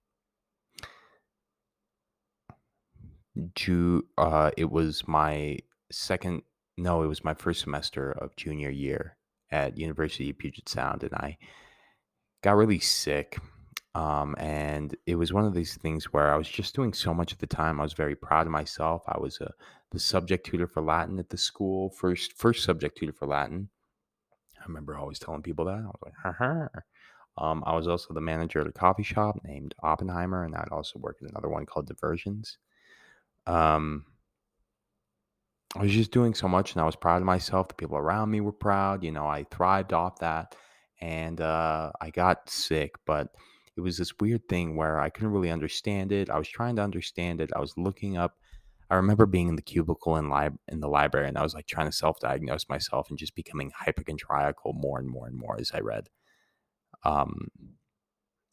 Ju- 3.54 4.06
uh, 4.18 4.50
it 4.56 4.70
was 4.70 5.06
my 5.06 5.58
second 5.90 6.42
no, 6.78 7.02
it 7.02 7.06
was 7.06 7.24
my 7.24 7.32
first 7.34 7.60
semester 7.62 8.12
of 8.12 8.36
junior 8.36 8.68
year 8.70 9.16
at 9.50 9.78
University 9.78 10.28
of 10.30 10.38
Puget 10.38 10.68
Sound, 10.68 11.02
and 11.04 11.14
I 11.14 11.38
got 12.42 12.56
really 12.56 12.78
sick. 12.78 13.38
Um, 13.94 14.34
and 14.38 14.94
it 15.06 15.14
was 15.14 15.32
one 15.32 15.46
of 15.46 15.54
these 15.54 15.76
things 15.76 16.12
where 16.12 16.32
I 16.32 16.36
was 16.36 16.48
just 16.48 16.74
doing 16.74 16.92
so 16.92 17.14
much 17.14 17.32
at 17.32 17.38
the 17.38 17.46
time. 17.46 17.80
I 17.80 17.82
was 17.82 17.94
very 17.94 18.14
proud 18.14 18.46
of 18.46 18.52
myself. 18.52 19.02
I 19.08 19.18
was 19.18 19.40
a, 19.40 19.50
the 19.90 19.98
subject 19.98 20.44
tutor 20.44 20.66
for 20.66 20.82
Latin 20.82 21.18
at 21.18 21.30
the 21.30 21.38
school, 21.38 21.90
first 21.90 22.34
first 22.34 22.62
subject 22.62 22.98
tutor 22.98 23.12
for 23.12 23.26
Latin. 23.26 23.70
I 24.60 24.64
remember 24.66 24.96
always 24.98 25.18
telling 25.18 25.42
people 25.42 25.64
that. 25.64 25.78
I 25.78 25.86
was 25.86 26.00
like, 26.04 26.14
ha 26.22 26.34
ha. 26.38 26.68
Um, 27.38 27.62
I 27.66 27.74
was 27.74 27.86
also 27.86 28.14
the 28.14 28.20
manager 28.20 28.60
at 28.60 28.66
a 28.66 28.72
coffee 28.72 29.02
shop 29.02 29.38
named 29.44 29.74
Oppenheimer, 29.82 30.44
and 30.44 30.54
I'd 30.54 30.68
also 30.72 30.98
work 30.98 31.16
at 31.22 31.30
another 31.30 31.48
one 31.48 31.66
called 31.66 31.86
Diversions. 31.86 32.58
Um, 33.46 34.04
I 35.74 35.82
was 35.82 35.92
just 35.92 36.10
doing 36.12 36.34
so 36.34 36.48
much, 36.48 36.72
and 36.72 36.82
I 36.82 36.86
was 36.86 36.96
proud 36.96 37.18
of 37.18 37.24
myself. 37.24 37.68
The 37.68 37.74
people 37.74 37.98
around 37.98 38.30
me 38.30 38.40
were 38.40 38.52
proud. 38.52 39.04
You 39.04 39.12
know, 39.12 39.26
I 39.26 39.44
thrived 39.44 39.92
off 39.92 40.18
that, 40.20 40.54
and 41.00 41.40
uh, 41.40 41.92
I 42.00 42.10
got 42.10 42.48
sick, 42.48 42.94
but 43.06 43.28
it 43.76 43.80
was 43.80 43.98
this 43.98 44.12
weird 44.20 44.48
thing 44.48 44.76
where 44.76 45.00
I 45.00 45.10
couldn't 45.10 45.32
really 45.32 45.50
understand 45.50 46.12
it. 46.12 46.30
I 46.30 46.38
was 46.38 46.48
trying 46.48 46.76
to 46.76 46.82
understand 46.82 47.40
it. 47.40 47.50
I 47.54 47.60
was 47.60 47.76
looking 47.76 48.16
up. 48.16 48.36
I 48.88 48.96
remember 48.96 49.26
being 49.26 49.48
in 49.48 49.56
the 49.56 49.62
cubicle 49.62 50.16
in 50.16 50.30
lib 50.30 50.56
in 50.68 50.80
the 50.80 50.88
library, 50.88 51.28
and 51.28 51.36
I 51.36 51.42
was 51.42 51.54
like 51.54 51.66
trying 51.66 51.86
to 51.86 51.92
self-diagnose 51.92 52.68
myself 52.68 53.10
and 53.10 53.18
just 53.18 53.34
becoming 53.34 53.72
hypercontriacal 53.72 54.74
more 54.74 54.98
and 54.98 55.08
more 55.08 55.26
and 55.26 55.36
more 55.36 55.58
as 55.60 55.72
I 55.74 55.80
read. 55.80 56.08
Um, 57.04 57.48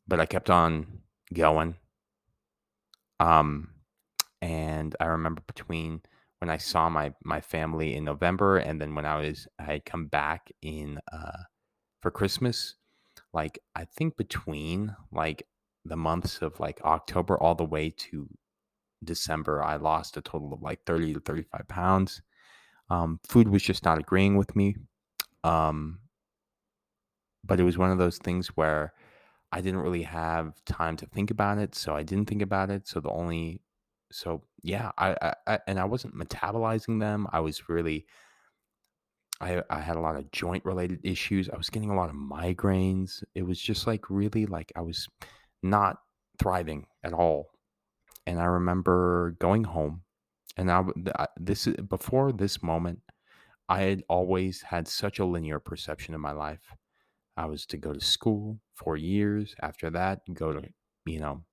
but 0.07 0.19
I 0.19 0.25
kept 0.25 0.49
on 0.49 1.01
going. 1.33 1.75
Um, 3.19 3.69
and 4.41 4.95
I 4.99 5.05
remember 5.05 5.41
between 5.47 6.01
when 6.39 6.49
I 6.49 6.57
saw 6.57 6.89
my 6.89 7.13
my 7.23 7.39
family 7.39 7.95
in 7.95 8.03
November 8.03 8.57
and 8.57 8.81
then 8.81 8.95
when 8.95 9.05
I 9.05 9.21
was 9.21 9.47
I 9.57 9.63
had 9.63 9.85
come 9.85 10.07
back 10.07 10.51
in 10.61 10.99
uh, 11.11 11.43
for 12.03 12.11
Christmas, 12.11 12.75
like 13.33 13.59
I 13.77 13.85
think 13.85 14.17
between 14.17 14.93
like 15.13 15.47
the 15.85 15.95
months 15.95 16.41
of 16.41 16.59
like 16.59 16.81
October 16.83 17.41
all 17.41 17.55
the 17.55 17.63
way 17.63 17.91
to 17.91 18.27
December, 19.01 19.63
I 19.63 19.77
lost 19.77 20.17
a 20.17 20.21
total 20.21 20.51
of 20.51 20.61
like 20.61 20.83
30 20.85 21.13
to 21.13 21.21
35 21.21 21.65
pounds. 21.69 22.21
Um, 22.89 23.21
food 23.25 23.47
was 23.47 23.63
just 23.63 23.85
not 23.85 23.99
agreeing 23.99 24.35
with 24.35 24.53
me. 24.53 24.75
Um, 25.45 25.99
but 27.45 27.61
it 27.61 27.63
was 27.63 27.77
one 27.77 27.91
of 27.91 27.97
those 27.99 28.17
things 28.17 28.49
where 28.49 28.93
I 29.53 29.61
didn't 29.61 29.79
really 29.81 30.03
have 30.03 30.61
time 30.65 30.97
to 30.97 31.05
think 31.05 31.31
about 31.31 31.57
it, 31.57 31.73
so 31.73 31.95
I 31.95 32.03
didn't 32.03 32.27
think 32.27 32.41
about 32.41 32.69
it. 32.69 32.85
So 32.85 32.99
the 32.99 33.11
only, 33.11 33.61
so 34.11 34.43
yeah, 34.61 34.91
I, 34.97 35.15
I, 35.21 35.33
I 35.47 35.59
and 35.67 35.79
I 35.79 35.85
wasn't 35.85 36.17
metabolizing 36.17 36.99
them. 36.99 37.27
I 37.31 37.39
was 37.39 37.69
really, 37.69 38.05
I, 39.43 39.61
I 39.69 39.81
had 39.81 39.97
a 39.97 40.01
lot 40.01 40.15
of 40.15 40.31
joint 40.31 40.63
related 40.65 40.99
issues. 41.03 41.49
I 41.49 41.57
was 41.57 41.69
getting 41.69 41.89
a 41.89 41.95
lot 41.95 42.09
of 42.09 42.15
migraines. 42.15 43.23
It 43.35 43.43
was 43.43 43.59
just 43.59 43.87
like 43.87 44.09
really 44.09 44.45
like 44.45 44.71
I 44.75 44.81
was 44.81 45.07
not 45.61 45.97
thriving 46.39 46.87
at 47.03 47.13
all. 47.13 47.51
And 48.25 48.39
I 48.39 48.45
remember 48.45 49.35
going 49.39 49.65
home, 49.65 50.03
and 50.55 50.71
I 50.71 50.83
this 51.37 51.67
before 51.67 52.31
this 52.31 52.63
moment, 52.63 52.99
I 53.67 53.81
had 53.81 54.03
always 54.07 54.61
had 54.61 54.87
such 54.87 55.19
a 55.19 55.25
linear 55.25 55.59
perception 55.59 56.13
of 56.13 56.21
my 56.21 56.31
life 56.31 56.73
I 57.35 57.45
was 57.45 57.65
to 57.67 57.77
go 57.77 57.93
to 57.93 57.99
school 57.99 58.59
for 58.75 58.95
years. 58.95 59.55
After 59.61 59.89
that, 59.91 60.21
go 60.33 60.53
to, 60.53 60.61
you 61.05 61.19
know, 61.19 61.43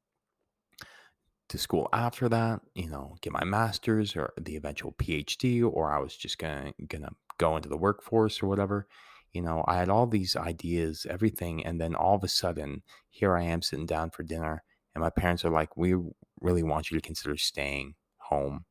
to 1.49 1.59
school 1.59 1.88
after 1.93 2.28
that, 2.28 2.61
you 2.74 2.88
know, 2.88 3.16
get 3.22 3.32
my 3.32 3.45
master's 3.45 4.14
or 4.14 4.32
the 4.41 4.57
eventual 4.57 4.93
PhD, 4.93 5.64
or 5.64 5.91
I 5.93 5.99
was 5.99 6.16
just 6.16 6.38
gonna 6.38 6.72
gonna 6.88 7.11
go 7.41 7.57
into 7.57 7.68
the 7.68 7.76
workforce 7.86 8.43
or 8.43 8.47
whatever. 8.47 8.86
You 9.32 9.43
know, 9.43 9.64
I 9.66 9.76
had 9.76 9.88
all 9.88 10.07
these 10.07 10.36
ideas, 10.36 11.07
everything, 11.09 11.64
and 11.64 11.80
then 11.80 11.95
all 11.95 12.16
of 12.16 12.24
a 12.24 12.28
sudden, 12.28 12.82
here 13.11 13.36
I 13.36 13.45
am 13.45 13.62
sitting 13.62 13.86
down 13.86 14.11
for 14.11 14.22
dinner, 14.24 14.62
and 14.95 15.03
my 15.03 15.11
parents 15.11 15.45
are 15.45 15.51
like, 15.51 15.76
"We 15.76 15.95
really 16.41 16.62
want 16.62 16.91
you 16.91 16.99
to 16.99 17.07
consider 17.07 17.36
staying 17.36 17.95
home 18.18 18.64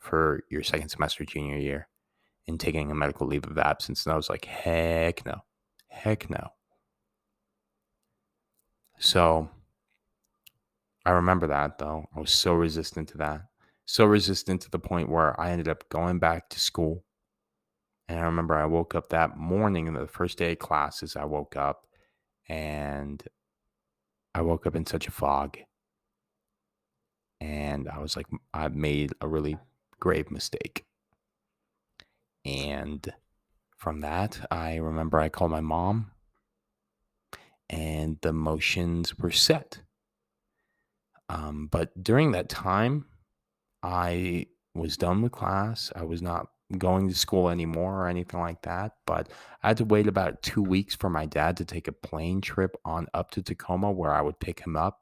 for 0.00 0.44
your 0.50 0.62
second 0.62 0.88
semester 0.90 1.24
junior 1.24 1.58
year 1.58 1.88
and 2.46 2.58
taking 2.60 2.90
a 2.90 2.94
medical 2.94 3.26
leave 3.26 3.46
of 3.46 3.58
absence." 3.58 4.06
And 4.06 4.12
I 4.12 4.16
was 4.16 4.30
like, 4.30 4.44
"Heck 4.46 5.26
no." 5.26 5.42
Heck 5.88 6.30
no. 6.30 6.52
So 8.98 9.48
I 11.04 11.10
remember 11.12 11.46
that 11.48 11.78
though. 11.78 12.06
I 12.14 12.20
was 12.20 12.30
so 12.32 12.54
resistant 12.54 13.08
to 13.10 13.18
that. 13.18 13.42
So 13.86 14.04
resistant 14.04 14.60
to 14.62 14.70
the 14.70 14.78
point 14.78 15.08
where 15.08 15.38
I 15.40 15.50
ended 15.50 15.68
up 15.68 15.88
going 15.88 16.18
back 16.18 16.50
to 16.50 16.60
school. 16.60 17.04
And 18.08 18.18
I 18.18 18.22
remember 18.22 18.54
I 18.54 18.64
woke 18.64 18.94
up 18.94 19.10
that 19.10 19.36
morning, 19.36 19.86
in 19.86 19.94
the 19.94 20.06
first 20.06 20.38
day 20.38 20.52
of 20.52 20.58
classes, 20.58 21.14
I 21.14 21.24
woke 21.24 21.56
up 21.56 21.86
and 22.48 23.22
I 24.34 24.40
woke 24.40 24.66
up 24.66 24.74
in 24.74 24.86
such 24.86 25.06
a 25.06 25.12
fog. 25.12 25.58
And 27.40 27.88
I 27.88 27.98
was 27.98 28.16
like, 28.16 28.26
I 28.54 28.68
made 28.68 29.12
a 29.20 29.28
really 29.28 29.58
grave 30.00 30.30
mistake. 30.30 30.84
And 32.44 33.12
from 33.76 34.00
that, 34.00 34.46
I 34.50 34.76
remember 34.76 35.20
I 35.20 35.28
called 35.28 35.50
my 35.50 35.60
mom 35.60 36.12
and 37.68 38.18
the 38.22 38.32
motions 38.32 39.18
were 39.18 39.30
set. 39.30 39.82
Um, 41.28 41.68
but 41.70 42.02
during 42.02 42.32
that 42.32 42.48
time, 42.48 43.04
I 43.82 44.46
was 44.74 44.96
done 44.96 45.22
with 45.22 45.32
class. 45.32 45.92
I 45.94 46.04
was 46.04 46.22
not 46.22 46.48
going 46.76 47.08
to 47.08 47.14
school 47.14 47.48
anymore 47.48 48.02
or 48.02 48.08
anything 48.08 48.40
like 48.40 48.60
that. 48.62 48.92
But 49.06 49.30
I 49.62 49.68
had 49.68 49.78
to 49.78 49.84
wait 49.84 50.06
about 50.06 50.42
two 50.42 50.62
weeks 50.62 50.94
for 50.94 51.08
my 51.08 51.24
dad 51.24 51.56
to 51.58 51.64
take 51.64 51.88
a 51.88 51.92
plane 51.92 52.40
trip 52.40 52.76
on 52.84 53.06
up 53.14 53.30
to 53.32 53.42
Tacoma 53.42 53.90
where 53.90 54.12
I 54.12 54.20
would 54.20 54.38
pick 54.38 54.60
him 54.60 54.76
up. 54.76 55.00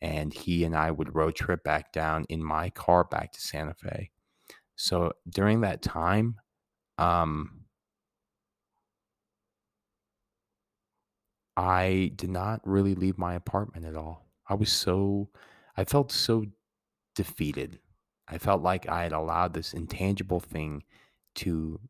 And 0.00 0.32
he 0.32 0.64
and 0.64 0.76
I 0.76 0.90
would 0.90 1.14
road 1.14 1.34
trip 1.34 1.62
back 1.64 1.92
down 1.92 2.24
in 2.28 2.42
my 2.42 2.70
car 2.70 3.04
back 3.04 3.32
to 3.32 3.40
Santa 3.40 3.74
Fe. 3.74 4.10
So 4.76 5.12
during 5.28 5.60
that 5.60 5.82
time, 5.82 6.36
um, 6.96 7.64
I 11.56 12.12
did 12.16 12.30
not 12.30 12.66
really 12.66 12.94
leave 12.94 13.18
my 13.18 13.34
apartment 13.34 13.84
at 13.84 13.96
all. 13.96 14.26
I 14.48 14.54
was 14.54 14.72
so, 14.72 15.28
I 15.76 15.84
felt 15.84 16.10
so 16.12 16.46
defeated. 17.14 17.80
I 18.26 18.38
felt 18.38 18.62
like 18.62 18.88
I 18.88 19.02
had 19.02 19.12
allowed 19.12 19.52
this 19.52 19.74
intangible 19.74 20.40
thing 20.40 20.84
to 21.40 21.80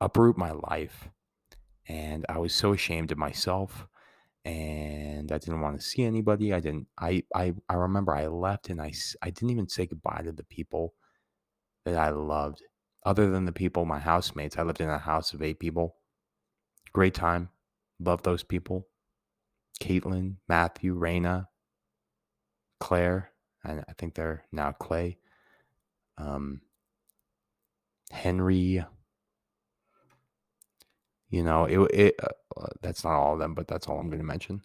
uproot 0.00 0.36
my 0.36 0.52
life. 0.52 1.08
And 1.88 2.24
I 2.28 2.38
was 2.38 2.54
so 2.54 2.72
ashamed 2.72 3.12
of 3.12 3.18
myself. 3.18 3.86
And 4.44 5.30
I 5.32 5.38
didn't 5.38 5.60
want 5.60 5.78
to 5.78 5.86
see 5.86 6.02
anybody. 6.04 6.54
I 6.54 6.60
didn't, 6.60 6.86
I, 6.98 7.24
I, 7.34 7.54
I 7.68 7.74
remember 7.74 8.14
I 8.14 8.26
left 8.28 8.70
and 8.70 8.80
I, 8.80 8.92
I 9.22 9.30
didn't 9.30 9.50
even 9.50 9.68
say 9.68 9.86
goodbye 9.86 10.22
to 10.24 10.32
the 10.32 10.44
people 10.44 10.94
that 11.84 11.96
I 11.96 12.10
loved, 12.10 12.62
other 13.04 13.30
than 13.30 13.44
the 13.44 13.52
people, 13.52 13.84
my 13.84 13.98
housemates. 13.98 14.56
I 14.56 14.62
lived 14.62 14.80
in 14.80 14.88
a 14.88 14.98
house 14.98 15.34
of 15.34 15.42
eight 15.42 15.58
people. 15.58 15.96
Great 16.92 17.14
time 17.14 17.50
Love 18.00 18.22
those 18.22 18.42
people. 18.42 18.88
Caitlin, 19.80 20.36
Matthew, 20.48 20.98
Raina, 20.98 21.46
Claire, 22.80 23.30
and 23.62 23.84
I 23.88 23.92
think 23.92 24.14
they're 24.14 24.44
now 24.52 24.72
Clay. 24.72 25.18
Um, 26.16 26.62
Henry. 28.10 28.84
You 31.30 31.44
know, 31.44 31.64
it, 31.64 31.78
it 31.92 32.14
uh, 32.22 32.60
uh 32.60 32.66
that's 32.82 33.04
not 33.04 33.14
all 33.14 33.34
of 33.34 33.38
them, 33.38 33.54
but 33.54 33.68
that's 33.68 33.86
all 33.86 33.98
I'm 33.98 34.08
going 34.08 34.18
to 34.18 34.24
mention. 34.24 34.62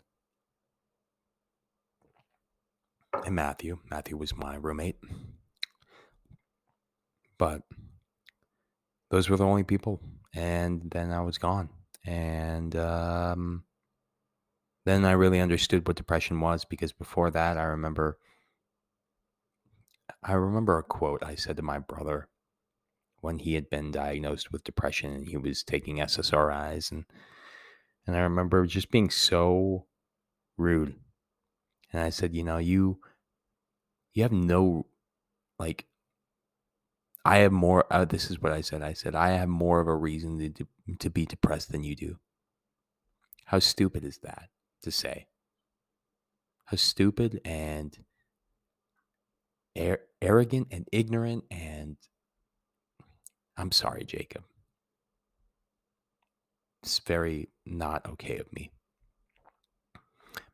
And 3.26 3.36
Matthew. 3.36 3.80
Matthew 3.90 4.18
was 4.18 4.36
my 4.36 4.56
roommate. 4.56 4.98
But 7.38 7.62
those 9.10 9.30
were 9.30 9.38
the 9.38 9.46
only 9.46 9.64
people. 9.64 10.02
And 10.34 10.90
then 10.92 11.12
I 11.12 11.22
was 11.22 11.38
gone. 11.38 11.70
And 12.06 12.76
um, 12.76 13.64
then 14.86 15.06
I 15.06 15.14
really 15.14 15.40
understood 15.40 15.88
what 15.88 15.96
depression 15.96 16.40
was 16.40 16.66
because 16.66 16.92
before 16.92 17.32
that, 17.32 17.58
I 17.58 17.64
remember. 17.64 18.18
I 20.24 20.34
remember 20.34 20.78
a 20.78 20.84
quote 20.84 21.24
I 21.24 21.36
said 21.36 21.58
to 21.58 21.64
my 21.64 21.80
brother 21.80 22.28
when 23.26 23.40
he 23.40 23.56
had 23.56 23.70
been 23.72 23.92
diagnosed 23.92 24.52
with 24.52 24.64
depression 24.64 25.12
and 25.12 25.28
he 25.28 25.36
was 25.36 25.64
taking 25.64 25.98
SSRIs 25.98 26.92
and 26.92 27.06
and 28.06 28.16
I 28.16 28.20
remember 28.20 28.68
just 28.68 28.92
being 28.92 29.10
so 29.10 29.88
rude. 30.58 30.96
And 31.92 32.04
I 32.04 32.12
said, 32.12 32.36
you 32.36 32.44
know, 32.44 32.60
you 32.60 33.00
you 34.14 34.22
have 34.22 34.32
no 34.32 34.86
like 35.58 35.88
I 37.26 37.38
have 37.38 37.52
more. 37.52 37.86
Uh, 37.90 38.06
this 38.06 38.30
is 38.30 38.40
what 38.40 38.52
I 38.52 38.62
said. 38.62 38.84
I 38.84 38.94
said 38.94 39.16
I 39.16 39.30
have 39.32 39.50
more 39.50 39.82
of 39.82 39.88
a 39.88 39.96
reason 39.96 40.38
to 40.54 40.68
to 41.00 41.10
be 41.10 41.26
depressed 41.26 41.72
than 41.72 41.84
you 41.84 41.96
do. 41.96 42.20
How 43.46 43.58
stupid 43.58 44.04
is 44.04 44.20
that 44.20 44.50
to 44.84 44.92
say? 44.92 45.28
How 46.66 46.78
stupid 46.78 47.42
and 47.44 47.98
ar- 49.76 50.02
arrogant 50.22 50.68
and 50.70 50.88
ignorant 50.92 51.46
and 51.50 51.98
I'm 53.58 53.72
sorry, 53.74 54.06
Jacob. 54.06 54.44
It's 56.84 57.00
very 57.00 57.50
not 57.66 58.06
okay 58.06 58.38
of 58.38 58.52
me. 58.54 58.72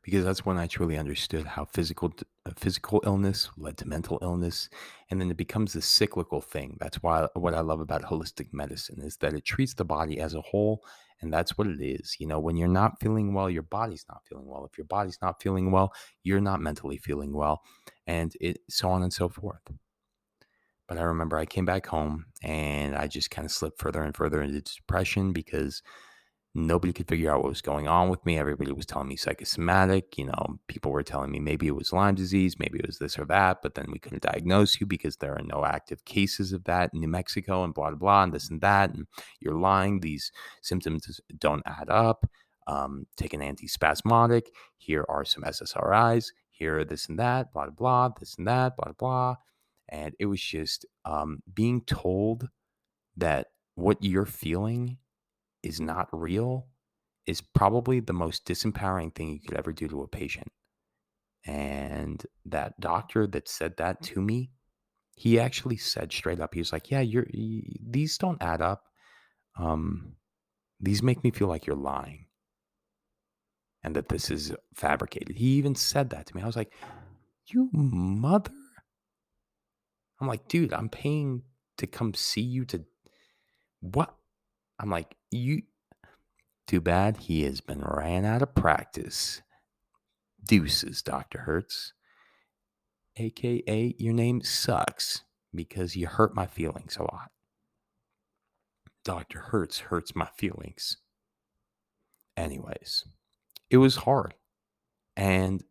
because 0.03 0.25
that's 0.25 0.45
when 0.45 0.57
I 0.57 0.67
truly 0.67 0.97
understood 0.97 1.45
how 1.45 1.65
physical 1.65 2.13
uh, 2.45 2.51
physical 2.57 3.01
illness 3.05 3.49
led 3.57 3.77
to 3.77 3.87
mental 3.87 4.17
illness, 4.21 4.69
and 5.09 5.21
then 5.21 5.29
it 5.29 5.37
becomes 5.37 5.73
this 5.73 5.85
cyclical 5.85 6.41
thing. 6.41 6.77
That's 6.79 6.97
why 7.03 7.27
what 7.35 7.53
I 7.53 7.61
love 7.61 7.81
about 7.81 8.03
holistic 8.03 8.47
medicine 8.51 9.01
is 9.01 9.17
that 9.17 9.33
it 9.33 9.45
treats 9.45 9.73
the 9.73 9.85
body 9.85 10.19
as 10.19 10.33
a 10.33 10.41
whole, 10.41 10.83
and 11.21 11.31
that's 11.31 11.57
what 11.57 11.67
it 11.67 11.81
is. 11.81 12.15
You 12.19 12.27
know, 12.27 12.39
when 12.39 12.57
you're 12.57 12.67
not 12.67 12.99
feeling 12.99 13.33
well, 13.33 13.49
your 13.49 13.63
body's 13.63 14.05
not 14.09 14.21
feeling 14.27 14.47
well. 14.47 14.65
If 14.71 14.77
your 14.77 14.85
body's 14.87 15.19
not 15.21 15.41
feeling 15.41 15.71
well, 15.71 15.93
you're 16.23 16.41
not 16.41 16.61
mentally 16.61 16.97
feeling 16.97 17.33
well, 17.33 17.61
and 18.07 18.33
it 18.41 18.59
so 18.69 18.89
on 18.89 19.03
and 19.03 19.13
so 19.13 19.29
forth. 19.29 19.61
But 20.91 20.97
I 20.97 21.03
remember 21.03 21.37
I 21.37 21.45
came 21.45 21.63
back 21.63 21.85
home 21.85 22.25
and 22.43 22.97
I 22.97 23.07
just 23.07 23.31
kind 23.31 23.45
of 23.45 23.51
slipped 23.53 23.79
further 23.79 24.03
and 24.03 24.13
further 24.13 24.41
into 24.41 24.59
depression 24.59 25.31
because 25.31 25.81
Nobody 26.53 26.91
could 26.91 27.07
figure 27.07 27.31
out 27.31 27.43
what 27.43 27.47
was 27.47 27.61
going 27.61 27.87
on 27.87 28.09
with 28.09 28.25
me. 28.25 28.37
Everybody 28.37 28.73
was 28.73 28.85
telling 28.85 29.07
me 29.07 29.15
psychosomatic. 29.15 30.17
You 30.17 30.25
know, 30.25 30.59
people 30.67 30.91
were 30.91 31.01
telling 31.01 31.31
me 31.31 31.39
maybe 31.39 31.65
it 31.65 31.77
was 31.77 31.93
Lyme 31.93 32.15
disease, 32.15 32.59
maybe 32.59 32.77
it 32.77 32.85
was 32.85 32.97
this 32.97 33.17
or 33.17 33.23
that, 33.27 33.61
but 33.63 33.75
then 33.75 33.85
we 33.89 33.99
couldn't 33.99 34.23
diagnose 34.23 34.81
you 34.81 34.85
because 34.85 35.15
there 35.15 35.31
are 35.31 35.43
no 35.45 35.63
active 35.63 36.03
cases 36.03 36.51
of 36.51 36.65
that 36.65 36.89
in 36.93 36.99
New 36.99 37.07
Mexico 37.07 37.63
and 37.63 37.73
blah, 37.73 37.91
blah, 37.91 37.97
blah, 37.97 38.23
and 38.23 38.33
this 38.33 38.49
and 38.49 38.59
that. 38.59 38.93
And 38.93 39.07
you're 39.39 39.55
lying. 39.55 40.01
These 40.01 40.33
symptoms 40.61 41.21
don't 41.39 41.63
add 41.65 41.89
up. 41.89 42.29
Um, 42.67 43.07
take 43.15 43.33
an 43.33 43.39
antispasmodic. 43.39 44.47
Here 44.77 45.05
are 45.07 45.23
some 45.23 45.43
SSRIs. 45.43 46.33
Here 46.49 46.83
this 46.83 47.07
and 47.07 47.17
that, 47.17 47.53
blah, 47.53 47.67
blah, 47.67 48.09
blah, 48.09 48.09
this 48.19 48.35
and 48.37 48.45
that, 48.45 48.75
blah, 48.75 48.91
blah. 48.91 49.35
And 49.91 50.15
it 50.19 50.25
was 50.25 50.41
just 50.41 50.85
um, 51.05 51.43
being 51.53 51.81
told 51.81 52.49
that 53.17 53.47
what 53.75 54.03
you're 54.03 54.25
feeling 54.25 54.97
is 55.63 55.79
not 55.79 56.07
real 56.11 56.67
is 57.27 57.41
probably 57.41 57.99
the 57.99 58.13
most 58.13 58.45
disempowering 58.45 59.13
thing 59.13 59.29
you 59.29 59.39
could 59.39 59.57
ever 59.57 59.73
do 59.73 59.87
to 59.87 60.01
a 60.01 60.07
patient. 60.07 60.47
And 61.45 62.25
that 62.45 62.79
doctor 62.79 63.27
that 63.27 63.47
said 63.47 63.77
that 63.77 64.01
to 64.03 64.21
me, 64.21 64.51
he 65.15 65.39
actually 65.39 65.77
said 65.77 66.11
straight 66.11 66.39
up, 66.39 66.53
he 66.53 66.59
was 66.61 66.71
like, 66.71 66.91
"Yeah, 66.91 67.01
you're 67.01 67.27
you, 67.31 67.63
these 67.81 68.17
don't 68.17 68.41
add 68.41 68.61
up. 68.61 68.85
Um, 69.57 70.15
these 70.79 71.03
make 71.03 71.23
me 71.23 71.31
feel 71.31 71.47
like 71.47 71.67
you're 71.67 71.75
lying, 71.75 72.27
and 73.83 73.95
that 73.95 74.09
this 74.09 74.29
is 74.31 74.53
fabricated." 74.75 75.35
He 75.37 75.57
even 75.57 75.75
said 75.75 76.09
that 76.11 76.27
to 76.27 76.35
me. 76.35 76.41
I 76.41 76.47
was 76.47 76.55
like, 76.55 76.73
"You 77.47 77.69
mother!" 77.73 78.51
I'm 80.21 80.27
like, 80.27 80.47
"Dude, 80.47 80.73
I'm 80.73 80.89
paying 80.89 81.43
to 81.77 81.87
come 81.87 82.13
see 82.13 82.41
you 82.41 82.65
to 82.65 82.85
what?" 83.81 84.15
I'm 84.79 84.89
like, 84.89 85.15
you. 85.29 85.63
Too 86.67 86.81
bad 86.81 87.17
he 87.17 87.43
has 87.43 87.61
been 87.61 87.81
ran 87.81 88.25
out 88.25 88.41
of 88.41 88.55
practice. 88.55 89.41
Deuces, 90.43 91.01
Dr. 91.01 91.39
Hertz. 91.39 91.93
AKA, 93.17 93.95
your 93.99 94.13
name 94.13 94.41
sucks 94.41 95.23
because 95.53 95.95
you 95.95 96.07
hurt 96.07 96.33
my 96.33 96.47
feelings 96.47 96.97
a 96.97 97.03
lot. 97.03 97.31
Dr. 99.03 99.39
Hertz 99.39 99.79
hurts 99.79 100.15
my 100.15 100.29
feelings. 100.37 100.97
Anyways, 102.37 103.03
it 103.69 103.77
was 103.77 103.97
hard. 103.97 104.33
And 105.17 105.63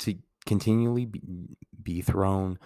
to 0.00 0.16
continually 0.44 1.06
be, 1.06 1.56
be 1.82 2.02
thrown 2.02 2.58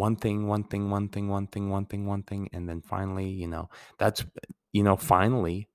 one 0.00 0.16
thing, 0.16 0.46
one 0.46 0.64
thing, 0.64 0.88
one 0.88 1.08
thing, 1.08 1.28
one 1.28 1.46
thing, 1.46 1.68
one 1.68 1.84
thing, 1.84 2.06
one 2.06 2.22
thing, 2.22 2.48
and 2.54 2.66
then 2.66 2.80
finally, 2.80 3.28
you 3.28 3.46
know, 3.46 3.68
that's 3.98 4.24
you 4.72 4.82
know, 4.82 4.96
finally, 4.96 5.68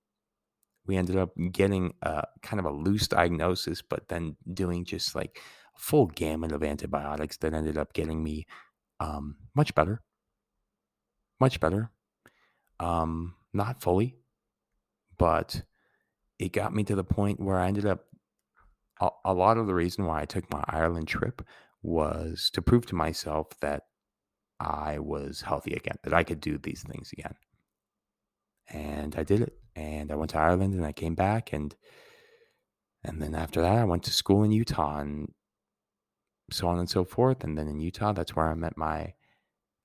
we 0.87 0.97
ended 0.97 1.15
up 1.15 1.29
getting 1.51 1.93
a 2.01 2.23
kind 2.41 2.59
of 2.59 2.65
a 2.65 2.71
loose 2.71 3.07
diagnosis, 3.07 3.83
but 3.83 4.07
then 4.07 4.35
doing 4.51 4.83
just 4.83 5.15
like 5.15 5.39
a 5.75 5.79
full 5.79 6.07
gamut 6.07 6.51
of 6.51 6.63
antibiotics 6.63 7.37
that 7.37 7.53
ended 7.53 7.77
up 7.77 7.93
getting 7.93 8.23
me 8.23 8.47
um, 8.99 9.35
much 9.53 9.75
better. 9.75 10.01
Much 11.39 11.59
better. 11.59 11.91
Um, 12.79 13.35
not 13.53 13.79
fully, 13.79 14.15
but 15.19 15.61
it 16.39 16.51
got 16.51 16.73
me 16.73 16.83
to 16.85 16.95
the 16.95 17.03
point 17.03 17.39
where 17.39 17.59
I 17.59 17.67
ended 17.67 17.85
up. 17.85 18.05
A, 19.01 19.09
a 19.25 19.33
lot 19.33 19.57
of 19.57 19.67
the 19.67 19.75
reason 19.75 20.05
why 20.05 20.21
I 20.21 20.25
took 20.25 20.49
my 20.51 20.63
Ireland 20.67 21.07
trip 21.07 21.45
was 21.83 22.49
to 22.53 22.61
prove 22.61 22.87
to 22.87 22.95
myself 22.95 23.47
that 23.59 23.83
I 24.65 24.99
was 24.99 25.41
healthy 25.41 25.73
again, 25.73 25.97
that 26.03 26.13
I 26.13 26.23
could 26.23 26.41
do 26.41 26.57
these 26.57 26.83
things 26.83 27.11
again 27.13 27.35
and 28.67 29.15
I 29.15 29.23
did 29.23 29.41
it. 29.41 29.53
And 29.75 30.11
I 30.11 30.15
went 30.15 30.31
to 30.31 30.39
Ireland 30.39 30.73
and 30.73 30.85
I 30.85 30.91
came 30.91 31.15
back 31.15 31.53
and 31.53 31.75
and 33.03 33.21
then 33.21 33.35
after 33.35 33.61
that 33.61 33.77
I 33.77 33.83
went 33.83 34.03
to 34.03 34.11
school 34.11 34.43
in 34.43 34.51
Utah 34.51 34.99
and 34.99 35.31
so 36.51 36.67
on 36.67 36.79
and 36.79 36.89
so 36.89 37.05
forth. 37.05 37.43
And 37.43 37.57
then 37.57 37.67
in 37.67 37.79
Utah, 37.79 38.13
that's 38.13 38.35
where 38.35 38.49
I 38.49 38.55
met 38.55 38.77
my 38.77 39.13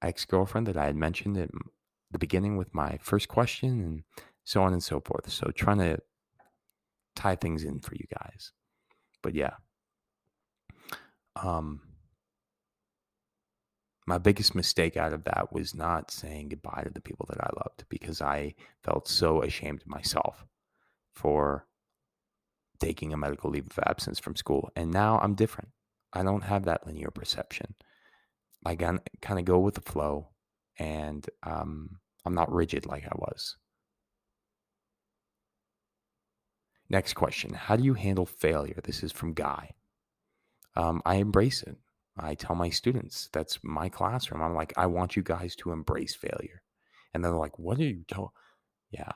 ex 0.02 0.24
girlfriend 0.24 0.66
that 0.68 0.76
I 0.76 0.86
had 0.86 0.96
mentioned 0.96 1.36
at 1.36 1.50
the 2.10 2.18
beginning 2.18 2.56
with 2.56 2.74
my 2.74 2.98
first 3.02 3.28
question 3.28 3.82
and 3.82 4.02
so 4.44 4.62
on 4.62 4.72
and 4.72 4.82
so 4.82 5.00
forth. 5.00 5.30
So 5.30 5.50
trying 5.54 5.78
to 5.78 5.98
tie 7.14 7.36
things 7.36 7.64
in 7.64 7.80
for 7.80 7.94
you 7.94 8.06
guys. 8.18 8.52
But 9.22 9.34
yeah. 9.34 9.54
Um 11.36 11.80
my 14.10 14.18
biggest 14.18 14.56
mistake 14.56 14.96
out 14.96 15.12
of 15.12 15.22
that 15.22 15.52
was 15.52 15.72
not 15.72 16.10
saying 16.10 16.48
goodbye 16.48 16.82
to 16.82 16.90
the 16.90 17.00
people 17.00 17.26
that 17.28 17.40
I 17.40 17.48
loved 17.62 17.84
because 17.88 18.20
I 18.20 18.56
felt 18.82 19.06
so 19.06 19.40
ashamed 19.40 19.82
of 19.82 19.86
myself 19.86 20.44
for 21.14 21.68
taking 22.80 23.12
a 23.12 23.16
medical 23.16 23.50
leave 23.50 23.68
of 23.70 23.78
absence 23.86 24.18
from 24.18 24.34
school. 24.34 24.72
And 24.74 24.90
now 24.90 25.20
I'm 25.22 25.36
different. 25.36 25.68
I 26.12 26.24
don't 26.24 26.42
have 26.42 26.64
that 26.64 26.84
linear 26.84 27.12
perception. 27.14 27.76
I 28.66 28.74
kind 28.74 28.98
of 29.38 29.44
go 29.44 29.60
with 29.60 29.76
the 29.76 29.80
flow 29.80 30.30
and 30.76 31.24
um, 31.44 32.00
I'm 32.26 32.34
not 32.34 32.52
rigid 32.52 32.86
like 32.86 33.04
I 33.04 33.14
was. 33.14 33.58
Next 36.88 37.14
question 37.14 37.54
How 37.54 37.76
do 37.76 37.84
you 37.84 37.94
handle 37.94 38.26
failure? 38.26 38.80
This 38.82 39.04
is 39.04 39.12
from 39.12 39.34
Guy. 39.34 39.70
Um, 40.74 41.00
I 41.06 41.14
embrace 41.16 41.62
it. 41.62 41.76
I 42.26 42.34
tell 42.34 42.56
my 42.56 42.70
students, 42.70 43.28
that's 43.32 43.58
my 43.62 43.88
classroom. 43.88 44.42
I'm 44.42 44.54
like, 44.54 44.72
I 44.76 44.86
want 44.86 45.16
you 45.16 45.22
guys 45.22 45.54
to 45.56 45.72
embrace 45.72 46.14
failure. 46.14 46.62
And 47.14 47.24
they're 47.24 47.32
like, 47.32 47.58
what 47.58 47.78
are 47.78 47.84
you 47.84 48.04
doing? 48.06 48.28
Yeah. 48.90 49.12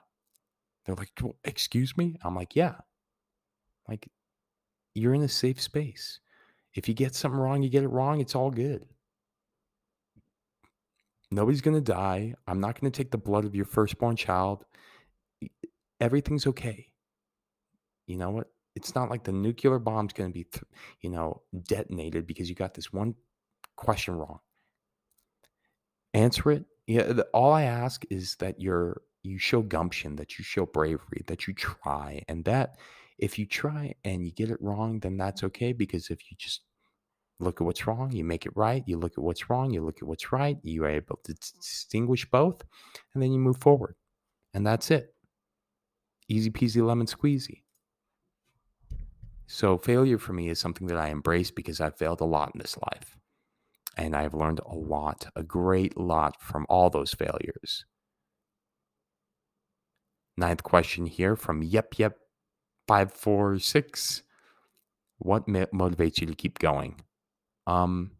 They're 0.84 0.96
like, 0.96 1.12
excuse 1.44 1.96
me? 1.96 2.16
I'm 2.22 2.34
like, 2.34 2.54
yeah. 2.54 2.74
Like, 3.88 4.08
you're 4.94 5.14
in 5.14 5.22
a 5.22 5.28
safe 5.28 5.60
space. 5.60 6.20
If 6.74 6.88
you 6.88 6.94
get 6.94 7.14
something 7.14 7.38
wrong, 7.38 7.62
you 7.62 7.68
get 7.68 7.84
it 7.84 7.88
wrong. 7.88 8.20
It's 8.20 8.34
all 8.34 8.50
good. 8.50 8.86
Nobody's 11.30 11.62
going 11.62 11.76
to 11.76 11.92
die. 11.92 12.34
I'm 12.46 12.60
not 12.60 12.80
going 12.80 12.90
to 12.90 12.96
take 12.96 13.10
the 13.10 13.18
blood 13.18 13.44
of 13.44 13.54
your 13.54 13.64
firstborn 13.64 14.16
child. 14.16 14.64
Everything's 16.00 16.46
okay. 16.46 16.92
You 18.06 18.18
know 18.18 18.30
what? 18.30 18.50
It's 18.74 18.94
not 18.94 19.10
like 19.10 19.24
the 19.24 19.32
nuclear 19.32 19.78
bomb's 19.78 20.12
going 20.12 20.30
to 20.30 20.34
be, 20.34 20.46
you 21.00 21.10
know, 21.10 21.42
detonated 21.68 22.26
because 22.26 22.48
you 22.48 22.54
got 22.54 22.74
this 22.74 22.92
one 22.92 23.14
question 23.76 24.14
wrong. 24.14 24.40
Answer 26.12 26.50
it. 26.52 26.64
Yeah, 26.86 27.04
the, 27.04 27.24
all 27.32 27.52
I 27.52 27.62
ask 27.62 28.04
is 28.10 28.36
that 28.36 28.60
you're 28.60 29.02
you 29.22 29.38
show 29.38 29.62
gumption, 29.62 30.16
that 30.16 30.38
you 30.38 30.44
show 30.44 30.66
bravery, 30.66 31.22
that 31.26 31.46
you 31.46 31.54
try, 31.54 32.22
and 32.28 32.44
that 32.44 32.76
if 33.18 33.38
you 33.38 33.46
try 33.46 33.94
and 34.04 34.24
you 34.24 34.32
get 34.32 34.50
it 34.50 34.60
wrong, 34.60 35.00
then 35.00 35.16
that's 35.16 35.42
okay 35.44 35.72
because 35.72 36.10
if 36.10 36.30
you 36.30 36.36
just 36.38 36.60
look 37.40 37.60
at 37.60 37.64
what's 37.64 37.86
wrong, 37.86 38.12
you 38.12 38.22
make 38.22 38.44
it 38.44 38.56
right. 38.56 38.84
You 38.86 38.98
look 38.98 39.12
at 39.12 39.24
what's 39.24 39.48
wrong, 39.48 39.72
you 39.72 39.82
look 39.82 39.98
at 39.98 40.08
what's 40.08 40.30
right. 40.30 40.58
You 40.62 40.84
are 40.84 40.90
able 40.90 41.20
to 41.24 41.34
distinguish 41.34 42.28
both, 42.30 42.62
and 43.14 43.22
then 43.22 43.32
you 43.32 43.38
move 43.38 43.58
forward, 43.58 43.96
and 44.52 44.66
that's 44.66 44.90
it. 44.90 45.14
Easy 46.28 46.50
peasy 46.50 46.84
lemon 46.84 47.06
squeezy. 47.06 47.63
So, 49.46 49.76
failure 49.76 50.18
for 50.18 50.32
me 50.32 50.48
is 50.48 50.58
something 50.58 50.86
that 50.86 50.96
I 50.96 51.08
embrace 51.08 51.50
because 51.50 51.80
I've 51.80 51.96
failed 51.96 52.20
a 52.20 52.24
lot 52.24 52.52
in 52.54 52.60
this 52.60 52.76
life. 52.78 53.16
And 53.96 54.16
I've 54.16 54.34
learned 54.34 54.60
a 54.66 54.74
lot, 54.74 55.26
a 55.36 55.42
great 55.42 55.96
lot 55.96 56.40
from 56.40 56.66
all 56.68 56.90
those 56.90 57.12
failures. 57.12 57.84
Ninth 60.36 60.62
question 60.62 61.06
here 61.06 61.36
from 61.36 61.62
Yep 61.62 61.98
Yep 61.98 62.18
546. 62.88 64.22
What 65.18 65.46
motivates 65.46 66.20
you 66.20 66.26
to 66.26 66.34
keep 66.34 66.58
going? 66.58 67.00
Um, 67.66 68.12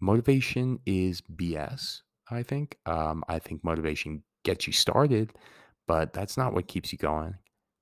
motivation 0.00 0.80
is 0.84 1.20
BS, 1.20 2.00
I 2.30 2.42
think. 2.42 2.78
Um, 2.86 3.22
I 3.28 3.38
think 3.38 3.62
motivation 3.62 4.24
gets 4.44 4.66
you 4.66 4.72
started, 4.72 5.32
but 5.86 6.12
that's 6.12 6.36
not 6.36 6.52
what 6.52 6.66
keeps 6.66 6.92
you 6.92 6.98
going. 6.98 7.34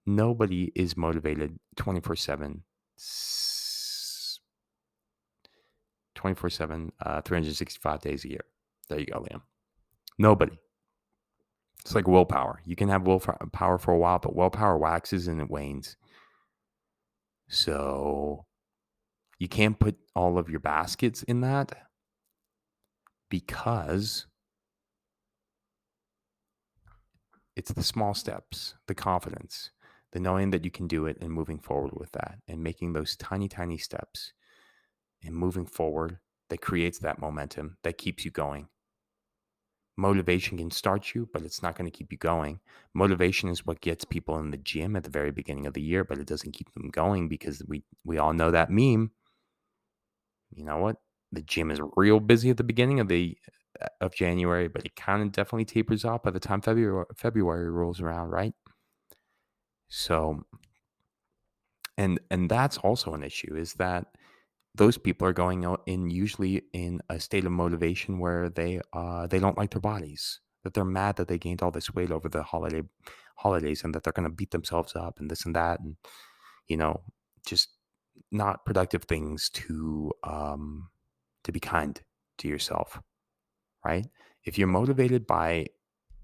Nobody 0.05 0.71
is 0.75 0.97
motivated 0.97 1.59
24 1.77 2.17
7 2.17 2.63
24 6.15 6.51
7, 6.51 6.93
uh, 7.01 7.21
365 7.23 8.01
days 8.01 8.25
a 8.25 8.31
year. 8.31 8.45
There 8.89 9.01
you 9.01 9.07
go, 9.07 9.21
Liam. 9.21 9.43
Nobody. 10.19 10.59
It's 11.81 11.95
like 11.95 12.09
willpower. 12.09 12.61
You 12.65 12.77
can 12.77 12.89
have 12.91 13.07
willpower 13.07 13.79
for 13.79 13.93
a 13.93 13.99
while, 13.99 14.19
but 14.21 14.37
willpower 14.37 14.79
waxes 14.79 15.29
and 15.29 15.41
it 15.41 15.51
wanes. 15.51 15.97
So 17.49 18.45
You 19.39 19.49
can't 19.49 19.79
put 19.79 19.97
all 20.15 20.39
of 20.39 20.49
your 20.49 20.61
baskets 20.61 21.25
in 21.25 21.41
that 21.41 21.73
because 23.29 24.27
it's 27.57 27.73
the 27.73 27.83
small 27.83 28.15
steps, 28.15 28.77
the 28.87 28.95
confidence, 28.95 29.73
the 30.13 30.21
knowing 30.21 30.51
that 30.51 30.65
you 30.65 30.71
can 30.71 30.87
do 30.87 31.07
it 31.07 31.19
and 31.21 31.31
moving 31.33 31.59
forward 31.59 31.93
with 31.95 32.13
that 32.13 32.39
and 32.47 32.63
making 32.63 32.93
those 32.93 33.17
tiny, 33.17 33.49
tiny 33.49 33.79
steps 33.79 34.33
and 35.25 35.35
moving 35.35 35.67
forward 35.67 36.19
that 36.51 36.61
creates 36.61 36.99
that 36.99 37.19
momentum 37.19 37.79
that 37.83 37.99
keeps 37.99 38.25
you 38.25 38.31
going. 38.31 38.69
Motivation 39.97 40.57
can 40.57 40.71
start 40.71 41.15
you, 41.15 41.29
but 41.33 41.43
it's 41.43 41.63
not 41.63 41.77
going 41.77 41.91
to 41.91 41.97
keep 41.97 42.13
you 42.13 42.19
going. 42.19 42.61
Motivation 42.95 43.51
is 43.51 43.67
what 43.67 43.83
gets 43.83 44.05
people 44.05 44.39
in 44.39 44.51
the 44.51 44.57
gym 44.57 44.97
at 44.97 45.05
the 45.05 45.11
very 45.11 45.31
beginning 45.31 45.67
of 45.67 45.75
the 45.75 45.83
year, 45.83 46.03
but 46.03 46.19
it 46.19 46.27
doesn't 46.27 46.53
keep 46.53 46.73
them 46.73 46.89
going 46.89 47.29
because 47.29 47.63
we 47.69 47.85
we 48.05 48.17
all 48.17 48.33
know 48.33 48.51
that 48.51 48.71
meme. 48.71 49.11
You 50.51 50.65
know 50.65 50.79
what? 50.79 50.97
The 51.31 51.43
gym 51.43 51.71
is 51.71 51.81
real 51.97 52.21
busy 52.21 52.51
at 52.51 52.57
the 52.57 52.65
beginning 52.65 53.01
of 53.01 53.09
the 53.09 53.37
uh, 53.81 53.89
of 54.01 54.15
January, 54.15 54.69
but 54.69 54.85
it 54.85 54.97
kind 54.97 55.23
of 55.23 55.33
definitely 55.33 55.67
tapers 55.67 56.05
off 56.05 56.23
by 56.23 56.31
the 56.31 56.41
time 56.41 56.63
February 56.63 57.07
February 57.15 57.71
rolls 57.71 58.01
around, 58.01 58.31
right? 58.31 58.55
So 59.93 60.45
and 61.99 62.19
and 62.31 62.51
that's 62.51 62.79
also 62.79 63.15
an 63.15 63.23
issue 63.23 63.55
is 63.57 63.75
that 63.75 64.07
those 64.75 64.97
people 64.99 65.29
are 65.29 65.35
going 65.35 65.65
out 65.67 65.83
in 65.87 66.11
usually 66.11 66.63
in 66.73 67.01
a 67.11 67.21
state 67.21 67.45
of 67.45 67.53
motivation 67.53 68.19
where 68.19 68.49
they 68.49 68.81
uh 68.95 69.27
they 69.27 69.39
don't 69.39 69.59
like 69.59 69.71
their 69.73 69.81
bodies 69.83 70.41
that 70.65 70.75
they're 70.75 70.85
mad 70.85 71.17
that 71.17 71.29
they 71.29 71.39
gained 71.39 71.63
all 71.63 71.71
this 71.71 71.95
weight 71.95 72.11
over 72.11 72.29
the 72.29 72.43
holiday 72.43 72.83
holidays 73.37 73.85
and 73.85 73.95
that 73.95 74.05
they're 74.05 74.15
going 74.15 74.29
to 74.29 74.35
beat 74.35 74.51
themselves 74.53 74.97
up 74.97 75.21
and 75.21 75.31
this 75.31 75.45
and 75.47 75.55
that 75.57 75.81
and 75.81 75.97
you 76.69 76.77
know 76.77 77.03
just 77.47 77.71
not 78.33 78.65
productive 78.65 79.05
things 79.05 79.51
to 79.51 80.13
um 80.25 80.89
to 81.45 81.53
be 81.53 81.61
kind 81.61 82.03
to 82.39 82.49
yourself 82.49 83.01
right? 83.85 84.07
If 84.45 84.59
you're 84.59 84.69
motivated 84.69 85.27
by 85.27 85.67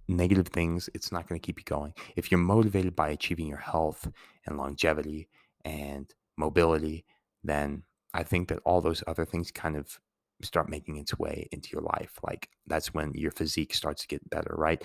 negative 0.09 0.49
things 0.49 0.89
it's 0.95 1.13
not 1.13 1.29
going 1.29 1.39
to 1.39 1.47
keep 1.47 1.59
you 1.59 1.65
going 1.65 1.93
if 2.17 2.31
you're 2.31 2.41
motivated 2.41 2.97
by 2.97 3.11
achieving 3.11 3.47
your 3.47 3.59
health 3.59 4.11
and 4.47 4.57
longevity 4.57 5.29
and 5.65 6.15
mobility 6.37 7.05
then 7.45 7.83
I 8.15 8.23
think 8.23 8.49
that 8.49 8.61
all 8.65 8.81
those 8.81 9.05
other 9.07 9.25
things 9.25 9.51
kind 9.51 9.77
of 9.77 10.01
start 10.43 10.69
making 10.69 10.97
its 10.97 11.19
way 11.19 11.49
into 11.53 11.71
your 11.73 11.83
life. 11.83 12.19
Like 12.27 12.49
that's 12.67 12.95
when 12.95 13.13
your 13.15 13.31
physique 13.31 13.75
starts 13.75 14.03
to 14.03 14.09
get 14.09 14.31
better, 14.31 14.55
right? 14.57 14.83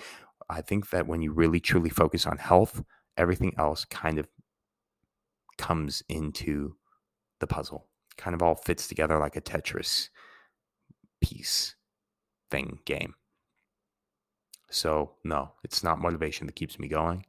I 0.48 0.60
think 0.60 0.90
that 0.90 1.06
when 1.06 1.22
you 1.22 1.32
really 1.32 1.60
truly 1.60 1.90
focus 1.90 2.26
on 2.26 2.38
health, 2.38 2.82
everything 3.16 3.54
else 3.58 3.84
kind 3.84 4.18
of 4.18 4.28
comes 5.56 6.02
into 6.08 6.76
the 7.40 7.46
puzzle, 7.46 7.88
kind 8.16 8.34
of 8.34 8.42
all 8.42 8.56
fits 8.56 8.88
together 8.88 9.18
like 9.18 9.36
a 9.36 9.40
Tetris 9.40 10.10
piece 11.20 11.76
thing 12.50 12.80
game. 12.84 13.14
So, 14.70 15.12
no, 15.24 15.52
it's 15.62 15.82
not 15.84 16.00
motivation 16.00 16.46
that 16.46 16.56
keeps 16.56 16.78
me 16.78 16.88
going 16.88 17.24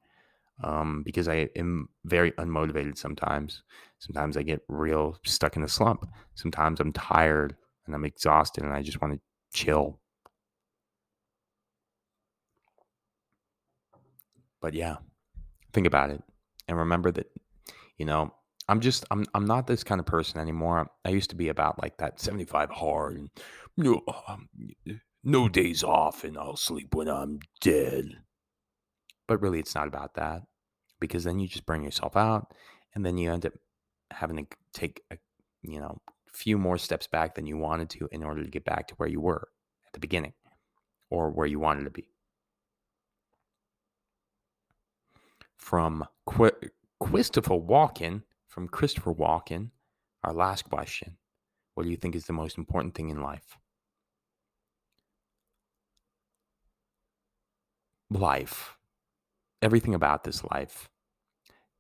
um, 0.64 1.04
because 1.04 1.28
I 1.28 1.50
am 1.56 1.90
very 2.06 2.32
unmotivated 2.34 2.98
sometimes. 2.98 3.64
Sometimes 4.00 4.38
I 4.38 4.44
get 4.44 4.62
real 4.68 5.18
stuck 5.26 5.56
in 5.56 5.64
a 5.64 5.68
slump. 5.68 6.08
Sometimes 6.36 6.80
I'm 6.80 6.94
tired 6.94 7.56
and 7.86 7.94
I'm 7.96 8.06
exhausted 8.06 8.64
and 8.64 8.74
I 8.74 8.82
just 8.82 9.02
want 9.02 9.14
to 9.14 9.20
chill. 9.54 10.00
But 14.62 14.74
yeah, 14.74 14.98
think 15.74 15.86
about 15.86 16.10
it 16.10 16.24
and 16.68 16.78
remember 16.78 17.12
that, 17.12 17.28
you 17.98 18.06
know, 18.06 18.34
I'm 18.68 18.80
just 18.80 19.06
I'm 19.12 19.26
I'm 19.36 19.46
not 19.46 19.68
this 19.68 19.84
kind 19.84 20.00
of 20.00 20.08
person 20.08 20.40
anymore. 20.40 20.90
I 21.04 21.10
used 21.10 21.30
to 21.30 21.36
be 21.36 21.50
about 21.50 21.82
like 21.82 21.98
that 21.98 22.20
75 22.20 22.72
hard 22.72 23.18
and 23.18 23.30
um, 24.28 24.50
no 25.26 25.50
days 25.50 25.84
off 25.84 26.24
and 26.24 26.38
I'll 26.38 26.56
sleep 26.56 26.94
when 26.94 27.10
I'm 27.10 27.40
dead. 27.60 28.20
But 29.28 29.42
really, 29.42 29.60
it's 29.60 29.76
not 29.76 29.88
about 29.88 30.14
that 30.14 30.44
because 31.00 31.24
then 31.24 31.40
you 31.40 31.48
just 31.48 31.66
burn 31.66 31.84
yourself 31.84 32.16
out 32.16 32.54
and 32.94 33.06
then 33.06 33.18
you 33.18 33.32
end 33.32 33.46
up 33.46 33.54
having 34.12 34.38
to 34.38 34.46
take 34.72 35.02
a 35.12 35.18
you 35.64 35.80
know 35.80 36.00
few 36.32 36.58
more 36.58 36.78
steps 36.78 37.08
back 37.08 37.36
than 37.36 37.48
you 37.48 37.58
wanted 37.58 37.90
to 37.90 38.08
in 38.12 38.24
order 38.24 38.44
to 38.44 38.50
get 38.50 38.66
back 38.66 38.88
to 38.88 38.96
where 38.96 39.10
you 39.10 39.20
were 39.20 39.48
at 39.88 39.94
the 39.94 40.00
beginning 40.00 40.34
or 41.10 41.32
where 41.32 41.48
you 41.48 41.60
wanted 41.60 41.86
to 41.86 41.90
be. 41.90 42.10
From 45.58 46.06
Qu- 46.28 46.70
Christopher 47.00 47.56
Walken, 47.56 48.22
from 48.48 48.68
Christopher 48.68 49.14
Walken, 49.14 49.72
our 50.24 50.34
last 50.34 50.70
question 50.70 51.18
What 51.74 51.84
do 51.84 51.90
you 51.90 51.98
think 51.98 52.16
is 52.16 52.26
the 52.26 52.34
most 52.34 52.60
important 52.60 52.94
thing 52.94 53.10
in 53.10 53.22
life? 53.22 53.58
Life 58.16 58.78
everything 59.62 59.96
about 59.96 60.24
this 60.24 60.44
life 60.52 60.90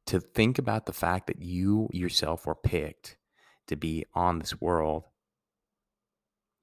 to 0.07 0.19
think 0.19 0.57
about 0.57 0.85
the 0.85 0.93
fact 0.93 1.27
that 1.27 1.41
you 1.41 1.87
yourself 1.93 2.45
were 2.45 2.55
picked 2.55 3.17
to 3.67 3.75
be 3.75 4.05
on 4.13 4.39
this 4.39 4.59
world, 4.59 5.03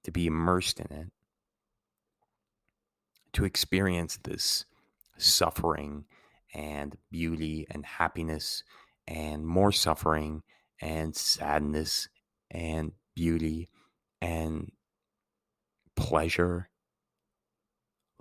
to 0.05 0.11
be 0.11 0.27
immersed 0.27 0.81
in 0.81 0.93
it, 0.97 1.07
to 3.33 3.45
experience 3.45 4.19
this 4.25 4.65
suffering 5.17 6.05
and 6.55 6.97
beauty 7.11 7.67
and 7.71 7.87
happiness 7.87 8.65
and 9.07 9.47
more 9.47 9.73
suffering 9.73 10.43
and 10.81 11.17
sadness 11.17 12.09
and 12.51 12.93
beauty 13.15 13.69
and 14.21 14.73
pleasure. 15.97 16.69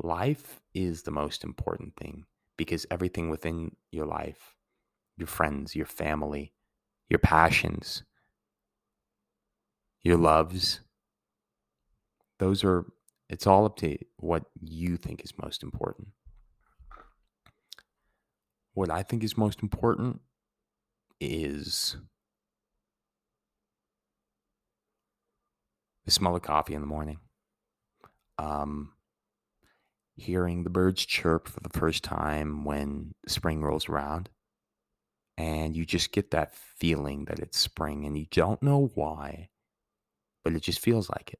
Life 0.03 0.59
is 0.73 1.03
the 1.03 1.11
most 1.11 1.43
important 1.43 1.95
thing 1.95 2.25
because 2.57 2.87
everything 2.89 3.29
within 3.29 3.75
your 3.91 4.05
life, 4.05 4.55
your 5.17 5.27
friends, 5.27 5.75
your 5.75 5.85
family, 5.85 6.53
your 7.09 7.19
passions, 7.19 8.03
your 10.01 10.17
loves, 10.17 10.79
those 12.39 12.63
are, 12.63 12.85
it's 13.29 13.45
all 13.45 13.65
up 13.65 13.77
to 13.77 13.97
what 14.17 14.45
you 14.59 14.97
think 14.97 15.23
is 15.23 15.37
most 15.37 15.61
important. 15.61 16.07
What 18.73 18.89
I 18.89 19.03
think 19.03 19.23
is 19.23 19.37
most 19.37 19.61
important 19.61 20.21
is 21.19 21.97
the 26.05 26.11
smell 26.11 26.35
of 26.35 26.41
coffee 26.41 26.73
in 26.73 26.81
the 26.81 26.87
morning. 26.87 27.19
Um, 28.39 28.93
hearing 30.15 30.63
the 30.63 30.69
birds 30.69 31.05
chirp 31.05 31.47
for 31.47 31.59
the 31.61 31.69
first 31.69 32.03
time 32.03 32.63
when 32.63 33.13
spring 33.27 33.61
rolls 33.61 33.89
around. 33.89 34.29
And 35.37 35.75
you 35.75 35.85
just 35.85 36.11
get 36.11 36.31
that 36.31 36.53
feeling 36.53 37.25
that 37.25 37.39
it's 37.39 37.57
spring 37.57 38.05
and 38.05 38.17
you 38.17 38.27
don't 38.29 38.61
know 38.61 38.91
why, 38.93 39.49
but 40.43 40.53
it 40.53 40.61
just 40.61 40.79
feels 40.79 41.09
like 41.09 41.33
it. 41.33 41.39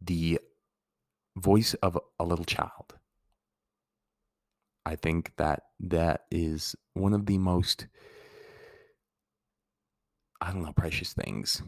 The 0.00 0.40
voice 1.36 1.74
of 1.74 1.98
a 2.18 2.24
little 2.24 2.44
child. 2.44 2.94
I 4.86 4.96
think 4.96 5.32
that 5.36 5.64
that 5.80 6.24
is 6.30 6.74
one 6.94 7.14
of 7.14 7.26
the 7.26 7.38
most, 7.38 7.86
I 10.40 10.50
don't 10.50 10.62
know, 10.62 10.72
precious 10.72 11.12
things 11.12 11.62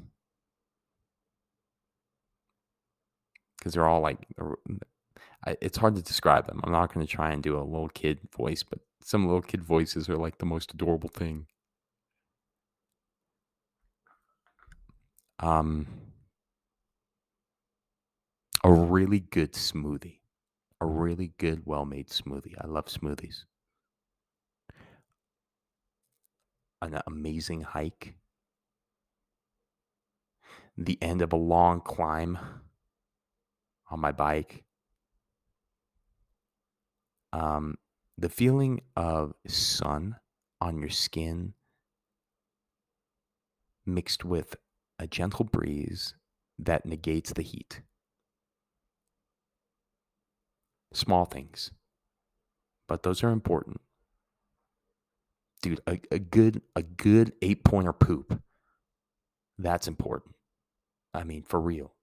because 3.66 3.74
they're 3.74 3.88
all 3.88 4.00
like 4.00 4.28
it's 5.60 5.76
hard 5.76 5.96
to 5.96 6.02
describe 6.02 6.46
them. 6.46 6.60
I'm 6.62 6.70
not 6.70 6.94
going 6.94 7.04
to 7.04 7.12
try 7.12 7.32
and 7.32 7.42
do 7.42 7.58
a 7.58 7.66
little 7.66 7.88
kid 7.88 8.20
voice, 8.36 8.62
but 8.62 8.78
some 9.02 9.26
little 9.26 9.42
kid 9.42 9.60
voices 9.60 10.08
are 10.08 10.16
like 10.16 10.38
the 10.38 10.46
most 10.46 10.72
adorable 10.72 11.08
thing. 11.08 11.46
Um, 15.40 15.88
a 18.62 18.70
really 18.70 19.18
good 19.18 19.54
smoothie, 19.54 20.20
a 20.80 20.86
really 20.86 21.32
good, 21.36 21.62
well-made 21.64 22.08
smoothie. 22.08 22.54
I 22.60 22.68
love 22.68 22.86
smoothies. 22.86 23.46
An 26.82 27.00
amazing 27.04 27.62
hike. 27.62 28.14
The 30.78 30.98
end 31.02 31.20
of 31.20 31.32
a 31.32 31.36
long 31.36 31.80
climb 31.80 32.38
on 33.91 34.01
my 34.01 34.12
bike. 34.12 34.64
Um, 37.32 37.76
the 38.18 38.28
feeling 38.28 38.80
of 38.97 39.34
sun 39.47 40.16
on 40.61 40.78
your 40.78 40.91
skin 40.91 41.55
mixed 43.87 44.24
with 44.24 44.57
a 44.99 45.07
gentle 45.07 45.45
breeze 45.45 46.14
that 46.59 46.87
negates 46.87 47.32
the 47.32 47.43
heat. 47.43 47.82
Small 50.93 51.24
things, 51.26 51.70
but 52.89 53.03
those 53.05 53.22
are 53.22 53.30
important. 53.30 53.80
dude, 55.62 55.80
a, 55.87 56.01
a 56.11 56.18
good 56.18 56.62
a 56.76 56.82
good 56.82 57.32
eight 57.43 57.64
pointer 57.64 57.93
poop. 57.93 58.41
That's 59.59 59.89
important. 59.89 60.37
I 61.14 61.24
mean, 61.24 61.43
for 61.43 61.61
real. 61.61 61.95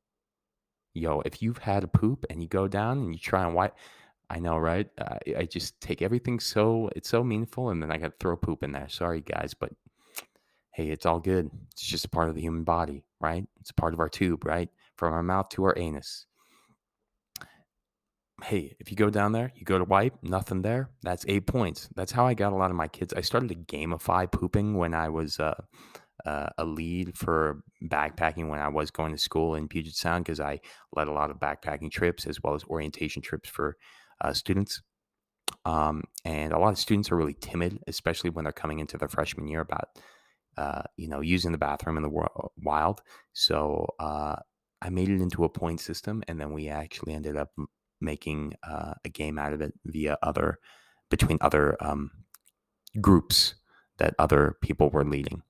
Yo, 0.93 1.21
if 1.25 1.41
you've 1.41 1.57
had 1.57 1.83
a 1.83 1.87
poop 1.87 2.25
and 2.29 2.41
you 2.41 2.47
go 2.47 2.67
down 2.67 2.99
and 2.99 3.13
you 3.13 3.19
try 3.19 3.43
and 3.43 3.55
wipe, 3.55 3.75
I 4.29 4.39
know, 4.39 4.57
right? 4.57 4.87
I, 4.99 5.17
I 5.39 5.45
just 5.45 5.79
take 5.81 6.01
everything 6.01 6.39
so 6.39 6.89
it's 6.95 7.09
so 7.09 7.23
meaningful, 7.23 7.69
and 7.69 7.81
then 7.81 7.91
I 7.91 7.97
got 7.97 8.07
to 8.07 8.17
throw 8.19 8.35
poop 8.35 8.63
in 8.63 8.71
there. 8.71 8.89
Sorry, 8.89 9.21
guys, 9.21 9.53
but 9.53 9.71
hey, 10.71 10.89
it's 10.89 11.05
all 11.05 11.19
good. 11.19 11.49
It's 11.71 11.83
just 11.85 12.05
a 12.05 12.09
part 12.09 12.29
of 12.29 12.35
the 12.35 12.41
human 12.41 12.63
body, 12.63 13.05
right? 13.19 13.45
It's 13.59 13.69
a 13.69 13.75
part 13.75 13.93
of 13.93 13.99
our 13.99 14.09
tube, 14.09 14.45
right? 14.45 14.69
From 14.97 15.13
our 15.13 15.23
mouth 15.23 15.49
to 15.49 15.63
our 15.65 15.77
anus. 15.77 16.25
Hey, 18.43 18.75
if 18.79 18.91
you 18.91 18.97
go 18.97 19.09
down 19.09 19.31
there, 19.31 19.51
you 19.55 19.63
go 19.63 19.77
to 19.77 19.83
wipe, 19.83 20.15
nothing 20.21 20.63
there. 20.63 20.89
That's 21.01 21.25
eight 21.27 21.45
points. 21.45 21.89
That's 21.95 22.11
how 22.11 22.25
I 22.25 22.33
got 22.33 22.53
a 22.53 22.55
lot 22.55 22.71
of 22.71 22.75
my 22.75 22.87
kids. 22.87 23.13
I 23.13 23.21
started 23.21 23.49
to 23.49 23.55
gamify 23.55 24.29
pooping 24.29 24.75
when 24.75 24.93
I 24.93 25.09
was 25.09 25.39
uh, 25.39 25.63
uh, 26.25 26.49
a 26.57 26.65
lead 26.65 27.17
for 27.17 27.63
backpacking 27.83 28.49
when 28.49 28.59
I 28.59 28.69
was 28.69 28.91
going 28.91 29.11
to 29.11 29.17
school 29.17 29.55
in 29.55 29.67
Puget 29.67 29.95
Sound 29.95 30.25
because 30.25 30.39
I 30.39 30.59
led 30.95 31.07
a 31.07 31.13
lot 31.13 31.29
of 31.29 31.39
backpacking 31.39 31.91
trips 31.91 32.25
as 32.25 32.41
well 32.41 32.53
as 32.53 32.63
orientation 32.65 33.21
trips 33.21 33.49
for 33.49 33.77
uh, 34.21 34.33
students. 34.33 34.81
Um, 35.65 36.03
and 36.25 36.53
a 36.53 36.59
lot 36.59 36.71
of 36.71 36.79
students 36.79 37.11
are 37.11 37.17
really 37.17 37.35
timid, 37.39 37.79
especially 37.87 38.29
when 38.29 38.45
they're 38.45 38.53
coming 38.53 38.79
into 38.79 38.97
their 38.97 39.09
freshman 39.09 39.47
year 39.47 39.61
about, 39.61 39.89
uh, 40.57 40.83
you 40.97 41.07
know, 41.07 41.21
using 41.21 41.51
the 41.51 41.57
bathroom 41.57 41.97
in 41.97 42.03
the 42.03 42.49
wild. 42.57 43.01
So 43.33 43.87
uh, 43.99 44.37
I 44.81 44.89
made 44.89 45.09
it 45.09 45.21
into 45.21 45.43
a 45.43 45.49
point 45.49 45.79
system, 45.81 46.23
and 46.27 46.39
then 46.39 46.53
we 46.53 46.69
actually 46.69 47.13
ended 47.13 47.37
up 47.37 47.51
making 48.01 48.53
uh, 48.67 48.93
a 49.05 49.09
game 49.09 49.37
out 49.37 49.53
of 49.53 49.61
it 49.61 49.73
via 49.85 50.17
other 50.21 50.59
between 51.09 51.37
other 51.41 51.77
um, 51.79 52.11
groups 52.99 53.55
that 53.97 54.15
other 54.17 54.57
people 54.61 54.89
were 54.89 55.05
leading 55.05 55.43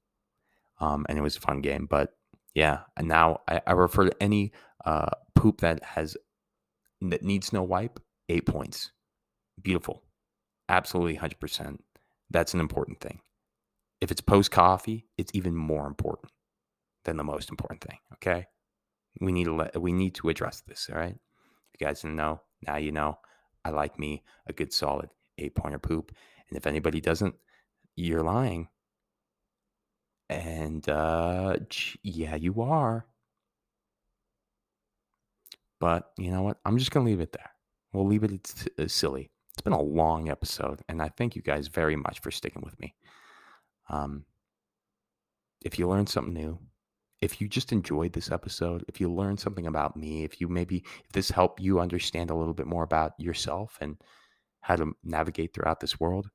um, 0.79 1.05
and 1.09 1.17
it 1.17 1.21
was 1.21 1.37
a 1.37 1.41
fun 1.41 1.61
game. 1.61 1.87
But 1.89 2.13
yeah, 2.53 2.81
and 2.97 3.07
now 3.07 3.41
I, 3.47 3.61
I 3.65 3.71
refer 3.73 4.05
to 4.05 4.23
any 4.23 4.51
uh, 4.85 5.09
poop 5.35 5.61
that 5.61 5.83
has 5.83 6.15
that 7.01 7.23
needs 7.23 7.51
no 7.51 7.63
wipe, 7.63 7.99
eight 8.29 8.45
points. 8.45 8.91
Beautiful, 9.61 10.03
absolutely, 10.69 11.15
hundred 11.15 11.39
percent. 11.39 11.83
That's 12.29 12.53
an 12.53 12.59
important 12.59 12.99
thing. 12.99 13.19
If 14.01 14.11
it's 14.11 14.21
post 14.21 14.51
coffee, 14.51 15.07
it's 15.17 15.31
even 15.33 15.55
more 15.55 15.87
important 15.87 16.31
than 17.05 17.17
the 17.17 17.23
most 17.23 17.49
important 17.49 17.81
thing. 17.81 17.97
Okay, 18.15 18.47
we 19.21 19.31
need 19.31 19.45
to 19.45 19.53
let, 19.53 19.81
we 19.81 19.93
need 19.93 20.15
to 20.15 20.29
address 20.29 20.61
this. 20.67 20.89
All 20.91 20.99
right, 20.99 21.15
you 21.15 21.85
guys 21.85 22.01
didn't 22.01 22.17
know, 22.17 22.41
now 22.65 22.77
you 22.77 22.91
know. 22.91 23.19
I 23.65 23.69
like 23.69 23.97
me 23.97 24.23
a 24.45 24.53
good 24.53 24.73
solid 24.73 25.09
eight 25.37 25.55
pointer 25.55 25.79
poop, 25.79 26.11
and 26.49 26.57
if 26.57 26.67
anybody 26.67 26.99
doesn't, 26.99 27.35
you're 27.95 28.23
lying. 28.23 28.67
And 30.29 30.87
uh, 30.89 31.57
yeah, 32.01 32.35
you 32.35 32.61
are. 32.61 33.05
But 35.79 36.11
you 36.17 36.31
know 36.31 36.43
what? 36.43 36.57
I'm 36.65 36.77
just 36.77 36.91
going 36.91 37.05
to 37.05 37.09
leave 37.11 37.19
it 37.19 37.33
there. 37.33 37.51
We'll 37.91 38.07
leave 38.07 38.23
it 38.23 38.67
uh, 38.79 38.87
silly. 38.87 39.29
It's 39.53 39.61
been 39.61 39.73
a 39.73 39.81
long 39.81 40.29
episode, 40.29 40.81
and 40.89 41.01
I 41.01 41.09
thank 41.09 41.35
you 41.35 41.41
guys 41.41 41.67
very 41.67 41.95
much 41.95 42.21
for 42.21 42.31
sticking 42.31 42.63
with 42.63 42.79
me. 42.79 42.95
Um, 43.89 44.25
if 45.63 45.77
you 45.77 45.87
learned 45.87 46.09
something 46.09 46.33
new, 46.33 46.59
if 47.21 47.39
you 47.39 47.47
just 47.47 47.71
enjoyed 47.71 48.13
this 48.13 48.31
episode, 48.31 48.83
if 48.87 48.99
you 48.99 49.11
learned 49.11 49.39
something 49.39 49.67
about 49.67 49.95
me, 49.95 50.23
if 50.23 50.41
you 50.41 50.47
maybe 50.47 50.83
if 51.05 51.11
this 51.11 51.29
helped 51.29 51.61
you 51.61 51.79
understand 51.79 52.29
a 52.29 52.35
little 52.35 52.53
bit 52.53 52.67
more 52.67 52.83
about 52.83 53.13
yourself 53.19 53.77
and 53.79 53.97
how 54.61 54.75
to 54.75 54.93
navigate 55.03 55.53
throughout 55.53 55.79
this 55.79 55.99
world, 55.99 56.29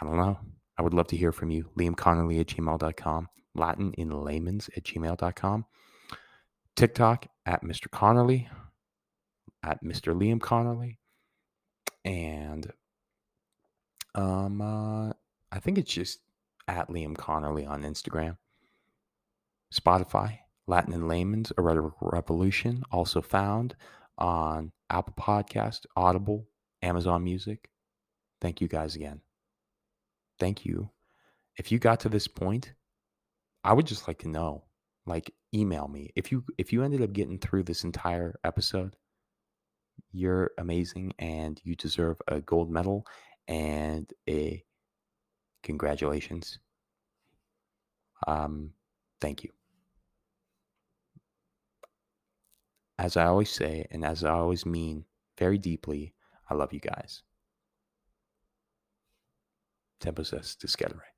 I 0.00 0.04
don't 0.04 0.16
know. 0.16 0.38
I 0.78 0.82
would 0.82 0.94
love 0.94 1.08
to 1.08 1.16
hear 1.16 1.32
from 1.32 1.50
you. 1.50 1.70
Liam 1.78 1.94
Connerly 1.94 2.40
at 2.40 2.46
gmail.com, 2.46 3.28
Latin 3.54 3.92
in 3.94 4.10
layman's 4.10 4.70
at 4.76 4.84
gmail.com, 4.84 5.66
TikTok 6.76 7.26
at 7.46 7.62
Mr. 7.62 7.88
Connerly, 7.88 8.48
at 9.62 9.82
Mr. 9.84 10.14
Liam 10.14 10.38
Connerly, 10.38 10.96
and 12.04 12.72
um, 14.14 14.60
uh, 14.60 15.12
I 15.50 15.58
think 15.60 15.78
it's 15.78 15.92
just 15.92 16.20
at 16.68 16.88
Liam 16.88 17.16
Connerly 17.16 17.68
on 17.68 17.82
Instagram. 17.82 18.36
Spotify, 19.72 20.38
Latin 20.66 20.92
in 20.92 21.08
Layman's, 21.08 21.52
A 21.56 21.62
Rhetoric 21.62 21.94
Revolution, 22.00 22.82
also 22.92 23.22
found 23.22 23.74
on 24.18 24.70
Apple 24.90 25.14
Podcast, 25.18 25.86
Audible, 25.96 26.46
Amazon 26.82 27.24
Music. 27.24 27.70
Thank 28.40 28.60
you 28.60 28.68
guys 28.68 28.96
again 28.96 29.22
thank 30.42 30.66
you. 30.66 30.90
If 31.56 31.70
you 31.70 31.78
got 31.78 32.00
to 32.00 32.08
this 32.08 32.26
point, 32.26 32.72
I 33.62 33.72
would 33.72 33.86
just 33.86 34.08
like 34.08 34.18
to 34.20 34.28
know. 34.28 34.64
Like 35.06 35.32
email 35.54 35.86
me. 35.86 36.10
If 36.16 36.32
you 36.32 36.44
if 36.58 36.72
you 36.72 36.82
ended 36.82 37.00
up 37.02 37.12
getting 37.12 37.38
through 37.38 37.62
this 37.64 37.84
entire 37.84 38.34
episode, 38.42 38.96
you're 40.12 40.50
amazing 40.58 41.12
and 41.20 41.60
you 41.64 41.76
deserve 41.76 42.16
a 42.26 42.40
gold 42.40 42.70
medal 42.70 43.06
and 43.46 44.12
a 44.28 44.64
congratulations. 45.62 46.58
Um 48.26 48.70
thank 49.20 49.44
you. 49.44 49.50
As 52.98 53.16
I 53.16 53.26
always 53.26 53.50
say 53.50 53.86
and 53.92 54.04
as 54.04 54.24
I 54.24 54.30
always 54.30 54.66
mean 54.66 55.04
very 55.38 55.58
deeply, 55.58 56.14
I 56.50 56.54
love 56.54 56.72
you 56.72 56.80
guys. 56.80 57.22
Tempus 60.02 60.32
est 60.32 60.60
discedere. 60.60 61.11